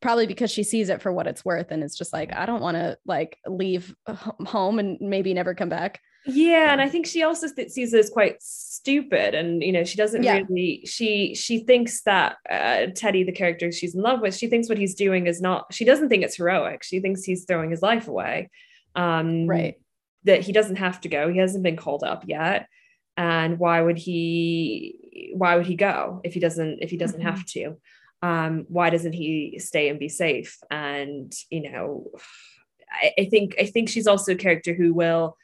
[0.01, 2.61] Probably because she sees it for what it's worth, and it's just like I don't
[2.61, 5.99] want to like leave home and maybe never come back.
[6.27, 9.97] Yeah, and I think she also sees it as quite stupid, and you know, she
[9.97, 10.39] doesn't yeah.
[10.39, 10.83] really.
[10.85, 14.79] She she thinks that uh, Teddy, the character she's in love with, she thinks what
[14.79, 15.71] he's doing is not.
[15.71, 16.83] She doesn't think it's heroic.
[16.83, 18.49] She thinks he's throwing his life away.
[18.95, 19.75] Um, right.
[20.23, 21.31] That he doesn't have to go.
[21.31, 22.67] He hasn't been called up yet,
[23.15, 25.31] and why would he?
[25.35, 26.79] Why would he go if he doesn't?
[26.81, 27.29] If he doesn't mm-hmm.
[27.29, 27.77] have to?
[28.23, 30.57] Um, why doesn't he stay and be safe?
[30.71, 32.09] And you know,
[32.91, 35.37] I, I think I think she's also a character who will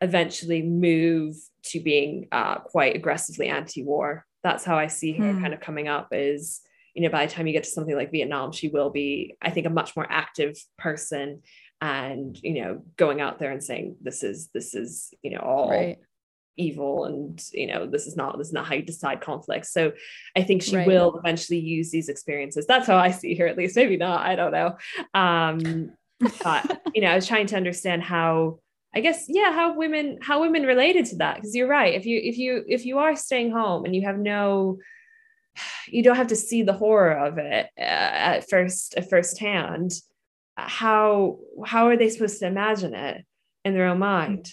[0.00, 4.26] eventually move to being uh, quite aggressively anti-war.
[4.42, 5.40] That's how I see her mm.
[5.40, 6.08] kind of coming up.
[6.12, 6.60] Is
[6.94, 9.50] you know by the time you get to something like Vietnam, she will be, I
[9.50, 11.42] think, a much more active person,
[11.80, 15.70] and you know, going out there and saying this is this is you know all
[15.70, 15.98] right.
[16.56, 19.72] evil, and you know this is not this is not how you decide conflicts.
[19.72, 19.92] So
[20.36, 20.86] I think she right.
[20.86, 22.66] will eventually use these experiences.
[22.66, 23.76] That's how I see her, at least.
[23.76, 24.24] Maybe not.
[24.24, 24.76] I don't know.
[25.12, 25.92] Um,
[26.44, 28.60] but you know, I was trying to understand how
[28.94, 31.36] I guess yeah, how women how women related to that.
[31.36, 31.94] Because you're right.
[31.94, 34.78] If you if you if you are staying home and you have no
[35.88, 39.92] you don't have to see the horror of it uh, at first at first hand
[40.56, 43.24] how how are they supposed to imagine it
[43.64, 44.50] in their own mind?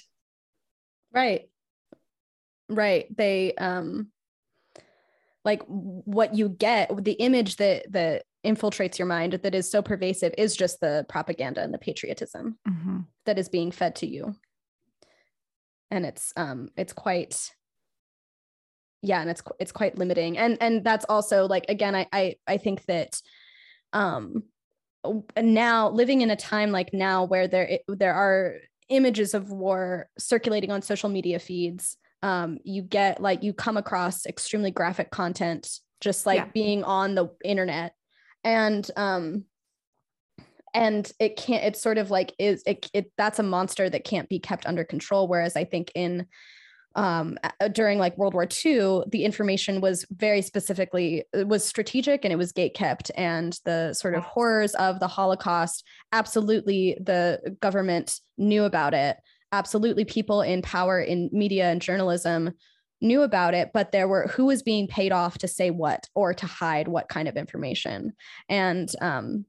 [1.12, 1.50] Right.
[2.70, 3.16] Right.
[3.16, 4.10] They um
[5.46, 10.34] like what you get the image that that infiltrates your mind that is so pervasive
[10.38, 13.00] is just the propaganda and the patriotism mm-hmm.
[13.26, 14.36] that is being fed to you
[15.92, 17.52] and it's um it's quite
[19.02, 22.58] yeah and it's it's quite limiting and and that's also like again i i, I
[22.58, 23.22] think that
[23.94, 24.44] um
[25.42, 28.56] now living in a time like now where there there are
[28.90, 34.26] images of war circulating on social media feeds um, you get like you come across
[34.26, 36.48] extremely graphic content just like yeah.
[36.54, 37.96] being on the internet
[38.44, 39.46] and um
[40.74, 44.30] and it can't it's sort of like is it, it that's a monster that can't
[44.30, 46.26] be kept under control whereas i think in
[46.96, 47.38] um,
[47.72, 52.52] during like World War II, the information was very specifically was strategic and it was
[52.52, 55.84] gate kept, and the sort of horrors of the Holocaust.
[56.12, 59.18] Absolutely, the government knew about it.
[59.52, 62.52] Absolutely, people in power in media and journalism
[63.04, 66.34] knew about it, but there were who was being paid off to say what or
[66.34, 68.14] to hide what kind of information,
[68.50, 69.46] and um,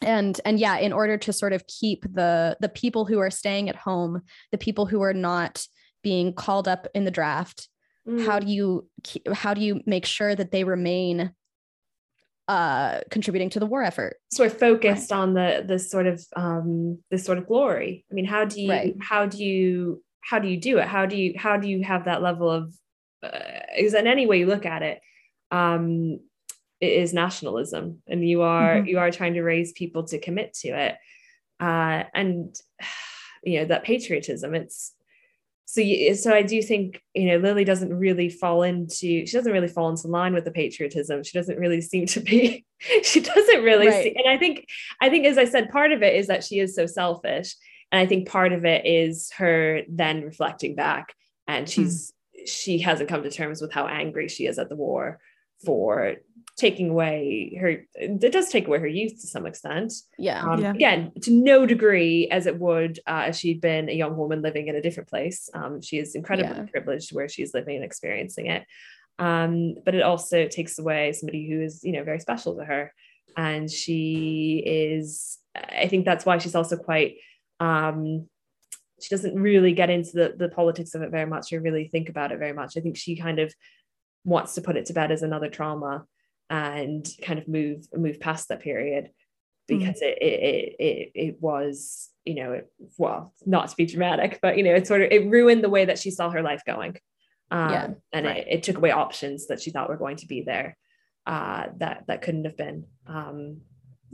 [0.00, 3.68] and and yeah, in order to sort of keep the the people who are staying
[3.68, 5.66] at home, the people who are not
[6.02, 7.68] being called up in the draft
[8.06, 8.24] mm.
[8.24, 8.88] how do you
[9.32, 11.32] how do you make sure that they remain
[12.46, 15.18] uh contributing to the war effort sort of focused right.
[15.18, 18.70] on the the sort of um this sort of glory i mean how do you
[18.70, 18.94] right.
[19.00, 22.04] how do you how do you do it how do you how do you have
[22.04, 22.74] that level of
[23.22, 25.00] uh, is in any way you look at it
[25.50, 26.18] um
[26.80, 28.86] it is nationalism and you are mm-hmm.
[28.86, 30.96] you are trying to raise people to commit to it
[31.60, 32.56] uh and
[33.42, 34.94] you know that patriotism it's
[35.66, 39.52] so you, so I do think you know Lily doesn't really fall into she doesn't
[39.52, 41.24] really fall into line with the patriotism.
[41.24, 42.64] She doesn't really seem to be.
[43.02, 44.04] she doesn't really right.
[44.04, 44.66] see, and I think
[45.00, 47.56] I think as I said, part of it is that she is so selfish,
[47.94, 51.14] and I think part of it is her then reflecting back,
[51.46, 51.70] and hmm.
[51.70, 52.48] she's mm.
[52.48, 55.20] she hasn't come to terms with how angry she is at the war
[55.64, 56.16] for
[56.56, 60.72] taking away her it does take away her youth to some extent yeah, um, yeah.
[60.72, 64.66] again to no degree as it would uh, if she'd been a young woman living
[64.66, 66.66] in a different place um, she is incredibly yeah.
[66.70, 68.64] privileged where she's living and experiencing it
[69.20, 72.92] um, but it also takes away somebody who is you know very special to her
[73.36, 77.16] and she is i think that's why she's also quite
[77.64, 78.28] um,
[79.00, 82.08] she doesn't really get into the, the politics of it very much or really think
[82.08, 83.52] about it very much i think she kind of
[84.24, 86.04] wants to put it to bed as another trauma
[86.50, 89.10] and kind of move move past that period
[89.66, 90.08] because mm.
[90.08, 94.62] it, it it it was you know it, well not to be dramatic but you
[94.62, 96.96] know it sort of it ruined the way that she saw her life going
[97.50, 98.38] um, yeah, and right.
[98.38, 100.76] it, it took away options that she thought were going to be there
[101.26, 103.60] uh, that that couldn't have been um,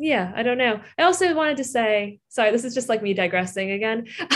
[0.01, 3.13] yeah i don't know i also wanted to say sorry this is just like me
[3.13, 4.31] digressing again but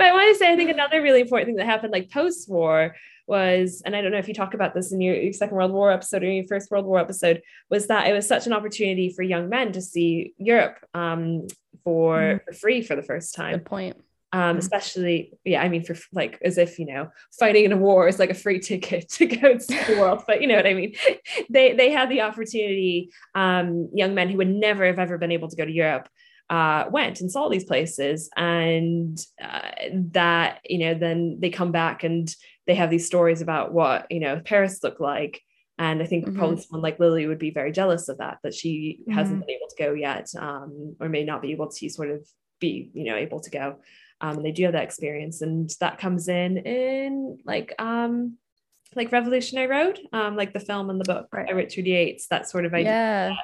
[0.00, 2.94] i want to say i think another really important thing that happened like post-war
[3.26, 5.90] was, and I don't know if you talk about this in your, Second World War
[5.90, 9.22] episode or your First World War episode, was that it was such an opportunity for
[9.22, 11.46] young men to see Europe um,
[11.82, 12.44] for, mm.
[12.44, 13.54] for free for the first time.
[13.54, 13.96] Good point.
[14.36, 14.58] Um, mm.
[14.58, 17.08] especially, yeah, I mean, for like as if you know,
[17.38, 20.42] fighting in a war is like a free ticket to go to the world, but
[20.42, 20.94] you know what I mean.
[21.48, 23.10] They they had the opportunity.
[23.34, 26.08] Um, young men who would never have ever been able to go to Europe
[26.50, 29.70] uh, went and saw these places, and uh,
[30.12, 32.34] that you know, then they come back and
[32.66, 35.40] they have these stories about what you know Paris looked like.
[35.78, 36.38] And I think mm-hmm.
[36.38, 39.12] probably someone like Lily would be very jealous of that, that she mm-hmm.
[39.12, 42.26] hasn't been able to go yet, um, or may not be able to sort of
[42.60, 43.76] be, you know, able to go.
[44.20, 48.38] Um, and they do have that experience, and that comes in in like um,
[48.94, 51.46] like Revolutionary Road, um, like the film and the book right.
[51.46, 52.28] by Richard Yates.
[52.28, 52.90] That sort of idea.
[52.90, 53.34] Yeah.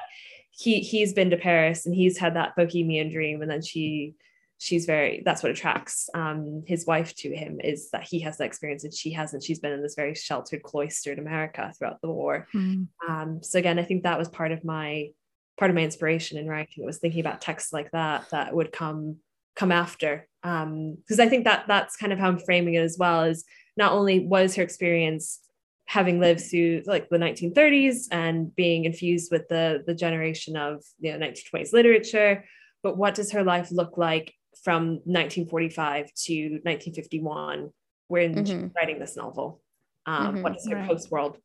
[0.49, 4.15] He he's been to Paris and he's had that bohemian dream, and then she
[4.63, 8.45] she's very that's what attracts um, his wife to him is that he has the
[8.45, 12.47] experience and she hasn't she's been in this very sheltered cloistered america throughout the war
[12.55, 12.87] mm.
[13.07, 15.09] um, so again i think that was part of my
[15.57, 18.71] part of my inspiration in writing it was thinking about texts like that that would
[18.71, 19.17] come
[19.55, 22.97] come after because um, i think that that's kind of how i'm framing it as
[22.97, 23.43] well is
[23.77, 25.39] not only was her experience
[25.85, 31.11] having lived through like the 1930s and being infused with the the generation of you
[31.11, 32.43] know 1920s literature
[32.81, 37.69] but what does her life look like from 1945 to 1951
[38.07, 38.45] when mm-hmm.
[38.45, 39.61] she's writing this novel
[40.05, 40.41] um, mm-hmm.
[40.43, 40.87] what does her right.
[40.87, 41.37] post-world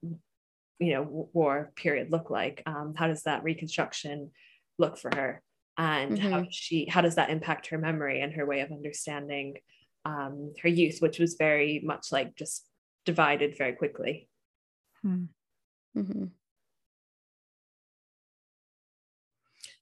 [0.79, 4.31] you know war period look like um, how does that reconstruction
[4.79, 5.43] look for her
[5.79, 6.31] and mm-hmm.
[6.31, 9.55] how does she how does that impact her memory and her way of understanding
[10.05, 12.67] um, her youth which was very much like just
[13.07, 14.29] divided very quickly
[15.03, 15.25] hmm.
[15.97, 16.25] mm-hmm.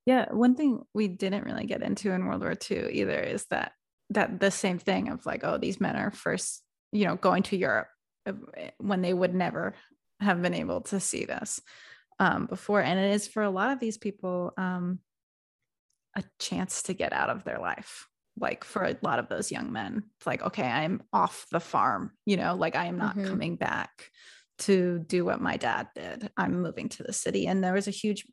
[0.06, 3.72] Yeah, one thing we didn't really get into in World War II either is that
[4.10, 6.62] that the same thing of like, oh, these men are first,
[6.92, 7.88] you know, going to Europe
[8.24, 8.32] uh,
[8.78, 9.74] when they would never
[10.20, 11.60] have been able to see this
[12.20, 15.00] um, before, and it is for a lot of these people um,
[16.16, 18.08] a chance to get out of their life.
[18.38, 22.10] like for a lot of those young men it's like okay i'm off the farm
[22.26, 23.24] you know like i am not Mhm.
[23.30, 24.10] coming back
[24.58, 27.90] to do what my dad did i'm moving to the city and there was a
[28.02, 28.26] huge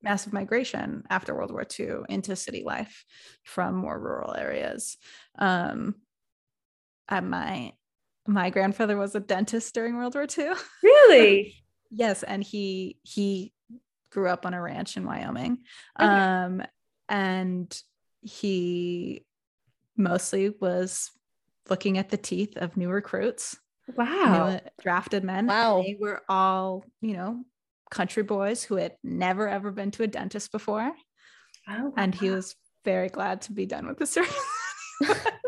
[0.00, 3.04] massive migration after world war ii into city life
[3.42, 4.96] from more rural areas
[5.38, 5.96] um
[7.08, 7.72] and my
[8.28, 10.50] my grandfather was a dentist during world war ii
[10.82, 11.54] Really?
[11.90, 13.52] Yes, and he he
[14.10, 15.58] grew up on a ranch in Wyoming.
[16.00, 16.08] Okay.
[16.18, 16.62] Um
[17.08, 17.82] and
[18.22, 19.24] he
[19.96, 21.10] mostly was
[21.70, 23.56] looking at the teeth of new recruits,
[23.96, 24.50] Wow.
[24.50, 25.46] new drafted men.
[25.46, 25.82] Wow.
[25.82, 27.44] They were all, you know,
[27.90, 30.92] country boys who had never ever been to a dentist before.
[31.68, 32.54] Oh, And he was
[32.84, 34.34] very glad to be done with the service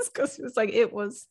[0.05, 1.27] because he was like, it was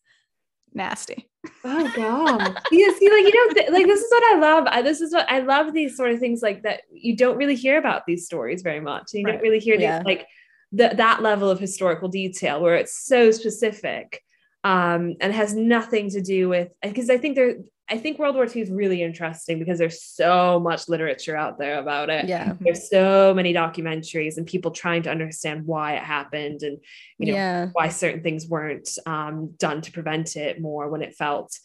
[0.73, 1.29] nasty.
[1.63, 2.57] Oh god.
[2.71, 4.67] You see, like you know, like this is what I love.
[4.67, 5.73] I, this is what I love.
[5.73, 6.81] These sort of things like that.
[6.91, 9.13] You don't really hear about these stories very much.
[9.13, 9.33] You Right.
[9.33, 10.27] don't really hear these like
[10.71, 14.21] the, that level of historical detail where it's so specific
[14.63, 16.69] um, and has nothing to do with.
[16.81, 17.55] Because I think there,
[17.89, 21.79] I think World War II is really interesting because there's so much literature out there
[21.79, 22.27] about it.
[22.27, 22.53] Yeah.
[22.59, 26.79] There's so many documentaries and people trying to understand why it happened and
[27.17, 27.67] you know yeah.
[27.71, 31.57] why certain things weren't um, done to prevent it more when it felt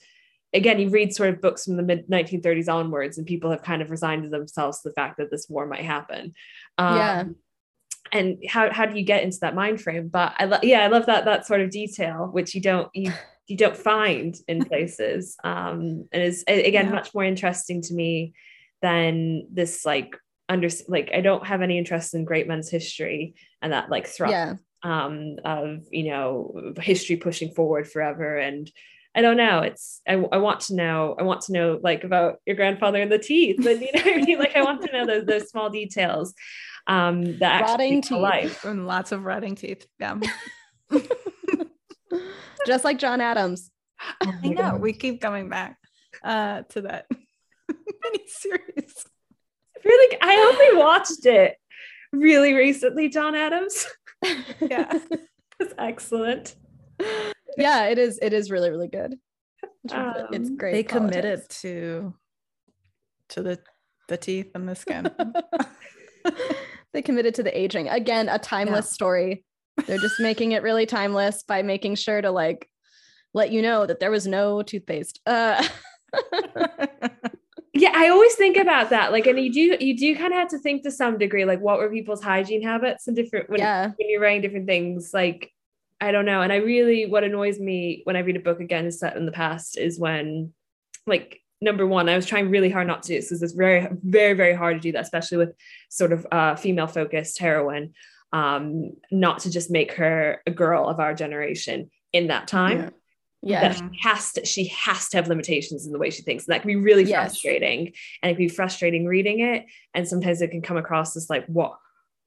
[0.55, 3.83] again you read sort of books from the mid 1930s onwards and people have kind
[3.83, 6.35] of resigned themselves to the fact that this war might happen
[6.79, 7.25] um, Yeah.
[8.13, 10.89] and how, how do you get into that mind frame but i love yeah i
[10.89, 13.13] love that that sort of detail which you don't you
[13.47, 16.93] you don't find in places um and is a- again Yeah.
[16.93, 18.35] much more interesting to me
[18.81, 20.17] than this like
[20.49, 24.33] under like i don't have any interest in great men's history and that like thrust
[24.33, 24.55] Yeah.
[24.83, 28.71] um, of you know history pushing forward forever and
[29.15, 29.59] I don't know.
[29.59, 31.15] It's I, I want to know.
[31.19, 33.59] I want to know like about your grandfather and the teeth.
[33.67, 34.39] And you know, what I mean?
[34.39, 36.33] like I want to know those those small details
[36.87, 38.11] um, that actually Rotting teeth.
[38.19, 38.65] life.
[38.65, 39.87] And lots of rotting teeth.
[40.01, 40.19] Yeah.
[42.67, 43.71] Just like John Adams.
[44.25, 44.63] Oh I know.
[44.63, 44.81] God.
[44.81, 45.79] We keep coming back
[46.25, 47.07] uh to that
[47.69, 49.05] mini series.
[49.85, 50.17] really.
[50.21, 51.57] I only watched it
[52.13, 53.09] really recently.
[53.09, 53.87] John Adams
[54.61, 54.93] Yeah.
[55.61, 56.55] was excellent.
[57.57, 58.19] yeah, it is.
[58.23, 59.17] It is really, really good.
[59.85, 59.95] It's,
[60.33, 60.73] it's Um, great.
[60.73, 62.15] they committed to
[63.31, 63.59] to the
[64.09, 65.11] the teeth and the skin.
[66.93, 67.89] they committed to the aging.
[67.89, 69.45] Again, a timeless story.
[69.87, 72.69] They're just making it really timeless by making sure to like
[73.35, 75.21] let you know that there was no toothpaste.
[75.27, 75.67] Uh,
[77.75, 79.13] Yeah, I always think about that.
[79.13, 81.61] Like, and you do you do kind of have to think to some degree, like
[81.61, 83.87] what were people's hygiene habits and different when, yeah.
[83.87, 85.13] when you're writing different things.
[85.15, 85.51] Like,
[85.99, 86.43] I don't know.
[86.43, 89.25] And I really what annoys me when I read a book again is set in
[89.25, 90.53] the past is when,
[91.07, 93.89] like, number one, I was trying really hard not to do this because it's very,
[94.03, 95.55] very, very hard to do that, especially with
[95.89, 97.95] sort of uh female focused heroine.
[98.33, 102.91] Um, not to just make her a girl of our generation in that time
[103.43, 103.61] Yeah.
[103.61, 106.53] that she has to she has to have limitations in the way she thinks and
[106.55, 107.33] that can be really Yes.
[107.33, 107.93] frustrating
[108.23, 111.45] and it can be frustrating reading it and sometimes it can come across as like
[111.47, 111.77] what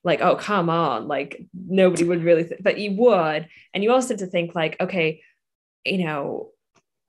[0.03, 2.61] like oh come on like nobody would really th-.
[2.61, 5.22] but you would and you also have to think like okay
[5.86, 6.49] you know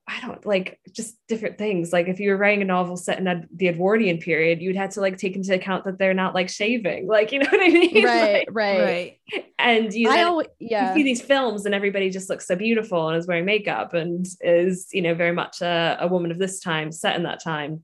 [0.09, 1.91] I don't like just different things.
[1.91, 4.91] Like if you were writing a novel set in Ed- the Edwardian period, you'd have
[4.91, 7.67] to like take into account that they're not like shaving, like you know what I
[7.67, 8.05] mean?
[8.05, 8.47] Right.
[8.47, 8.79] Like, right.
[8.81, 9.45] right.
[9.59, 10.89] and you I always, yeah.
[10.93, 14.25] you see these films and everybody just looks so beautiful and is wearing makeup and
[14.41, 17.83] is you know very much a, a woman of this time set in that time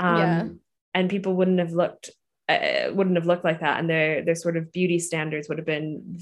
[0.00, 0.48] um Yeah.
[0.94, 2.10] and people wouldn't have looked
[2.48, 5.66] uh, wouldn't have looked like that and their their sort of beauty standards would have
[5.66, 6.18] been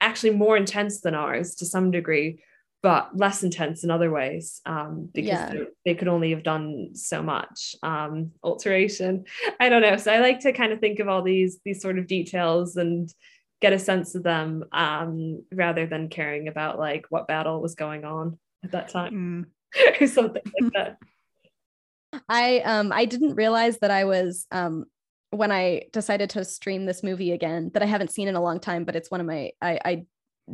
[0.00, 2.40] actually more intense than ours to some degree
[2.82, 5.52] but less intense in other ways um because Yeah.
[5.52, 9.24] they- they could only have done so much um alteration
[9.60, 11.98] i don't know so i like to kind of think of all these these sort
[11.98, 13.12] of details and
[13.60, 18.04] get a sense of them um, rather than caring about like what battle was going
[18.04, 20.00] on at that time Mm.
[20.02, 20.98] or something like that.
[22.28, 24.84] I um I didn't realize that I was um
[25.30, 28.60] when I decided to stream this movie again that I haven't seen in a long
[28.60, 30.06] time, but it's one of my I I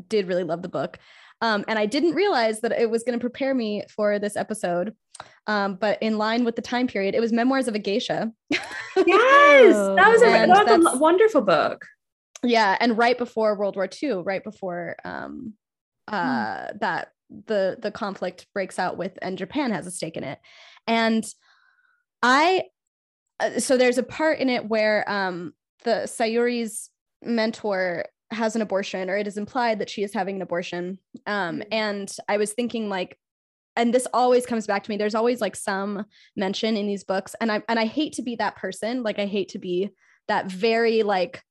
[0.09, 0.98] did really love the book.
[1.40, 4.94] Um, and I didn't realize that it was going to prepare me for this episode.
[5.47, 8.32] Um, but in line with the time period, it was Memoirs of a Geisha.
[8.51, 8.60] Yes,
[8.97, 10.27] that was a,
[10.66, 11.85] that was a wonderful book.
[12.43, 15.55] yeah, and right before World War II, right before um
[16.09, 17.12] uh that
[17.47, 20.39] the the conflict breaks out with and Japan has a stake in it.
[20.86, 21.24] And
[22.23, 22.65] I
[23.40, 25.52] uh, so there's a part in it where um
[25.85, 26.90] the Sayuri's
[27.23, 30.98] mentor has an abortion or it is implied that she is having an abortion.
[31.26, 31.66] Um Mhm.
[31.72, 33.18] and I was thinking like
[33.76, 36.05] and this always comes back to me there's always like some
[36.36, 39.26] mention in these books and I and I hate to be that person like I
[39.26, 39.90] hate to be
[40.26, 41.42] that very like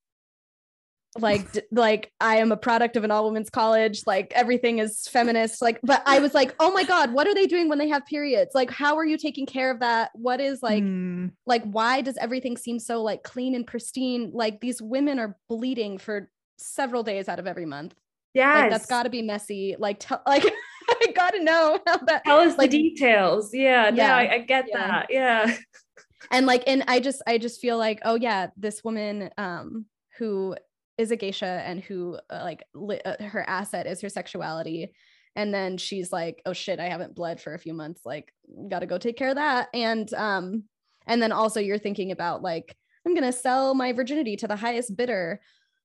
[1.20, 5.62] like like i am a product of an all women's college like everything is feminist
[5.62, 8.06] like but i was like oh my god what are they doing when they have
[8.06, 11.32] periods like how are you taking care of that what is like Mm.
[11.48, 15.98] like why does everything seem so like clean and pristine like these women are bleeding
[15.98, 17.94] for several days out of every month
[18.34, 20.44] Yeah, like that's got to be messy like tell like
[20.90, 23.54] i gotta know how that tell us like- the details.
[23.54, 24.16] Yeah, no, Yeah.
[24.16, 24.78] I, I get Yeah.
[24.78, 25.08] that.
[25.10, 25.56] Yeah.
[26.32, 29.86] and like and i just i just feel like oh yeah this woman um
[30.18, 30.56] who
[30.98, 34.92] is a geisha and who uh, like li- uh, her asset is her sexuality
[35.36, 38.34] and then she's like oh shit i haven't bled for a few months like
[38.68, 40.64] got to go take care of that and um
[41.06, 42.76] and then also you're thinking about like
[43.06, 45.40] i'm going to sell my virginity to the highest bidder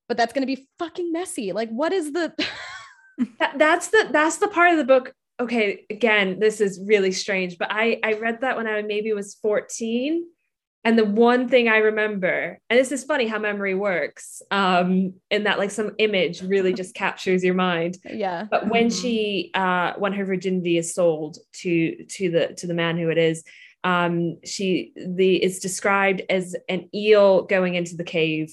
[0.09, 2.33] but that's going to be fucking messy like what is the
[3.39, 5.13] That, that's the that's the part of the book.
[5.39, 9.35] Okay, again, this is really strange, but I I read that when I maybe was
[9.43, 10.25] 14.
[10.85, 15.45] And the one thing I remember, and this is funny how memory works, um, in
[15.45, 17.99] that like some image really just captures your mind.
[18.11, 19.01] yeah But when Mhm.
[19.03, 23.19] she uh when her virginity is sold to to the to the man who it
[23.19, 23.45] is,
[23.85, 28.51] um, she the it's described as an eel going into the cave.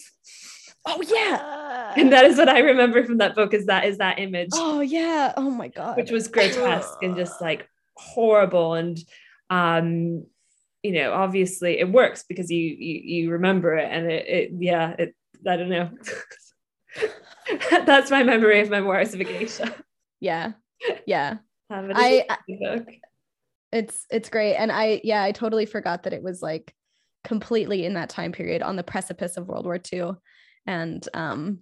[0.90, 1.94] Oh yeah.
[1.96, 4.50] And that is what I remember from that book, is that is that image.
[4.54, 5.34] oh yeah.
[5.38, 5.98] Oh my god.
[5.98, 8.98] Which was grotesque and just like horrible and
[9.50, 10.26] um
[10.84, 14.96] you know obviously it works because you you, you remember it and it, it yeah
[14.98, 15.90] it i don't know.
[17.86, 19.76] That's my memory of memoirs of a geisha
[20.22, 20.54] yeah
[21.06, 21.38] yeah
[21.70, 22.88] um, I- book.
[23.72, 24.56] It's it's great.
[24.56, 26.74] And i yeah i totally forgot that it was like
[27.24, 30.12] completely in that time period on the precipice of world war ii
[30.66, 31.60] and um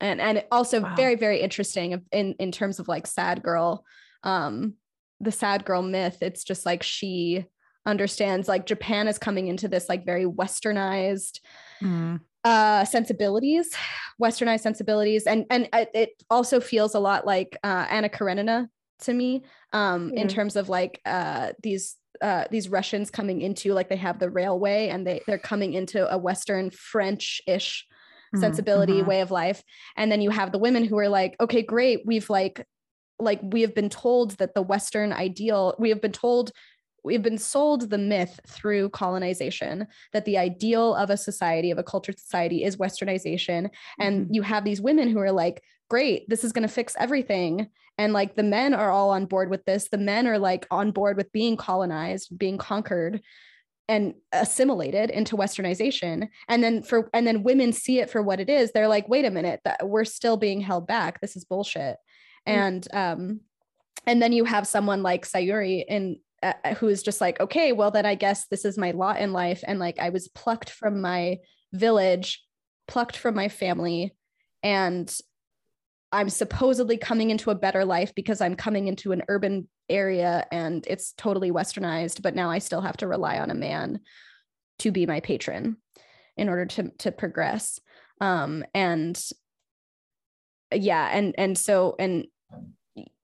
[0.00, 0.94] and and also Wow.
[0.96, 3.84] very very interesting in in terms of like sad girl
[4.24, 4.74] um
[5.20, 7.44] the sad girl myth it's just like she
[7.86, 11.40] understands like japan is coming into this like very westernized
[11.82, 12.20] Mm.
[12.44, 13.74] uh sensibilities
[14.20, 18.68] westernized sensibilities and and it also feels a lot like uh anna karenina
[19.00, 19.42] to me
[19.72, 24.18] um in terms of like uh these uh these russians coming into like they have
[24.18, 27.97] the railway and they they're coming into a western french-ish Mhm,
[28.36, 29.06] sensibility mhm.
[29.06, 29.62] way of life.
[29.96, 32.02] And then you have the women who are like okay great.
[32.04, 32.66] We've like
[33.18, 36.52] like we have been told that the western ideal we have been told
[37.04, 41.82] we've been sold the myth through colonization that the ideal of a society of a
[41.82, 43.70] cultured society is westernization.
[43.98, 44.34] And Mhm.
[44.34, 47.68] you have these women who are like great this is going to fix everything.
[47.96, 49.88] And like the men are all on board with this.
[49.88, 53.22] The men are like on board with being colonized being conquered
[53.88, 56.28] and assimilated into westernization.
[56.48, 58.72] And then for and then women see it for what it is.
[58.72, 61.20] They're like wait a minute that we're still being held back.
[61.20, 61.96] This is bullshit.
[62.46, 62.52] Mm.
[62.52, 63.40] and um
[64.06, 67.90] and then you have someone like sayuri in uh, who is just like okay well
[67.90, 69.64] then i guess this is my lot in life.
[69.66, 71.38] And like i was plucked from my
[71.72, 72.44] village
[72.86, 74.14] plucked from my family
[74.62, 75.14] and
[76.12, 80.86] i'm supposedly coming into a better life because i'm coming into an urban area and
[80.86, 84.00] it's totally westernized but now i still have to rely on a man
[84.78, 85.76] to be my patron
[86.38, 87.80] in order to to progress.
[88.20, 89.20] Um and
[90.72, 92.26] yeah and and so and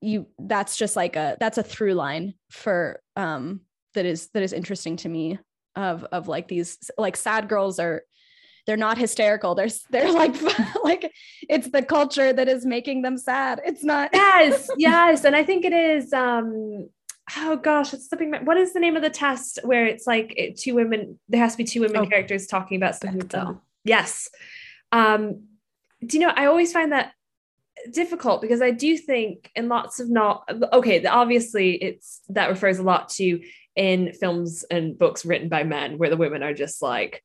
[0.01, 3.61] you that's just like a that's a through line for um
[3.93, 5.39] that is that is interesting to me
[5.75, 8.03] of of like these like sad girls are
[8.65, 10.35] they're not hysterical they're they're like
[10.83, 11.11] like
[11.49, 15.65] it's the culture that is making them sad it's not yes yes and i think
[15.65, 16.87] it is um
[17.37, 18.31] oh gosh it's slipping.
[18.31, 21.39] something what is the name of the test where it's like it, two women there
[21.41, 23.47] has to be two women Oh, characters talking about something with them.
[23.55, 23.59] Bechdel.
[23.83, 24.29] yes
[24.91, 25.43] um
[26.05, 27.13] do you know i always find that
[27.91, 32.83] difficult because i do think in lots of not okay obviously it's that refers a
[32.83, 33.41] lot to
[33.75, 37.21] in films and books written by men where the women are just like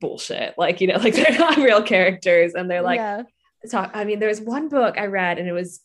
[0.00, 3.22] bullshit like you know like they're not real characters and they're like yeah
[3.68, 3.90] talk.
[3.94, 5.80] I mean, there was one book I read, and it was.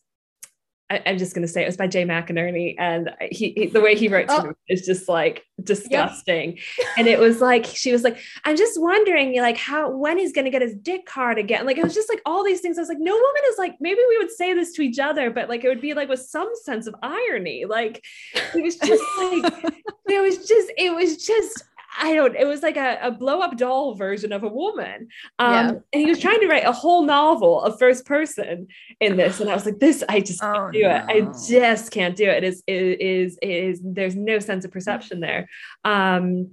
[0.91, 3.81] I, I'm just going to say it was by Jay McInerney, and he, he the
[3.81, 4.53] way he writes Oh.
[4.67, 6.57] is just like disgusting.
[6.97, 10.45] And it was like she was like, "I'm just wondering, like, how when he's going
[10.45, 12.77] to get his dick hard again?" Like it was just like all these things.
[12.77, 13.75] I was like, no woman is like.
[13.79, 16.21] Maybe we would say this to each other, but like it would be like with
[16.21, 17.65] some sense of irony.
[17.65, 18.03] Like
[18.33, 19.53] it was just like
[20.07, 21.63] it was just it was just
[22.01, 25.09] I don't it was like a, a blow up doll version of a woman.
[25.37, 25.69] Um Yeah.
[25.93, 28.67] and he was trying to write a whole novel of first person
[28.99, 29.39] in this.
[29.39, 31.03] And I was like, this I just can't Oh, do it.
[31.07, 32.43] I just can't do it.
[32.43, 35.47] It is it is it is there's no sense of perception there.
[35.83, 36.51] Um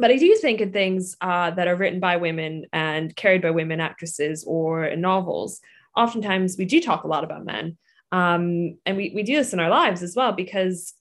[0.00, 3.50] but I do think in things uh, that are written by women and carried by
[3.50, 5.60] women actresses or in novels,
[5.96, 7.76] oftentimes we do talk a lot about men.
[8.12, 10.94] Um, and we, we do this in our lives as well because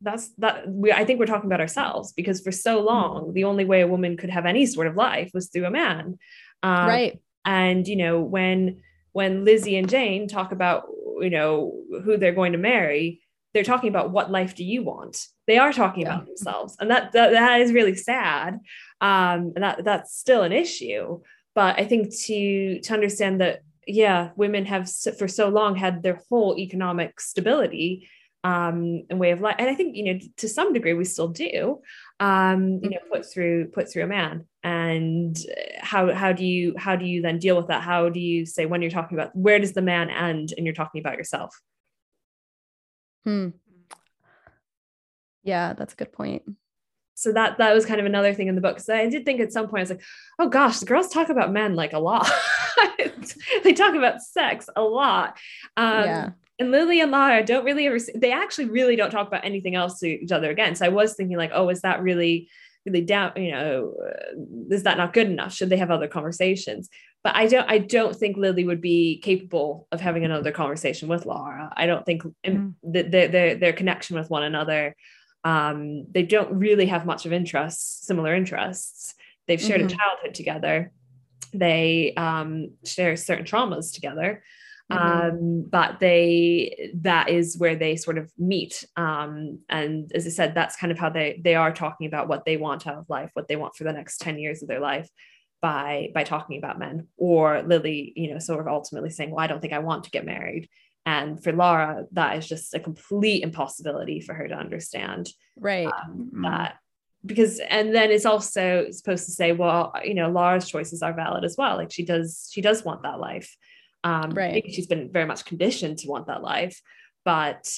[0.00, 3.64] that's that we I think we're talking about ourselves because for so long the only
[3.64, 6.18] way a woman could have any sort of life was through a man.
[6.62, 7.20] Um, right.
[7.44, 10.84] and you know when when lizzie and jane talk about
[11.20, 11.74] you know
[12.04, 13.20] who they're going to marry
[13.52, 15.26] they're talking about what life do you want?
[15.46, 16.14] They are talking yeah.
[16.14, 16.76] about themselves.
[16.80, 18.58] And that, that that is really sad.
[19.00, 21.20] Um and that that's still an issue.
[21.54, 26.20] But i think to to understand that yeah women have for so long had their
[26.28, 28.08] whole economic stability
[28.44, 31.28] um and way of life and i think you know to some degree we still
[31.28, 31.80] do
[32.18, 33.30] um you know put mm-hmm.
[33.32, 35.36] through put through a man and
[35.80, 38.66] how how do you how do you then deal with that how do you say
[38.66, 41.60] when you're talking about where does the man end and you're talking about yourself
[43.24, 43.50] hmm
[45.44, 46.42] yeah that's a good point
[47.14, 49.40] so that that was kind of another thing in the book because I did think
[49.40, 50.02] at some point I was like,
[50.40, 52.28] oh gosh, the girls talk about men like a lot.
[53.62, 55.38] they talk about sex a lot.
[55.76, 56.30] Um, yeah.
[56.62, 57.98] And Lily and Lara don't really ever.
[58.14, 60.74] They actually really don't talk about anything else to each other again.
[60.74, 62.48] So I was thinking like, oh, is that really
[62.84, 63.32] really down?
[63.36, 65.54] You know, uh, is that not good enough?
[65.54, 66.88] Should they have other conversations?
[67.22, 67.68] But I don't.
[67.70, 71.72] I don't think Lily would be capable of having another conversation with Lara.
[71.76, 72.74] I don't think mm.
[72.82, 74.96] their, their their connection with one another
[75.44, 79.14] um, they don't really have much of interests, similar interests.
[79.46, 79.94] They've shared mm-hmm.
[79.94, 80.92] a childhood together.
[81.52, 84.42] They um, share certain traumas together.
[84.90, 85.36] Mm-hmm.
[85.36, 88.84] Um, but they that is where they sort of meet.
[88.96, 92.44] Um, and as I said, that's kind of how they they are talking about what
[92.44, 94.80] they want out of life, what they want for the next 10 years of their
[94.80, 95.08] life
[95.60, 97.08] by by talking about men.
[97.16, 100.10] Or Lily, you know, sort of ultimately saying, Well, I don't think I want to
[100.10, 100.68] get married.
[101.04, 105.30] And for Laura, that is just a complete impossibility for her to understand.
[105.56, 105.86] Right.
[105.86, 106.42] Um, mm-hmm.
[106.42, 106.76] That
[107.24, 111.44] because and then it's also supposed to say, well, you know, laura's choices are valid
[111.44, 111.76] as well.
[111.76, 113.56] Like she does, she does want that life.
[114.04, 114.64] Um, right.
[114.72, 116.80] she's been very much conditioned to want that life,
[117.24, 117.72] but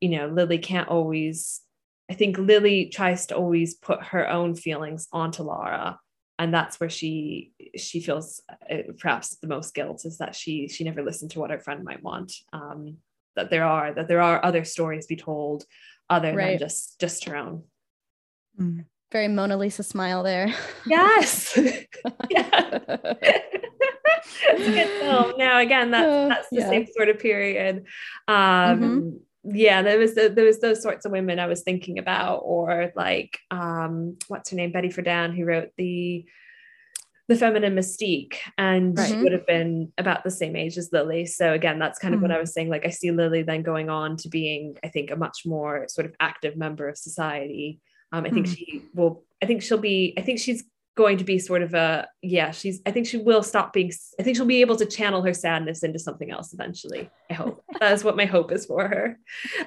[0.00, 1.60] you know, Lily can't always.
[2.08, 5.98] I think Lily tries to always put her own feelings onto Lara
[6.38, 10.84] and that's where she she feels uh, perhaps the most guilt is that she she
[10.84, 12.96] never listened to what her friend might want um
[13.34, 15.64] that there are that there are other stories be told
[16.08, 16.58] other right.
[16.58, 17.62] than just just her own
[18.60, 18.84] mm.
[19.12, 20.54] very mona lisa smile there
[20.86, 21.58] yes
[22.30, 22.96] yeah
[24.42, 26.68] it's a good film now again that's uh, that's the yeah.
[26.68, 27.84] same sort of period
[28.28, 28.36] um
[28.80, 29.16] mm-hmm
[29.52, 32.92] yeah there was the, there was those sorts of women i was thinking about or
[32.96, 36.24] like um what's her name betty friedan who wrote the
[37.28, 39.08] the feminine mystique and right.
[39.08, 42.18] she would have been about the same age as lily so again that's kind of
[42.18, 42.28] mm-hmm.
[42.28, 45.10] what i was saying like i see lily then going on to being i think
[45.10, 47.80] a much more sort of active member of society
[48.12, 48.54] um, i think mm-hmm.
[48.54, 50.64] she will i think she'll be i think she's
[50.96, 54.22] going to be sort of a yeah she's i think she will stop being i
[54.22, 57.62] think she'll be able to channel her sadness into something else eventually i hope.
[57.80, 59.18] That is what my hope is for her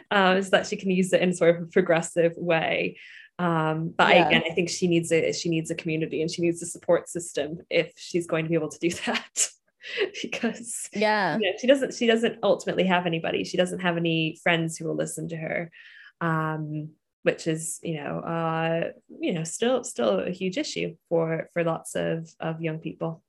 [0.10, 2.98] um, is that she can use it in sort of a progressive way.
[3.38, 4.24] Um, but yeah.
[4.24, 6.66] I, again i think she needs a she needs a community and she needs a
[6.66, 9.50] support system if she's going to be able to do that.
[10.22, 11.38] Because yeah.
[11.38, 13.44] you know, she doesn't she doesn't ultimately have anybody.
[13.44, 15.72] She doesn't have any friends who will listen to her.
[16.20, 16.90] Um
[17.24, 21.96] which is you know uh you know still still a huge issue for for lots
[21.96, 23.24] of of young people.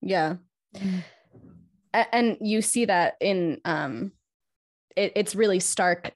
[0.00, 0.36] Yeah.
[1.94, 4.12] And you see that in um
[4.96, 6.12] it, it's really stark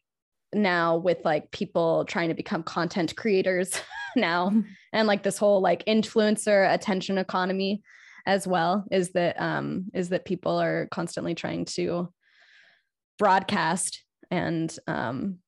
[0.52, 3.80] now with like people trying to become content creators
[4.16, 4.52] now.
[4.92, 7.82] And like this whole like influencer attention economy
[8.26, 12.08] as well is that um is that people are constantly trying to
[13.18, 15.38] broadcast and um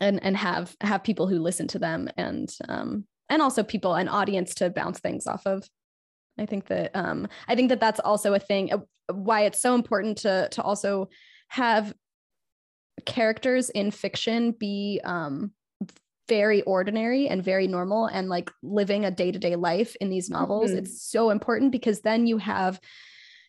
[0.00, 4.08] and and have have people who listen to them and um and also people an
[4.08, 5.68] audience to bounce things off of.
[6.38, 8.78] I think that um i think that that's also a thing uh,
[9.12, 11.08] why it's so important to to also
[11.48, 11.92] have
[13.04, 15.52] characters in fiction be um
[16.28, 20.70] very ordinary and very normal and like living a day-to-day life in these novels.
[20.70, 20.80] Mm-hmm.
[20.80, 22.78] it's so important because then you have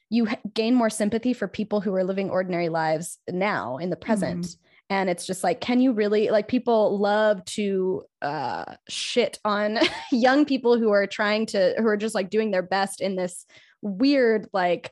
[0.09, 4.45] you gain more sympathy for people who are living ordinary lives now in the present.
[4.45, 9.79] Mm-hmm and it's just like can you really like people love to uh shit on
[10.11, 13.45] young people who are trying to who are just like doing their best in this
[13.81, 14.91] weird like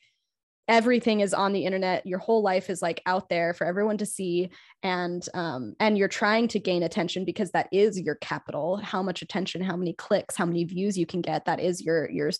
[0.67, 2.05] everything is on the internet.
[2.05, 4.49] Your whole life is like out there for everyone to see.
[4.83, 8.77] And um and you're trying to gain attention because that is your capital.
[8.77, 12.09] How much attention how many clicks how many views you can get that is your
[12.09, 12.31] your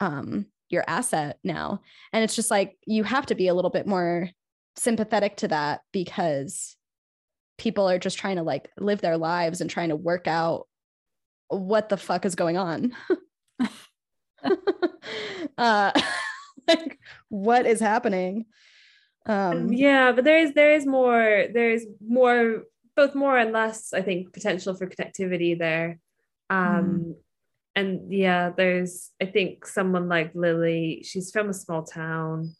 [0.00, 1.80] um your asset now.
[2.12, 4.30] And it's just like you have to be a little bit more
[4.76, 6.76] sympathetic to that because
[7.60, 10.66] people are just trying to like live their lives and trying to work out
[11.48, 12.96] what the fuck is going on.
[15.58, 15.92] uh,
[16.68, 18.46] like what is happening?
[19.26, 22.62] Um, yeah, but there is there is more there is more
[22.96, 25.98] both more and less I think potential for connectivity there.
[26.48, 27.14] Um, mm.
[27.76, 32.56] and yeah, there's I think someone like Lily, she's from a small town,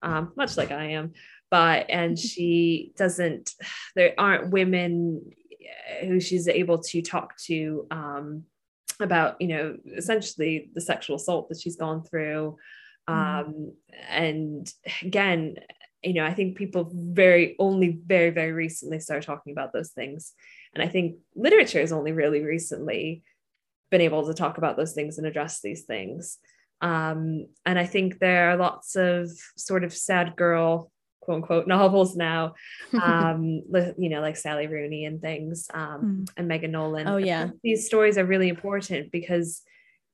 [0.00, 1.12] um, much like I am,
[1.54, 3.52] but and she doesn't
[3.94, 5.22] there aren't women
[6.00, 8.42] who she's able to talk to um,
[8.98, 12.56] about you know essentially the sexual assault that she's gone through.
[13.08, 13.38] Mm-hmm.
[13.38, 13.72] um,
[14.08, 14.72] and
[15.02, 15.56] again
[16.02, 20.32] you know i think people very only very very recently started talking about those things.
[20.74, 23.22] And i think literature has only really recently
[23.92, 26.38] been able to talk about those things and address these things.
[26.80, 30.90] Um, and i think there are lots of sort of sad girl
[31.24, 32.54] quote unquote novels now.
[33.02, 33.62] Um
[33.98, 36.30] you know like sally rooney and things um mm.
[36.36, 37.08] and megan nolan.
[37.08, 37.50] Oh yeah.
[37.62, 39.62] these stories are really important because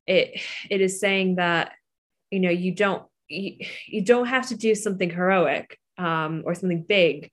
[0.07, 1.73] it it is saying that
[2.31, 3.57] you know you don't you,
[3.87, 7.31] you don't have to do something heroic um or something big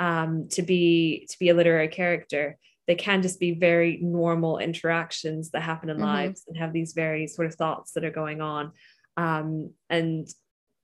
[0.00, 2.56] um to be to be a literary character.
[2.86, 6.06] They can just be very normal interactions that happen in mm-hmm.
[6.06, 8.72] lives and have these very sort of thoughts that are going on.
[9.16, 10.26] Um and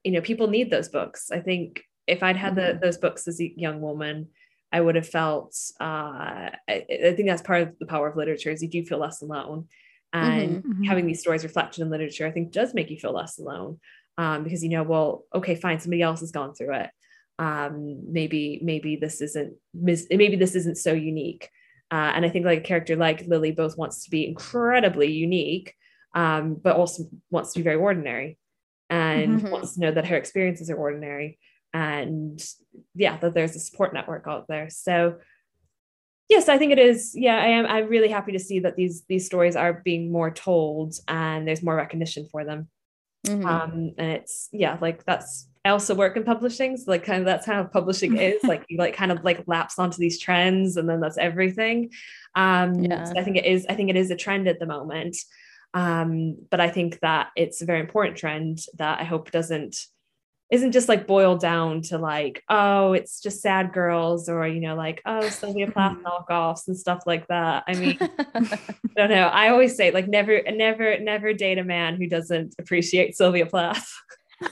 [0.04, 1.30] you know people need those books.
[1.30, 2.78] I think if I'd had mm-hmm.
[2.78, 4.28] the, those books as a young woman,
[4.72, 5.56] I would have felt.
[5.81, 8.98] Uh, I, I, think that's part of the power of literature is you do feel
[8.98, 9.68] less alone,
[10.12, 10.85] and mm-hmm, mm-hmm.
[10.85, 13.78] having these stories reflected in literature, I think, does make you feel less alone
[14.18, 16.90] um, because you know, well, okay, fine, somebody else has gone through it.
[17.39, 21.51] Um, maybe maybe this isn't maybe this isn't so unique.
[21.90, 25.74] Uh, and I think like a character like Lily both wants to be incredibly unique,
[26.14, 28.39] um, but also wants to be very ordinary
[28.90, 29.51] and mm-hmm.
[29.51, 31.39] wants to know that her experiences are ordinary
[31.74, 32.42] and
[32.94, 35.16] yeah that there's a support network out there so
[36.30, 39.05] yes i think it is yeah i am i'm really happy to see that these
[39.09, 42.68] these stories are being more told and there's more recognition for them
[43.26, 43.44] mm-hmm.
[43.44, 46.76] um and it's yeah like that's I also work in publishing.
[46.76, 48.44] So like kind of that's how publishing is.
[48.44, 51.90] Like you like kind of like lapse onto these trends and then that's everything.
[52.34, 53.05] Um yeah.
[53.05, 55.16] so I think it is, I think it is a trend at the moment.
[55.72, 59.76] Um, but I think that it's a very important trend that I hope doesn't
[60.55, 64.76] isn't just like boiled down to like oh it's just sad girls or you know
[64.76, 67.64] like oh sylvia plath knockoffs and stuff like that.
[67.66, 68.59] I mean i
[68.97, 69.26] don't know.
[69.26, 73.93] I always say like never never never date a man who doesn't appreciate sylvia plath.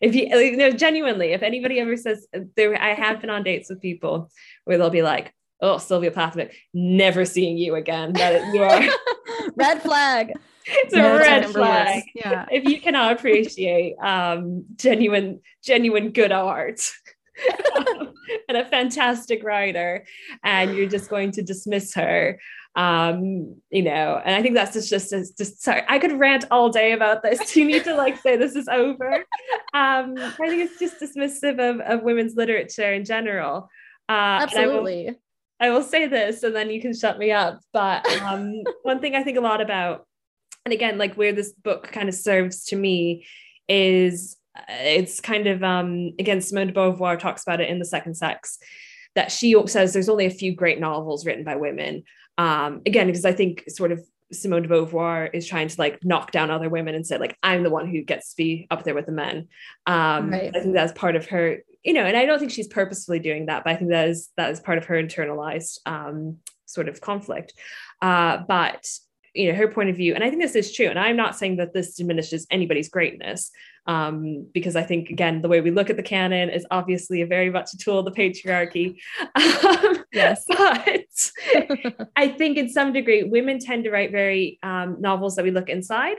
[0.00, 3.42] If you, you know genuinely if anybody ever says uh, there i have been on
[3.42, 4.30] dates with people
[4.64, 6.36] where they'll be like oh sylvia plath
[6.74, 8.12] never seeing you again.
[8.12, 8.80] That you are
[9.56, 10.34] red flag
[10.66, 12.04] it's a red flag.
[12.14, 12.46] Yeah.
[12.50, 16.80] If you cannot appreciate um, genuine, genuine good art
[18.48, 20.04] and a fantastic writer,
[20.44, 22.38] and you're just going to dismiss her,
[22.76, 26.68] um, you know, and I think that's just, just, just, sorry, I could rant all
[26.68, 27.56] day about this.
[27.56, 29.24] You need to like say this is over.
[29.74, 33.68] Um, I think it's just dismissive of, of women's literature in general.
[34.08, 35.08] Uh, Absolutely.
[35.08, 35.16] I will,
[35.60, 37.60] I will say this and then you can shut me up.
[37.72, 40.06] But um, one thing I think a lot about
[40.70, 43.26] and again like where this book kind of serves to me
[43.68, 47.84] is uh, it's kind of um again simone de beauvoir talks about it in the
[47.84, 48.58] second sex
[49.16, 52.04] that she says there's only a few great novels written by women.
[52.38, 54.00] Um again because i think sort of
[54.32, 57.64] simone de beauvoir is trying to like knock down other women and say like i'm
[57.64, 59.48] the one who gets to be up there with the men.
[59.86, 60.54] Um right.
[60.54, 63.46] i think that's part of her you know and i don't think she's purposefully doing
[63.46, 66.36] that but i think that is that is part of her internalized um
[66.66, 67.54] sort of conflict.
[68.00, 68.86] Uh but
[69.34, 71.36] you know her point of view and i think this is true and i'm not
[71.36, 73.50] saying that this diminishes anybody's greatness
[73.86, 77.26] um, because i think again the way we look at the canon is obviously a
[77.26, 78.96] very much a tool of the patriarchy
[79.34, 85.36] um, yes but i think in some degree women tend to write very um, novels
[85.36, 86.16] that we look inside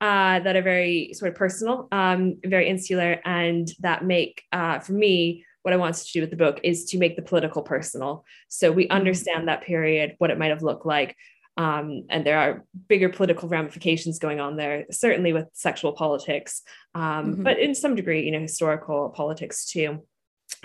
[0.00, 4.92] uh, that are very sort of personal um, very insular and that make uh, for
[4.92, 8.26] me what I wanted to do with the book is to make the political personal.
[8.48, 8.96] So we mm-hmm.
[8.96, 11.16] understand that period, what it might have looked like,
[11.56, 16.62] um, and there are bigger political ramifications going on there, certainly with sexual politics,
[16.94, 17.42] um, mm-hmm.
[17.42, 20.02] but in some degree, you know, historical politics too.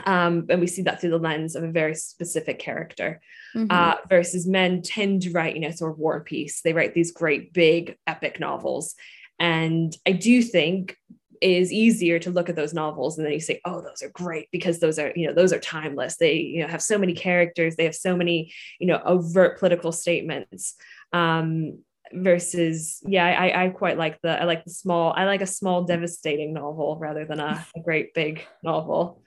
[0.06, 3.22] Um, and we see that through the lens of a very specific character
[3.56, 3.68] mm-hmm.
[3.70, 6.62] uh, versus men tend to write, you know, sort of war and peace.
[6.62, 8.96] They write these great, big, epic novels.
[9.40, 10.98] And I do think
[11.42, 14.48] is easier to look at those novels and then you say oh those are great
[14.52, 16.18] because those are you know those are timeless.
[16.18, 17.76] They you know have so many characters.
[17.76, 20.76] They have so many you know overt political statements.
[21.14, 21.80] Um
[22.12, 25.84] versus yeah I, I quite like the i like the small i like a small
[25.84, 29.22] devastating novel rather than a, a great big novel.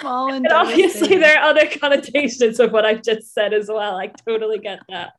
[0.00, 3.96] Small and, and obviously there are other connotations of what i've just said as well.
[3.96, 5.12] I totally get that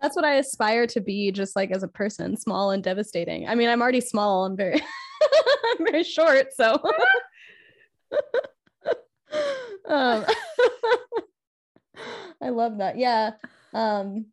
[0.00, 3.48] that's what I aspire to be, just like as a person, small and devastating.
[3.48, 4.44] I mean, I'm already small.
[4.44, 4.80] I'm very,
[5.78, 6.48] I'm very short.
[6.54, 6.74] So,
[9.88, 10.24] um,
[12.42, 12.98] I love that.
[12.98, 13.32] Yeah.
[13.72, 14.26] Um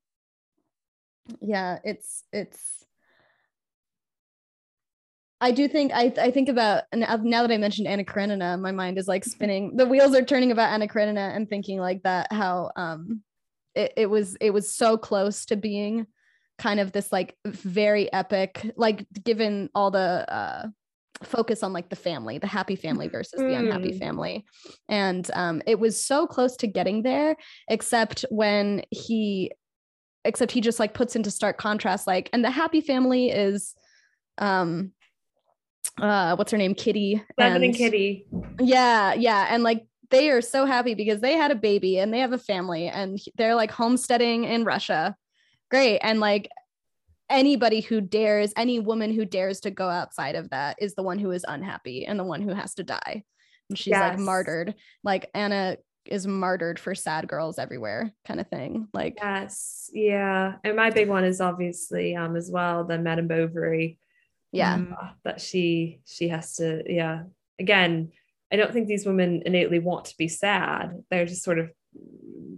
[1.41, 2.85] yeah, it's it's
[5.39, 8.71] I do think I I think about and now that I mentioned Anna Karenina, my
[8.71, 9.75] mind is like spinning.
[9.75, 13.21] The wheels are turning about Anna Karenina and thinking like that how um
[13.75, 16.07] it, it was it was so close to being
[16.57, 20.67] kind of this like very epic like given all the uh
[21.23, 23.99] focus on like the family the happy family versus the unhappy Mm.
[23.99, 24.45] family
[24.89, 27.35] and um it was so close to getting there
[27.69, 29.51] except when he
[30.25, 33.73] except he just like puts into stark contrast like and the happy family is
[34.37, 34.91] um
[36.01, 38.25] uh what's her name kitty Levin and Kitty.
[38.59, 39.47] yeah, yeah.
[39.49, 42.37] And like they are so happy because they had a baby and they have a
[42.37, 45.15] family and they're like homesteading in Russia.
[45.69, 45.99] Great.
[45.99, 46.49] And like
[47.29, 51.19] anybody who dares, any woman who dares to go outside of that is the one
[51.19, 53.23] who is unhappy and the one who has to die.
[53.69, 54.75] And she's like martyred.
[55.03, 58.87] Like Anna is martyred for sad girls everywhere, kind of thing.
[58.93, 60.55] Like, Yes, yeah.
[60.63, 63.97] And my big one is obviously um as well the Madame Bovary.
[64.51, 64.79] yeah.
[65.01, 67.23] Uh, that she she has to yeah.
[67.59, 68.11] Again,
[68.53, 71.03] I don't think these women innately want to be sad.
[71.09, 71.71] They're just sort of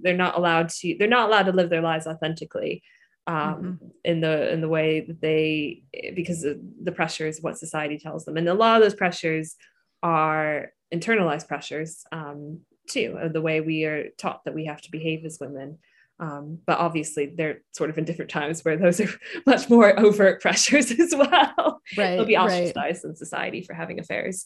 [0.02, 2.84] they're not allowed to they're not allowed to live their lives authentically
[3.28, 5.82] um in the in the way that they
[6.16, 9.56] because the pressures of what society tells them and a lot of those pressures
[10.04, 14.92] are internalized pressures um too of the way we are taught that we have to
[14.92, 15.80] behave as women
[16.18, 19.10] um, but obviously they're sort of in different times where those are
[19.48, 22.16] much more overt pressures as well Right.
[22.16, 22.46] they'll be right.
[22.52, 24.46] ostracized in society for having affairs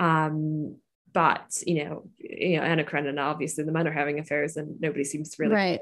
[0.00, 0.76] um
[1.12, 5.04] but you know you know Anna Karenina obviously the men are having affairs and nobody
[5.04, 5.80] seems to really Right.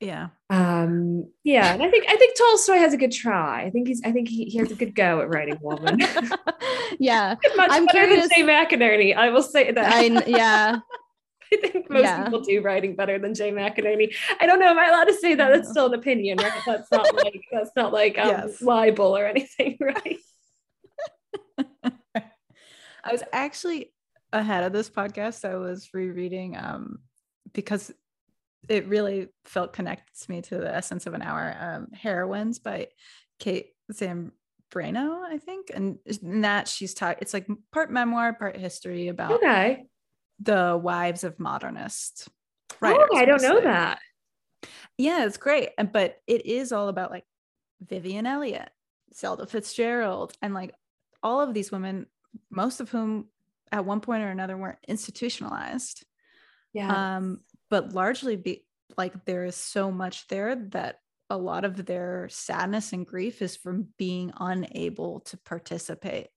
[0.00, 0.28] Yeah.
[0.48, 4.00] um yeah and i think i think tolstoy has a good try i think he's
[4.04, 5.98] i think he, he has a good go at writing woman
[7.00, 7.34] yeah.
[7.56, 9.16] much I'm better curious- than Jay McInerney.
[9.16, 9.92] I will say that.
[9.92, 10.78] I I, yeah.
[11.52, 12.24] I think most yeah.
[12.24, 14.14] people do writing better than Jay McInerney.
[14.38, 14.68] I don't know.
[14.68, 15.48] Am I allowed to say that?
[15.48, 16.52] That's still an opinion, right?
[16.66, 18.60] That's not like that's not like um, Yes.
[18.62, 20.18] libel or anything, right?
[23.08, 23.92] I was actually
[24.32, 25.48] ahead of this podcast.
[25.48, 26.98] I was rereading um
[27.52, 27.92] because
[28.68, 31.56] it really felt connected to me to the essence of an hour.
[31.58, 32.88] Um, Heroines by
[33.38, 37.18] Kate Zambreno, I think, and in that she's talking.
[37.22, 39.86] It's like part memoir, part history about Okay.
[40.40, 42.28] the wives of modernist
[42.82, 43.08] Oh.
[43.16, 43.98] I don't know that.
[44.98, 45.70] Yeah, it's great.
[45.92, 47.24] But it is all about like
[47.80, 48.68] Vivienne Eliot,
[49.14, 50.74] Zelda Fitzgerald, and like
[51.22, 52.06] all of these women,
[52.50, 53.28] most of whom
[53.70, 56.04] at one point or another weren't institutionalized.
[56.72, 57.16] Yeah.
[57.16, 57.40] Um,
[57.70, 58.64] but largely be
[58.96, 61.00] like there is so much there that
[61.30, 66.28] a lot of their sadness and grief is from being unable to participate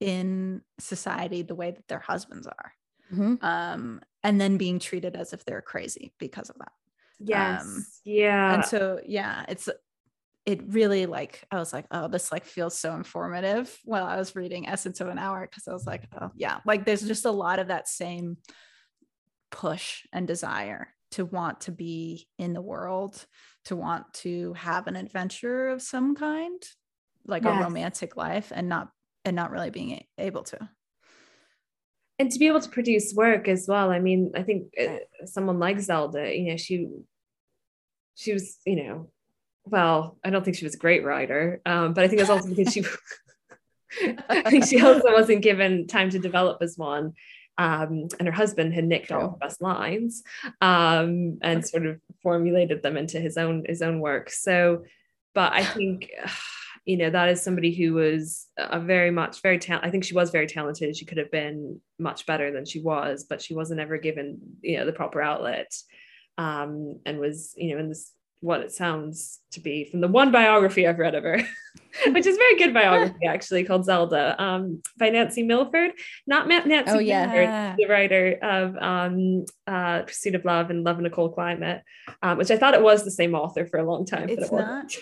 [0.00, 2.72] in society the way that their husbands are.
[3.12, 3.42] Mhm.
[3.42, 6.72] Um, and then being treated as if they're crazy because of that
[7.18, 7.62] yes.
[7.62, 8.54] um, yeah.
[8.54, 9.68] and so yeah it's
[10.48, 14.34] it really like i was like oh this like feels so informative while i was
[14.34, 16.58] reading essence of an hour because i was like oh yeah.
[16.64, 18.38] Like there's just a lot of that same
[19.50, 23.26] push and desire to want to be in the world
[23.66, 26.62] to want to have an adventure of some kind
[27.26, 28.88] like a romantic life and not
[29.26, 30.70] and not really being able to.
[32.18, 33.90] And to be able to produce work as well.
[33.90, 34.96] I mean, I think uh,
[35.26, 36.88] someone like Zelda, you know, she
[38.14, 39.10] she was, you know,
[39.70, 42.48] well, I don't think she was a great writer, um, but I think it's also
[42.54, 42.84] because she
[44.28, 47.14] I think she also wasn't given time to develop as one.
[47.56, 49.30] Um, and her husband had nicked all True.
[49.30, 50.22] the best lines
[50.60, 54.30] um, and sort of formulated them into his own his own work.
[54.30, 54.84] So,
[55.34, 56.10] but I think
[56.84, 59.88] you know that is somebody who was a very much very talented.
[59.88, 60.96] I think she was very talented.
[60.96, 64.78] She could have been much better than she was, but she wasn't ever given you
[64.78, 65.72] know the proper outlet,
[66.36, 70.30] um, and was you know in this what it sounds to be from the one
[70.30, 71.38] biography I've read of her,
[72.06, 75.92] which is a very good biography actually called Zelda um, by Nancy Milford.
[76.26, 77.26] Not Ma- Nancy Oh, yeah.
[77.26, 81.82] Mitford, the writer of um, uh, Pursuit of Love and Love in a Cold Climate,
[82.22, 84.28] um, which I thought it was the same author for a long time.
[84.28, 84.96] It's not.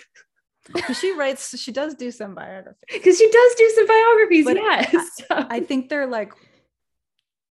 [0.99, 5.21] she writes she does do some biography Because she does do some biographies, But yes.
[5.29, 6.33] I think they're like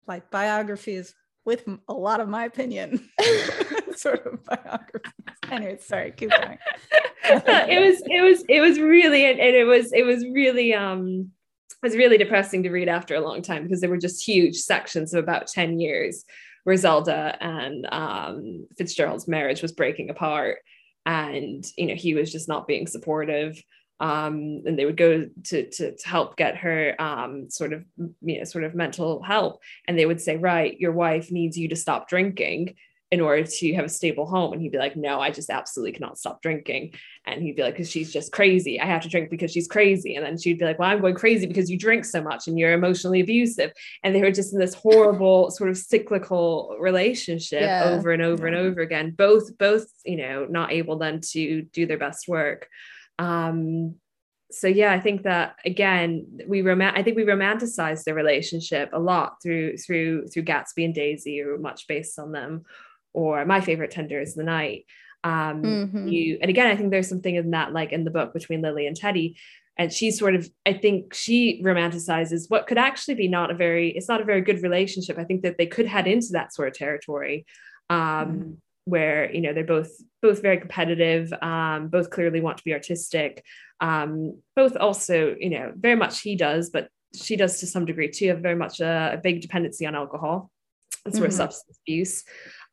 [0.06, 1.14] like biographies
[1.44, 3.08] with a lot of my opinion
[3.96, 5.12] sort of biographies.
[5.50, 6.58] Anyway, sorry, keep going.
[7.24, 11.30] it was it was it was really and it was it was really um
[11.70, 14.56] it was really depressing to read after a long time because there were just huge
[14.56, 16.24] sections of about 10 years
[16.64, 20.58] where Zelda and um Fitzgerald's marriage was breaking apart
[21.06, 23.62] and you know he was just not being supportive
[24.00, 27.84] um, and they would go to, to to help get her um, sort of
[28.20, 31.68] you know sort of mental help and they would say right your wife needs you
[31.68, 32.74] to stop drinking
[33.12, 34.54] in order to have a stable home.
[34.54, 36.94] And he'd be like, no, I just absolutely cannot stop drinking.
[37.26, 38.80] And he'd be like, because she's just crazy.
[38.80, 40.16] I have to drink because she's crazy.
[40.16, 42.58] And then she'd be like, well, I'm going crazy because you drink so much and
[42.58, 43.70] you're emotionally abusive.
[44.02, 47.84] And they were just in this horrible sort of cyclical relationship yeah.
[47.84, 48.54] over and over yeah.
[48.54, 52.66] and over again, both, both, you know, not able then to do their best work.
[53.18, 53.96] Um,
[54.50, 58.98] so yeah, I think that again, we rom- I think we romanticize the relationship a
[58.98, 62.64] lot through through through Gatsby and Daisy, or much based on them,
[63.12, 64.86] or my favorite Tender is the Night.
[65.24, 66.08] Um, mm-hmm.
[66.08, 68.86] you and again, I think there's something in that, like in the book between Lily
[68.86, 69.36] and Teddy,
[69.76, 73.90] and she sort of, I think she romanticizes what could actually be not a very,
[73.90, 75.18] it's not a very good relationship.
[75.18, 77.46] I think that they could head into that sort of territory.
[77.88, 78.52] Um, mm-hmm
[78.84, 79.90] where you know they're both
[80.20, 83.44] both very competitive um, both clearly want to be artistic
[83.80, 88.10] um, both also you know very much he does but she does to some degree
[88.10, 90.50] too have very much a, a big dependency on alcohol
[91.04, 91.30] and sort mm-hmm.
[91.30, 92.24] of substance abuse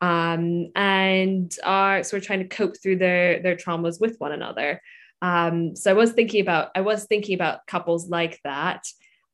[0.01, 4.81] um, and are sort of trying to cope through their their traumas with one another
[5.21, 8.85] um, so i was thinking about i was thinking about couples like that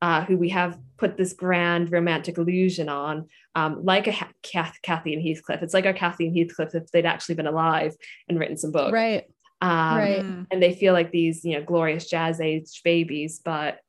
[0.02, 5.14] uh, who we have put this grand romantic illusion on, um, like a Kath, Kathy
[5.14, 5.64] and Heathcliff.
[5.64, 7.96] It's like our Kathy and Heathcliff if they'd actually been alive
[8.28, 8.92] and written some books.
[8.92, 9.24] Right.
[9.62, 10.46] Um, right.
[10.52, 13.80] And they feel like these, you know, glorious jazz age babies, but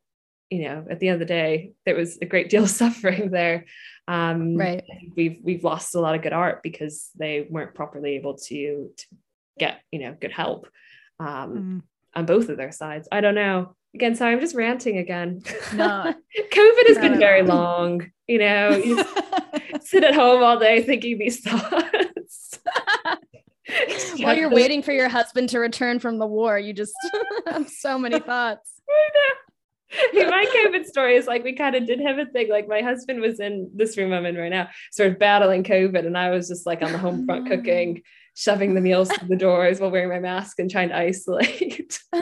[0.51, 3.31] you know, at the end of the day, there was a great deal of suffering
[3.31, 3.66] there.
[4.09, 4.85] Um, right.
[5.16, 9.06] We've we've lost a lot of good art because they weren't properly able to, to
[9.59, 10.68] get, you know, good help
[11.18, 11.82] um, mm.
[12.14, 13.09] on both of their sides.
[13.10, 15.40] I don't know again sorry i'm just ranting again
[15.73, 16.14] no
[16.52, 19.02] covid has been very long you know you
[19.81, 22.59] sit at home all day thinking these thoughts
[24.18, 26.93] while you're waiting for your husband to return from the war you just
[27.47, 28.82] have so many thoughts
[30.15, 32.49] my COVID story is like we kind of did have a thing.
[32.49, 36.07] Like my husband was in this room I'm in right now, sort of battling COVID,
[36.07, 38.03] and I was just like on the home front cooking,
[38.35, 42.01] shoving the meals to the doors while wearing my mask and trying to isolate.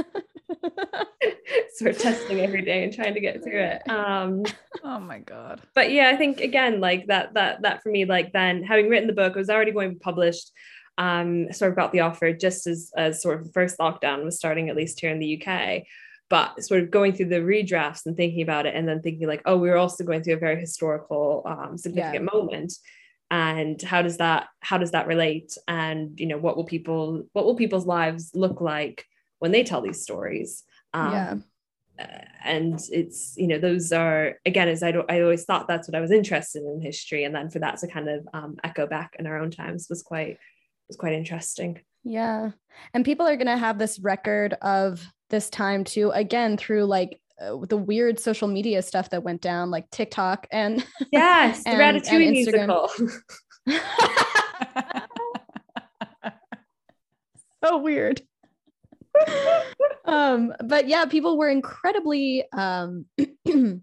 [1.74, 3.82] sort of testing every day and trying to get through it.
[3.88, 4.44] Um,
[4.82, 5.60] oh my god!
[5.74, 9.06] But yeah, I think again, like that, that, that for me, like then having written
[9.06, 10.52] the book, it was already going to be published.
[10.96, 14.36] Um, sort of got the offer just as as sort of the first lockdown was
[14.36, 15.82] starting, at least here in the UK.
[16.30, 19.42] But sort of going through the redrafts and thinking about it, and then thinking like,
[19.44, 22.38] oh, we were also going through a very historical, um, significant yeah.
[22.38, 22.74] moment.
[23.30, 25.56] And how does that how does that relate?
[25.68, 29.04] And you know what will people what will people's lives look like
[29.38, 30.62] when they tell these stories?
[30.92, 31.12] Um,
[31.98, 32.24] yeah.
[32.44, 36.00] and it's you know those are again as I, I always thought that's what I
[36.00, 37.24] was interested in history.
[37.24, 40.02] And then for that to kind of um, echo back in our own times was
[40.02, 40.38] quite
[40.88, 42.50] was quite interesting yeah.
[42.92, 47.20] And people are going to have this record of this time too again through like
[47.40, 51.82] uh, the weird social media stuff that went down like TikTok and yes and, the
[51.82, 52.90] Ratatouille musical.
[57.64, 58.20] So weird.
[60.06, 63.06] Um, but yeah, people were incredibly um,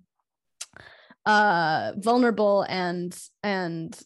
[1.25, 3.99] uh, vulnerable and and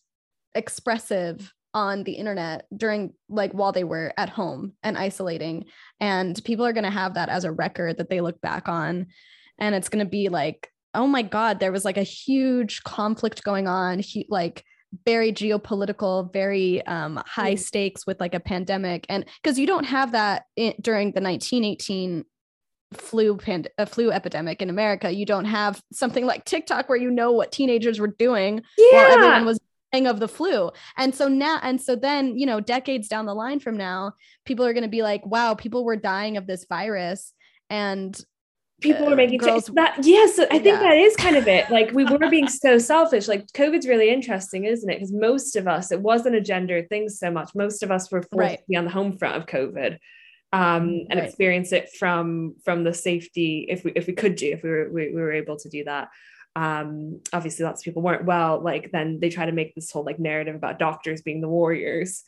[0.53, 5.65] expressive on the internet during like while they were at home and isolating
[5.99, 9.05] and people are going to have that as a record that they look back on
[9.59, 13.43] and it's going to be like oh my god there was like a huge conflict
[13.43, 14.63] going on he, like
[15.05, 17.59] very geopolitical, very um, high mm.
[17.59, 22.23] stakes with like a pandemic, and because you don't have that in, during the 1918
[22.93, 27.11] flu pand- a flu epidemic in America, you don't have something like TikTok where you
[27.11, 28.93] know what teenagers were doing yeah.
[28.93, 29.59] while everyone was
[30.03, 30.71] of the flu.
[30.97, 34.13] And so now, and so then, you know, decades down the line from now,
[34.45, 37.33] people are going to be like, wow, people were dying of this virus.
[37.69, 38.19] And
[38.81, 40.79] people were making girls, that yes i think yeah.
[40.79, 44.65] that is kind of it like we were being so selfish like covid's really interesting
[44.65, 47.89] isn't it because most of us it wasn't a gender thing so much most of
[47.91, 48.57] us were forced right.
[48.57, 49.97] to be on the home front of covid
[50.53, 51.23] um, and right.
[51.23, 54.89] experience it from from the safety if we if we could do if we were
[54.91, 56.09] we, we were able to do that
[56.55, 60.05] um obviously lots of people weren't well like then they try to make this whole
[60.05, 62.23] like narrative about doctors being the warriors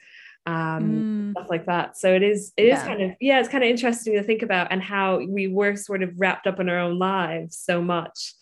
[0.47, 1.31] um, mm.
[1.31, 1.97] stuff like that.
[1.97, 2.79] So it is it yeah.
[2.79, 5.75] is kind of yeah, it's kind of interesting to think about and how we were
[5.75, 8.33] sort of wrapped up in our own lives so much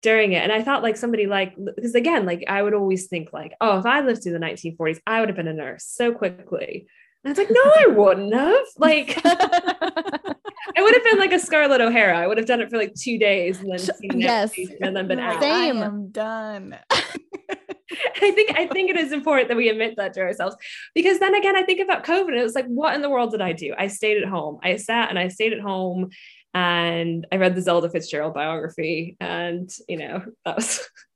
[0.00, 0.44] during it.
[0.44, 3.78] And I thought like somebody like because again, like I would always think like, oh,
[3.78, 6.86] if I lived through the 1940s, I would have been a nurse so quickly.
[7.24, 8.66] And I was like, no, I wouldn't have.
[8.78, 9.20] Like
[10.76, 12.18] I would have been like a Scarlett O'Hara.
[12.18, 14.52] I would have done it for like two days and then seen yes.
[14.80, 15.40] and then been out.
[15.40, 15.78] Same.
[15.78, 16.76] I am done.
[18.22, 20.56] I think I think it is important that we admit that to ourselves
[20.94, 23.32] because then again I think about COVID and it was like what in the world
[23.32, 23.74] did I do?
[23.76, 24.58] I stayed at home.
[24.62, 26.10] I sat and I stayed at home
[26.54, 30.88] and I read the Zelda Fitzgerald biography and you know that was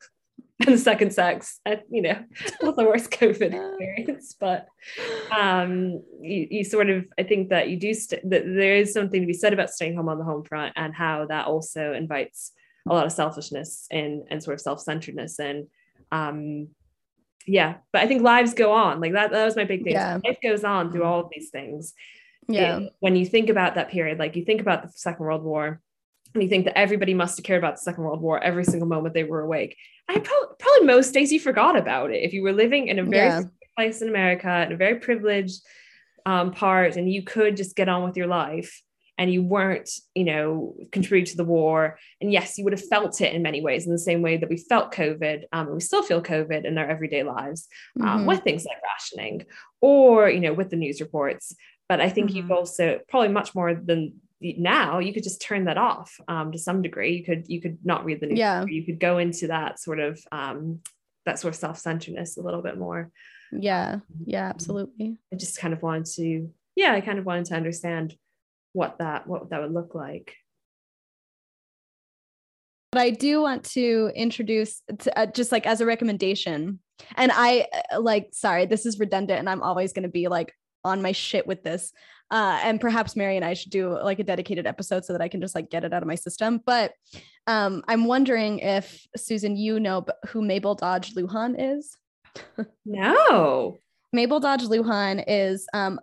[0.61, 2.23] and the second sex, uh, you know,
[2.61, 4.69] the worst COVID experience, but
[5.37, 9.21] um, you, you sort of, I think that you do, st- that there is something
[9.21, 12.53] to be said about staying home on the home front and how that also invites
[12.89, 15.41] a lot of selfishness and, and sort of self-centeredness.
[15.41, 15.67] And
[16.13, 16.69] um,
[17.47, 19.33] yeah, but I think lives go on like that.
[19.33, 19.95] That was my big thing.
[19.95, 20.19] Yeah.
[20.25, 21.95] Life goes on through all of these things.
[22.49, 22.79] Yeah.
[22.79, 25.81] It- when you think about that period, like you think about the Second World War,
[26.33, 28.89] and you think that everybody must have cared about the Second World War every single
[28.89, 29.77] moment they were awake.
[30.09, 33.05] I probably, probably most days you forgot about it if you were living in a
[33.05, 33.41] very Yeah.
[33.77, 35.61] place in America in a very privileged
[36.27, 38.83] um, part, and you could just get on with your life.
[39.17, 41.99] And you weren't, you know, contributing to the war.
[42.21, 44.49] And yes, you would have felt it in many ways, in the same way that
[44.51, 47.69] we felt COVID, um, and we still feel COVID in our everyday lives
[48.01, 48.27] um, Mhm.
[48.27, 49.45] with things like rationing
[49.81, 51.55] or you know with the news reports
[51.89, 52.57] but i think you've Mhm.
[52.57, 54.15] also probably much more than
[54.59, 57.79] now you could just turn that off um, to some degree you could you could
[57.85, 58.65] not read the news Yeah.
[58.67, 60.81] you could go into that sort of um,
[61.27, 63.11] that sort of self-centeredness a little bit more
[63.53, 64.01] Yeah.
[64.27, 64.49] Yeah.
[64.49, 65.17] Absolutely.
[65.33, 68.17] i just kind of wanted to yeah i kind of wanted to understand
[68.73, 70.35] what that what that would look like
[72.93, 76.79] but I do want to introduce to, uh, just like as a recommendation.
[77.17, 80.55] And I uh, like, sorry, this is redundant, and I'm always going to be like
[80.85, 81.93] on my shit with this.
[82.35, 85.29] Uh, and perhaps Mary and I should do like a dedicated episode so that I
[85.29, 86.61] can just like get it out of my system.
[86.67, 86.93] But
[87.47, 91.97] um, I'm wondering if Susan, you know who Mabel Dodge Luhan is.
[92.85, 93.79] no
[94.13, 96.01] Mabel Dodge Luhan is um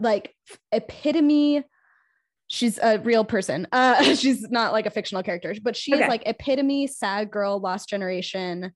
[0.00, 0.34] like
[0.72, 1.62] epitome.
[2.46, 3.66] She's a real person.
[3.70, 7.90] Uh, she's not like a fictional character, but she is like epitome sad girl, lost
[7.90, 8.72] generation.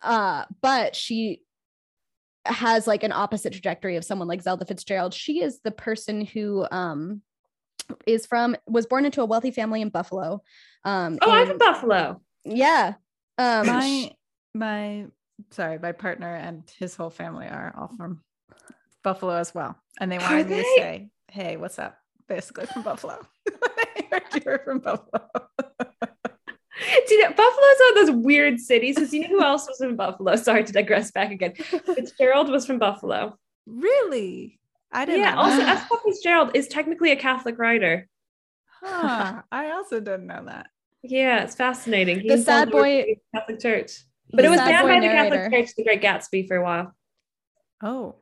[0.00, 1.40] Uh, but she
[2.46, 5.14] has like an opposite trajectory of someone like Zelda Fitzgerald.
[5.14, 7.22] She is the person who um
[8.06, 10.42] is from was born into a wealthy family in Buffalo.
[10.84, 12.94] Um, oh i'm from buffalo yeah.
[13.38, 14.10] Um, my
[14.54, 15.06] my
[15.50, 18.20] sorry, my partner and his whole family are all from
[19.02, 19.76] Buffalo as well.
[20.00, 21.98] And they wanted me to say, Hey, what's up?
[22.28, 23.18] Basically from Buffalo.
[24.34, 25.28] You were from Buffalo.
[27.08, 28.96] Do you know, Buffalo's one of those weird cities.
[28.96, 30.36] Because you know who else was from Buffalo?
[30.48, 31.54] Sorry to digress back again.
[31.54, 33.38] Fitzgerald was from Buffalo.
[33.66, 34.58] really?
[34.92, 35.34] I didn't Yeah.
[35.34, 35.60] know Also.
[35.62, 35.86] F.
[35.86, 38.08] Scott Fitzgerald is technically a Catholic writer.
[38.80, 40.66] Huh, I also didn't know that.
[41.02, 42.18] Yeah, it's fascinating.
[42.26, 43.90] The He's sad boy- Catholic Church,
[44.30, 45.36] but it was banned by the narrator.
[45.50, 46.94] Catholic Church, The Great Gatsby, for a while.
[47.82, 48.16] Oh.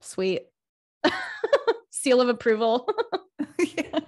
[0.00, 0.42] Sweet.
[1.90, 2.88] Seal of approval.
[3.58, 4.00] Yeah.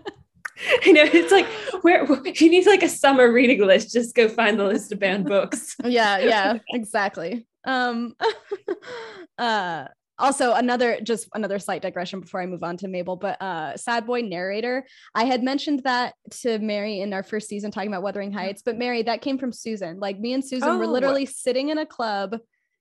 [0.86, 1.47] I know it's like
[1.82, 5.27] where you need like a summer reading list, just go find the list of banned
[5.27, 5.77] books.
[5.85, 7.47] yeah, yeah, exactly.
[7.66, 8.15] Um
[9.39, 9.85] uh
[10.19, 14.07] also another just another slight digression before I move on to Mabel, but uh sad
[14.07, 14.86] boy narrator.
[15.15, 18.77] I had mentioned that to Mary in our first season talking about Wuthering Heights, but
[18.77, 19.98] Mary, that came from Susan.
[19.98, 20.90] Like me and Susan were Oh.
[20.93, 22.36] literally sitting in a club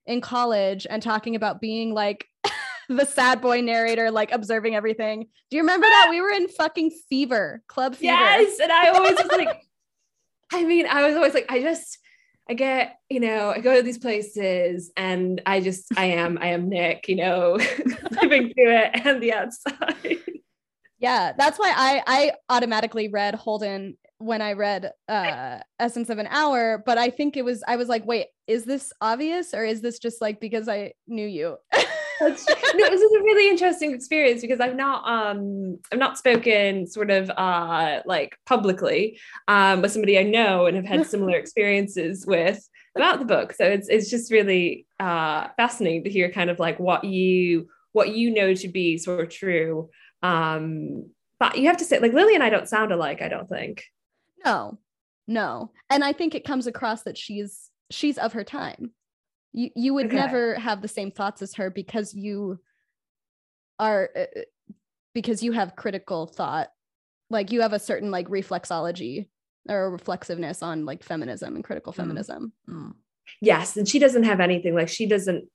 [0.05, 2.25] in college and talking about being like
[2.89, 5.27] the sad boy narrator, like observing everything.
[5.49, 6.07] Do you remember that?
[6.09, 8.13] We were in fucking fever, club fever.
[8.13, 9.61] Yes, and I always was like,
[10.51, 11.99] I mean, I was always like, I just,
[12.49, 16.47] I get, you know, I go to these places, and I just, I am, I
[16.47, 17.59] am Nick, you know,
[18.21, 20.19] living through it and the outside.
[20.99, 26.27] Yeah, that's why I I automatically read Holden when I read uh Essence of an
[26.27, 29.79] Hour, but I think it was I was like, wait, is this obvious or is
[29.81, 31.57] this just like because I knew you?
[32.19, 36.87] That's no, this is a really interesting experience because I've not um I've not spoken
[36.87, 42.25] sort of uh like publicly um with somebody I know and have had similar experiences
[42.25, 43.53] with about the book.
[43.53, 48.13] So it's it's just really uh fascinating to hear kind of like what you what
[48.13, 49.89] you know to be sort of true.
[50.21, 51.09] Um
[51.39, 53.85] but you have to say like Lily and I don't sound alike, I don't think.
[54.43, 54.79] no,
[55.27, 55.71] no.
[55.89, 58.91] And I think it comes across that she's she's of her time.
[59.53, 60.15] You you would Okay.
[60.15, 62.59] never have the same thoughts as her because you
[63.79, 64.41] are uh, uh,
[65.13, 66.69] because you have critical thought.
[67.29, 69.27] Like you have a certain like reflexology
[69.67, 71.97] or reflexiveness on like feminism and critical Mm.
[71.97, 72.53] feminism.
[72.67, 72.93] Mm.
[73.41, 75.45] Yes, and she doesn't have anything like she doesn't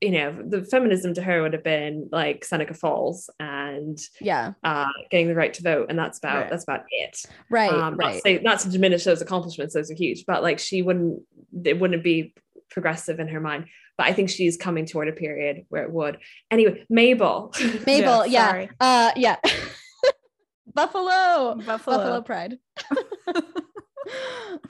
[0.00, 4.54] you know, the feminism to her would have been like Seneca Falls and Yeah.
[4.64, 6.50] uh, getting the right to vote, and that's about Right.
[6.50, 7.22] that's about it.
[7.48, 7.70] Right.
[7.70, 8.14] um, not, right.
[8.14, 10.24] to say, not to diminish those accomplishments; those are huge.
[10.26, 11.22] But like, she wouldn't,
[11.64, 12.34] it wouldn't be
[12.72, 13.66] progressive in her mind.
[13.98, 16.18] But I think she's coming toward a period where it would.
[16.50, 17.54] Anyway, Mabel.
[17.86, 18.48] Mabel, yeah.
[18.48, 18.70] sorry.
[18.80, 19.36] Uh yeah.
[20.74, 21.56] Buffalo.
[21.56, 21.96] Buffalo.
[21.96, 22.58] Buffalo Pride.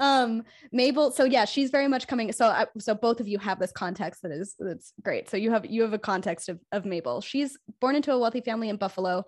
[0.01, 0.43] um
[0.73, 3.73] Mabel so yeah she's very much coming so I, so both of you have this
[3.73, 7.23] context that is that's great so you have you have a context of, of Mabel
[7.23, 9.25] she's born into a wealthy family in Buffalo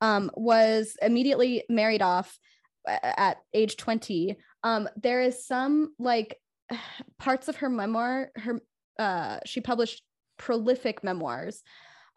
[0.00, 2.38] um was immediately married off
[2.86, 6.38] at age 20 um there is some like
[7.18, 8.60] parts of her memoir, her
[8.98, 10.02] uh, she published
[10.38, 11.62] prolific memoirs.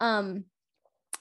[0.00, 0.44] Um,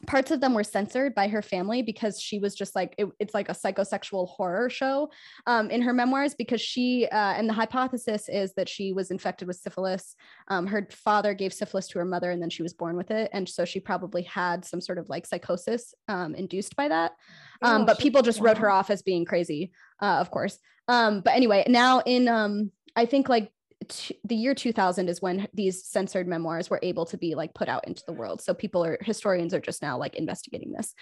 [0.07, 3.33] parts of them were censored by her family because she was just like it, it's
[3.33, 5.09] like a psychosexual horror show
[5.45, 9.47] um, in her memoirs because she uh, and the hypothesis is that she was infected
[9.47, 10.15] with syphilis.
[10.47, 13.29] Um, her father gave syphilis to her mother and then she was born with it.
[13.33, 17.13] And so she probably had some sort of like psychosis um, induced by that.
[17.61, 19.71] Um, oh, but people just wrote her off as being crazy
[20.01, 20.57] uh, of course
[20.91, 23.51] um, but anyway now in um, i think like
[23.88, 27.69] t- the year 2000 is when these censored memoirs were able to be like put
[27.69, 28.41] out into the world.
[28.41, 30.93] So people are historians are just now like investigating this.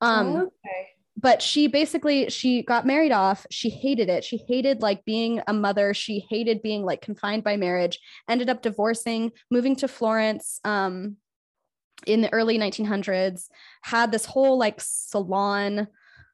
[0.00, 0.88] Um okay.
[1.16, 3.46] but she basically she got married off.
[3.50, 4.24] She hated it.
[4.24, 5.94] She hated like being a mother.
[5.94, 7.98] She hated being like confined by marriage.
[8.28, 11.16] Ended up divorcing moving to florence um
[12.06, 13.48] in the early 1900s
[13.82, 15.88] had this whole like salon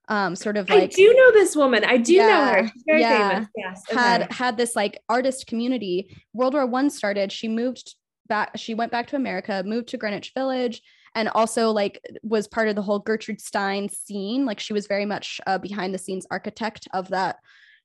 [0.09, 1.85] um sort of like I do know this woman.
[1.85, 2.69] I do yeah, know her.
[2.69, 3.31] She's very yeah.
[3.31, 3.49] famous.
[3.57, 3.83] Yes.
[3.91, 4.01] Okay.
[4.01, 6.17] Had had this like artist community.
[6.33, 7.33] World War One started.
[7.33, 7.95] She moved
[8.27, 10.83] back, she went back to America, moved to Greenwich Village,
[11.15, 14.45] and also like was part of the whole Gertrude Stein scene.
[14.45, 17.37] Like she was very much a behind the scenes architect of that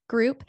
[0.08, 0.44] group.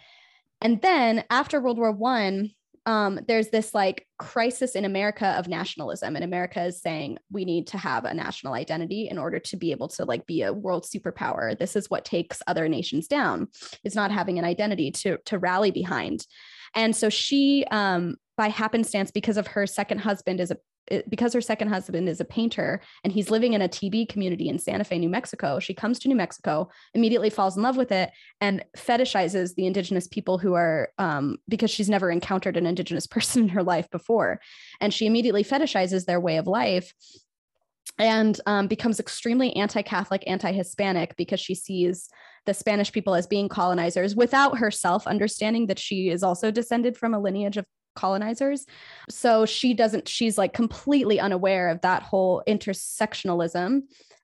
[0.61, 2.51] And then after World War One,
[2.91, 7.69] um, there's this like crisis in America of nationalism, and America is saying we need
[7.69, 10.85] to have a national identity in order to be able to like be a world
[10.85, 11.57] superpower.
[11.57, 13.47] This is what takes other nations down.
[13.85, 16.27] Is not having an identity to to rally behind.
[16.75, 20.57] And so she, um, by happenstance, because of her second husband is a
[21.09, 24.59] because her second husband is a painter and he's living in a TB community in
[24.59, 28.11] Santa Fe, New Mexico, she comes to New Mexico, immediately falls in love with it,
[28.41, 33.43] and fetishizes the indigenous people who are, um, because she's never encountered an indigenous person
[33.43, 34.41] in her life before.
[34.81, 36.93] And she immediately fetishizes their way of life
[37.99, 42.09] and um, becomes extremely anti-catholic anti-hispanic because she sees
[42.47, 47.15] the spanish people as being colonizers without herself understanding that she is also descended from
[47.15, 48.67] a lineage of colonizers.
[49.09, 53.83] So she doesn't, she's like completely unaware of that whole intersectionalism.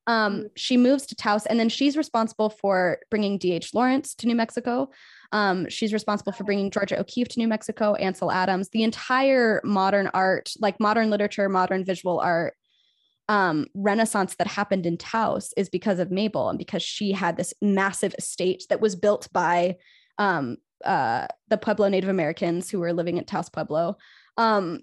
[0.09, 0.51] Um, mm.
[0.56, 3.74] she moves to Taos and then she's responsible for bringing D.H.
[3.74, 4.90] Lawrence to New Mexico.
[5.32, 10.09] Um, she's responsible for bringing Georgia O'Keeffe to New Mexico, Ansel Adams, the entire modern
[10.14, 12.55] art, like modern literature, modern visual art,
[13.28, 17.52] um, renaissance that happened in Taos is because of Mabel and because she had this
[17.60, 19.76] massive estate that was built by
[20.18, 23.97] um, uh, the Pueblo Native Americans who were living at Taos Pueblo.
[24.37, 24.81] Um,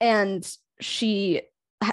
[0.00, 0.48] and
[0.80, 1.42] she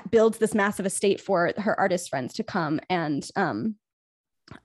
[0.09, 3.75] builds this massive estate for her artist friends to come and um,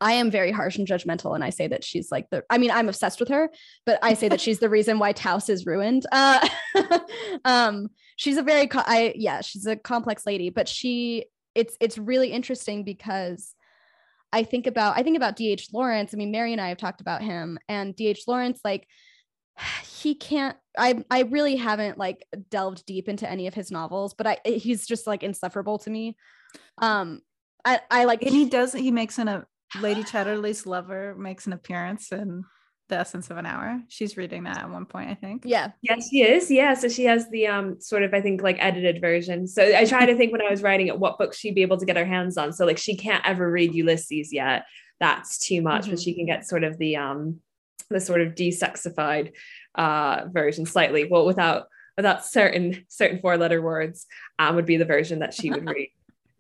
[0.01, 2.45] I am very harsh and judgmental, and I say that she's like the.
[2.49, 3.51] I mean, I'm obsessed with her,
[3.85, 6.07] but I say that she's the reason why Taos is ruined.
[6.13, 6.49] Uh,
[7.45, 11.99] um, she's a very, co- I yeah, she's a complex lady, but she, it's it's
[11.99, 13.55] really interesting because
[14.33, 16.15] I think about I think about DH Lawrence.
[16.15, 18.87] I mean, Mary and I have talked about him and DH Lawrence like
[20.01, 24.27] he can't I I really haven't like delved deep into any of his novels, but
[24.27, 26.17] I he's just like insufferable to me.
[26.81, 27.21] Um
[27.65, 29.47] I I like and he does he makes an a
[29.81, 32.45] Lady Chatterley's lover makes an appearance and
[32.93, 33.81] the essence of an hour.
[33.89, 35.45] She's reading that at one point i think.
[35.47, 35.73] Yeah.
[35.81, 36.51] Yes she is.
[36.51, 39.47] Yeah so she has the um sort of i think like edited version.
[39.47, 41.79] So i try to think when i was writing it what book she'd be able
[41.79, 42.53] to get her hands on.
[42.53, 44.67] So like she can't ever read ulysses yet.
[45.01, 45.93] That's too much mm-hmm.
[45.93, 47.41] but she can get sort of the um
[47.89, 49.33] the sort of desexified
[49.75, 51.09] uh version slightly.
[51.11, 54.07] Well without without certain certain four letter words
[54.39, 55.89] um would be the version that she would read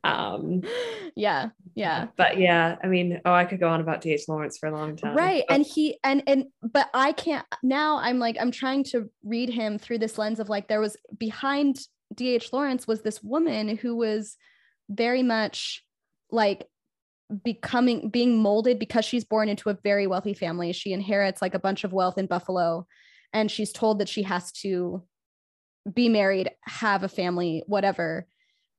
[0.04, 0.62] um
[1.16, 2.06] yeah yeah.
[2.16, 4.96] but yeah i mean oh i could go on about dh lawrence for a long
[4.96, 5.16] time.
[5.16, 9.10] Right but- and he and and but i can't now i'm like i'm trying to
[9.24, 11.78] read him through this lens of like there was behind
[12.14, 14.36] dh lawrence was this woman who was
[14.88, 15.84] very much
[16.30, 16.66] like
[17.44, 20.72] becoming being molded because she's born into a very wealthy family.
[20.72, 22.86] She inherits like a bunch of wealth in buffalo
[23.32, 25.02] and she's told that she has to
[25.92, 28.26] be married have a family whatever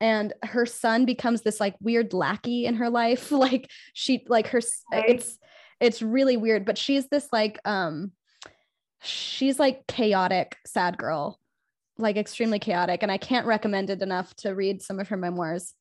[0.04, 3.32] and her son becomes this like weird lackey in her life.
[3.44, 4.62] Like she like her
[4.92, 5.10] right.
[5.10, 5.38] it's
[5.80, 8.12] it's really weird but she's this like um
[9.02, 11.40] she's like chaotic sad girl.
[11.98, 15.74] Like extremely chaotic and i can't recommend it enough to read some of her memoirs.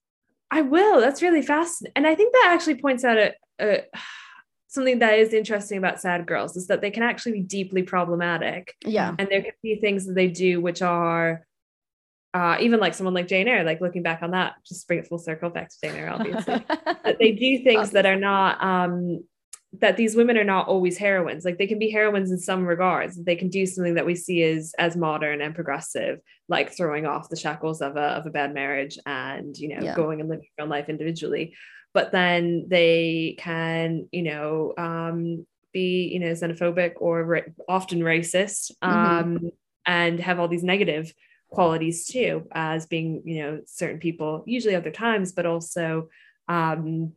[0.50, 1.00] I will.
[1.00, 3.82] That's really fascinating and i think that actually points out a, a
[4.68, 8.74] something that is interesting about sad girls is that they can actually be deeply problematic.
[8.86, 9.14] Yeah.
[9.18, 11.46] And there can be things that they do which are
[12.34, 15.06] uh, even like someone like Jane Eyre, like looking back on that, just bring it
[15.06, 16.64] full circle back to Jane Eyre, obviously.
[16.68, 19.22] that they do things that are not um,
[19.80, 21.44] that these women are not always heroines.
[21.44, 23.22] Like they can be heroines in some regards.
[23.22, 27.28] They can do something that we see as as modern and progressive, like throwing off
[27.28, 29.94] the shackles of a of a bad marriage and you know yeah.
[29.94, 31.54] going and living your own life individually.
[31.94, 38.72] But then they can, you know, um, be, you know, xenophobic or ra- often racist,
[38.82, 38.88] Mhm.
[38.88, 39.50] um,
[39.84, 41.12] and have all these negative
[41.52, 46.08] qualities too, as being, you know, certain people, usually other times, but also,
[46.48, 47.12] um,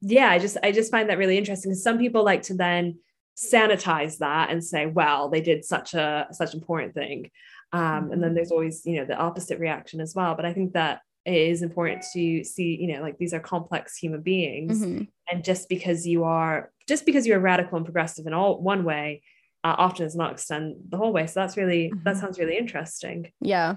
[0.00, 1.74] yeah, I just I just find that really interesting.
[1.74, 2.98] Some people like to then
[3.36, 7.30] sanitize that and say, well, they did such a such important thing.
[7.72, 10.34] Um, and then there's always, you know, the opposite reaction as well.
[10.34, 13.96] But I think that it is important to see, you know, like these are complex
[13.96, 14.82] human beings.
[14.82, 15.08] Mhm.
[15.30, 19.22] And just because you are just because you're radical and progressive in all one way,
[19.68, 21.26] uh, often does not extend the whole way.
[21.26, 22.20] So that's really that Mhm.
[22.20, 23.32] sounds really interesting.
[23.40, 23.76] Yeah.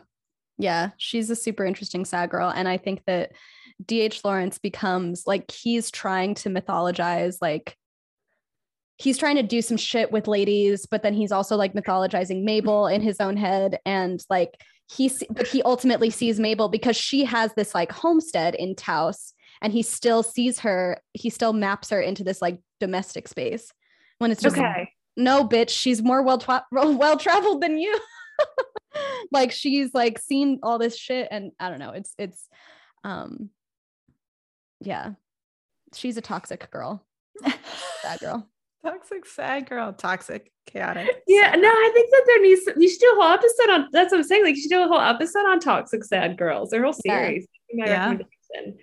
[0.58, 0.92] Yeah.
[0.98, 2.50] She's a super interesting sad girl.
[2.50, 3.32] And I think that
[3.86, 4.24] D.H.
[4.24, 7.76] Lawrence becomes like he's trying to mythologize, like,
[8.98, 12.86] he's trying to do some shit with ladies, but then he's also like mythologizing Mabel
[12.88, 13.80] in his own head.
[13.86, 14.62] And like,
[14.96, 19.74] he, but he ultimately sees Mabel because she has this like homestead in Taos and
[19.74, 23.72] he still sees her, he still maps her into this like domestic space
[24.20, 24.92] when it's just Okay.
[25.18, 28.00] No bitch she's more well tra- well traveled than you
[29.32, 32.48] like she's like seen all this shit and i don't know it's it's
[33.04, 33.50] um
[34.80, 35.12] yeah
[35.94, 37.06] she's a toxic girl
[38.04, 38.48] that girl
[38.84, 41.08] Toxic sad girl, toxic, chaotic.
[41.28, 41.68] Yeah, no.
[41.70, 44.24] I think that there needs you should do a whole episode on that's what I'm
[44.24, 44.44] saying.
[44.44, 47.14] Like you should do a whole episode on toxic sad girls, their whole Yeah.
[47.28, 47.48] series.
[47.76, 47.98] My Yeah.
[48.10, 48.80] recommendation.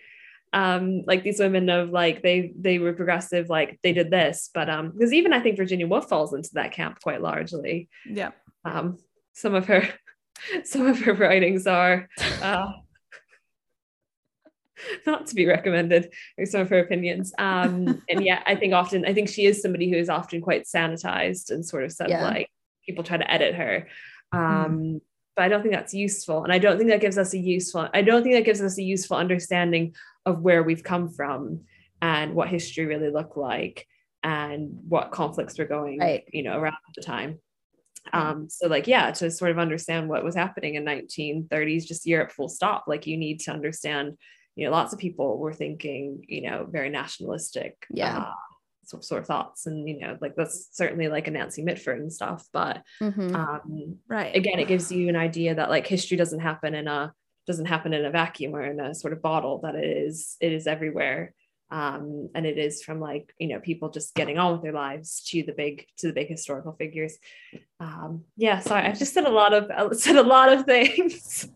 [0.53, 4.71] Um, like these women of like they they were progressive, like they did this, but
[4.71, 7.89] um, because even I think Virginia Woolf falls into that camp quite largely.
[8.09, 8.31] Yeah.
[8.65, 8.99] Um,
[9.39, 9.89] some of her
[10.65, 12.09] some of her writings are
[12.43, 12.73] uh
[15.07, 19.05] not to be recommended or some of her opinions um and yeah i think often
[19.05, 22.23] i think she is somebody who is often quite sanitized and sort of said Yeah.
[22.23, 22.49] like
[22.87, 23.89] people try to edit her
[24.33, 25.01] um
[25.35, 27.89] but i don't think that's useful and i don't think that gives us a useful
[27.93, 29.95] i don't think that gives us a useful understanding
[30.29, 31.65] of where we've come from
[32.01, 33.87] and what history really looked like
[34.23, 36.25] and what conflicts were going Right.
[36.33, 37.39] you know around at the time
[38.13, 42.31] um so like yeah to sort of understand what was happening in 1930s just europe
[42.33, 44.17] full stop like you need to understand
[44.57, 48.19] you know lots of people were thinking you know very nationalistic Yeah.
[48.19, 48.33] uh,
[48.85, 52.13] sort, sort of thoughts and you know like that's certainly like a nancy mitford and
[52.13, 53.35] stuff but Mhm.
[53.35, 54.35] um Right.
[54.35, 57.13] again it gives you an idea that like history doesn't happen in a
[57.49, 60.53] doesn't happen in a vacuum or in a sort of bottle that it is it
[60.53, 61.35] is everywhere
[61.71, 65.23] um and it is from like you know people just getting on with their lives
[65.27, 67.19] to the big to the big historical figures
[67.81, 71.49] um yeah sorry i've just said a lot of I said a lot of things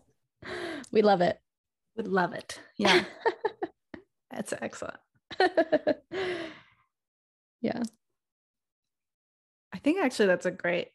[0.91, 1.39] we love it
[1.95, 2.59] Would love it.
[2.77, 3.05] Yeah.
[4.31, 4.97] That's excellent.
[7.61, 7.81] yeah
[9.71, 10.89] I think actually that's a great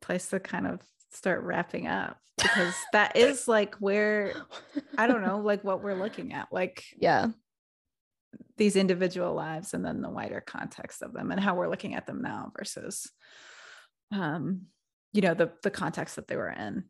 [0.00, 0.80] place to kind of
[1.10, 4.34] start wrapping up because that is like where
[4.96, 7.28] I don't know, like what we're looking at, like yeah.
[8.56, 12.06] these individual lives and then the wider context of them and how we're looking at
[12.06, 13.10] them now versus
[14.12, 14.62] um
[15.12, 16.84] you know the the context that they were in.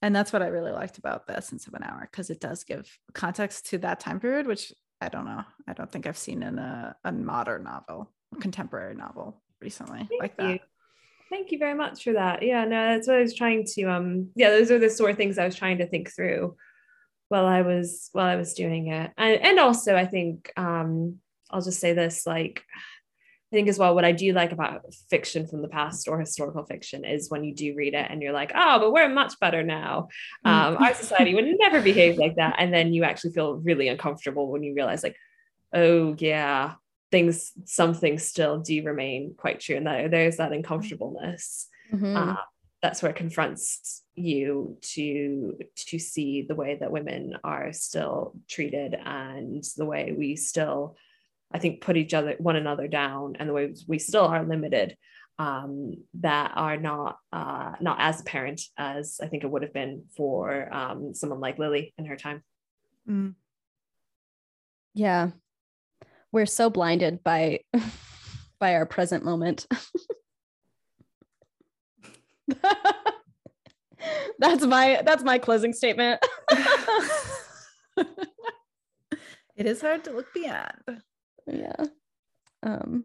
[0.00, 2.64] And that's what i really liked about the essence of an hour because it does
[2.64, 5.44] give context to that time period which i don't know.
[5.68, 10.20] I don't think i've seen in a, a modern novel a contemporary novel recently Thank
[10.20, 10.46] like you.
[10.48, 10.60] that
[11.32, 12.42] Thank you very much for that.
[12.42, 15.16] Yeah, no, that's what I was trying to um yeah, those are the sort of
[15.16, 16.56] things I was trying to think through
[17.30, 19.10] while I was while I was doing it.
[19.16, 22.62] And and also I think um I'll just say this like
[23.50, 26.66] I think as well what I do like about fiction from the past or historical
[26.66, 29.62] fiction is when you do read it and you're like, oh, but we're much better
[29.62, 30.08] now.
[30.44, 32.56] Um, our society would never behave like that.
[32.58, 35.16] And then you actually feel really uncomfortable when you realize like,
[35.72, 36.74] oh yeah,
[37.12, 42.16] things some things still do remain quite true and that there's that uncomfortableness Mhm.
[42.16, 42.42] uh,
[42.80, 48.94] that sort of confronts you to to see the way that women are still treated
[49.04, 50.96] and the way we still
[51.52, 54.96] i think put each other one another down and the way we still are limited
[55.38, 60.04] um, that are not uh, not as apparent as i think it would have been
[60.16, 62.42] for um, someone like lily in her time
[63.08, 63.34] Mm.
[64.94, 65.30] yeah
[66.32, 67.60] we're so blinded by
[68.58, 69.66] by our present moment.
[74.38, 76.20] That's my that's my closing statement.
[79.54, 81.02] It is hard to look beyond.
[81.46, 81.76] Yeah.
[82.62, 83.04] Um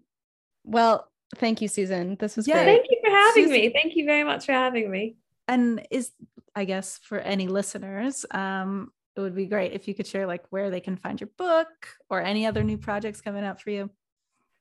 [0.63, 2.15] well thank you susan.
[2.19, 2.77] This was Yeah, great.
[2.77, 5.17] Thank you for having Susan- me thank you very much for having me.
[5.47, 6.11] And is
[6.55, 10.45] i guess for any listeners um it would be great if you could share like
[10.51, 11.67] where they can find your book
[12.09, 13.89] or any other new projects coming up for you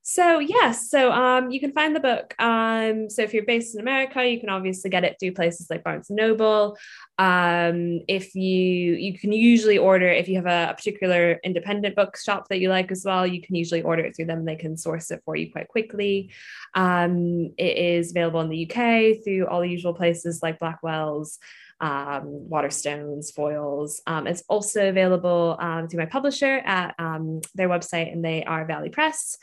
[0.09, 2.33] So yes, so um, you can find the book.
[2.39, 5.83] Um, so if you're based in America, you can obviously get it through places like
[5.83, 6.77] Barnes and Noble.
[7.19, 12.47] Um, if you you can usually order if you have a, a particular independent bookshop
[12.51, 14.45] that you like as well, you can usually order it through them.
[14.45, 16.31] They can source it for you quite quickly.
[16.75, 21.41] Um, it is available in the UK through all the usual places like Blackwell's
[21.81, 24.01] um, Waterstones, Foyles.
[24.07, 28.65] Um, it's also available um, through my publisher at um, their website, and they are
[28.65, 29.37] Valley Press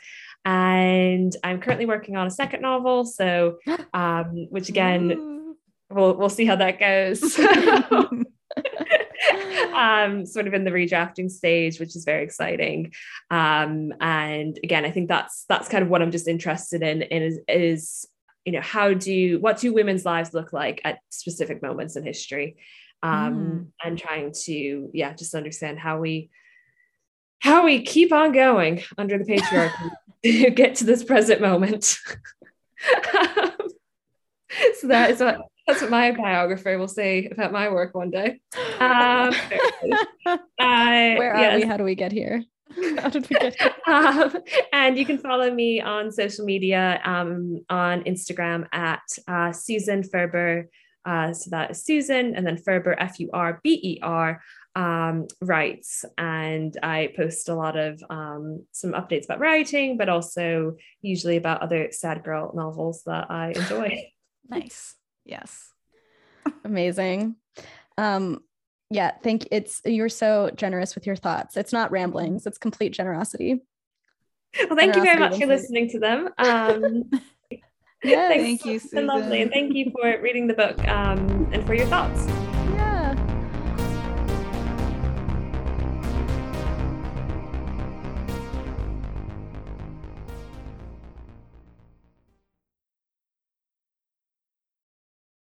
[0.44, 3.04] and I'm currently working on a second novel.
[3.04, 3.58] So,
[3.94, 5.56] um, which again,
[5.90, 7.38] we'll we'll see how that goes.
[9.74, 12.92] um, sort of in the redrafting stage, which is very exciting.
[13.30, 17.22] Um, and again, I think that's that's kind of what I'm just interested in, in
[17.22, 18.06] is, is
[18.44, 22.56] you know how do what do women's lives look like at specific moments in history,
[23.02, 23.66] um, mm.
[23.82, 26.30] and trying to yeah just understand how we
[27.40, 29.90] how we keep on going under the patriarchy
[30.24, 31.84] to get to this present moment.
[34.78, 38.40] so that is what that's what my biographer will say about my work one day.
[38.78, 39.30] Um,
[40.26, 41.62] uh, Where are yes.
[41.62, 41.68] we?
[41.68, 42.44] How do we get here?
[42.98, 43.56] How did we get?
[43.86, 44.34] Um,
[44.72, 50.64] and you can follow me on social media um, on Instagram at uh, Susan Furber.
[51.04, 54.40] Uh, so that is Susan and then Furber, F U R B E R
[54.74, 60.76] um, writes, and I post a lot of um, some updates about writing, but also
[61.02, 64.10] usually about other sad girl novels that I enjoy.
[64.48, 64.94] nice.
[65.24, 65.70] Yes.
[66.64, 67.36] Amazing.
[67.96, 68.42] Um,
[68.94, 71.56] yeah, think it's you're so generous with your thoughts.
[71.56, 73.60] It's not ramblings, it's complete generosity.
[74.56, 76.28] Well, thank generosity you very much for listening to them.
[76.38, 77.10] Um,
[78.04, 78.78] yeah, thank you.
[78.78, 79.08] Susan.
[79.08, 82.43] Lovely, and thank you for reading the book um, and for your thoughts.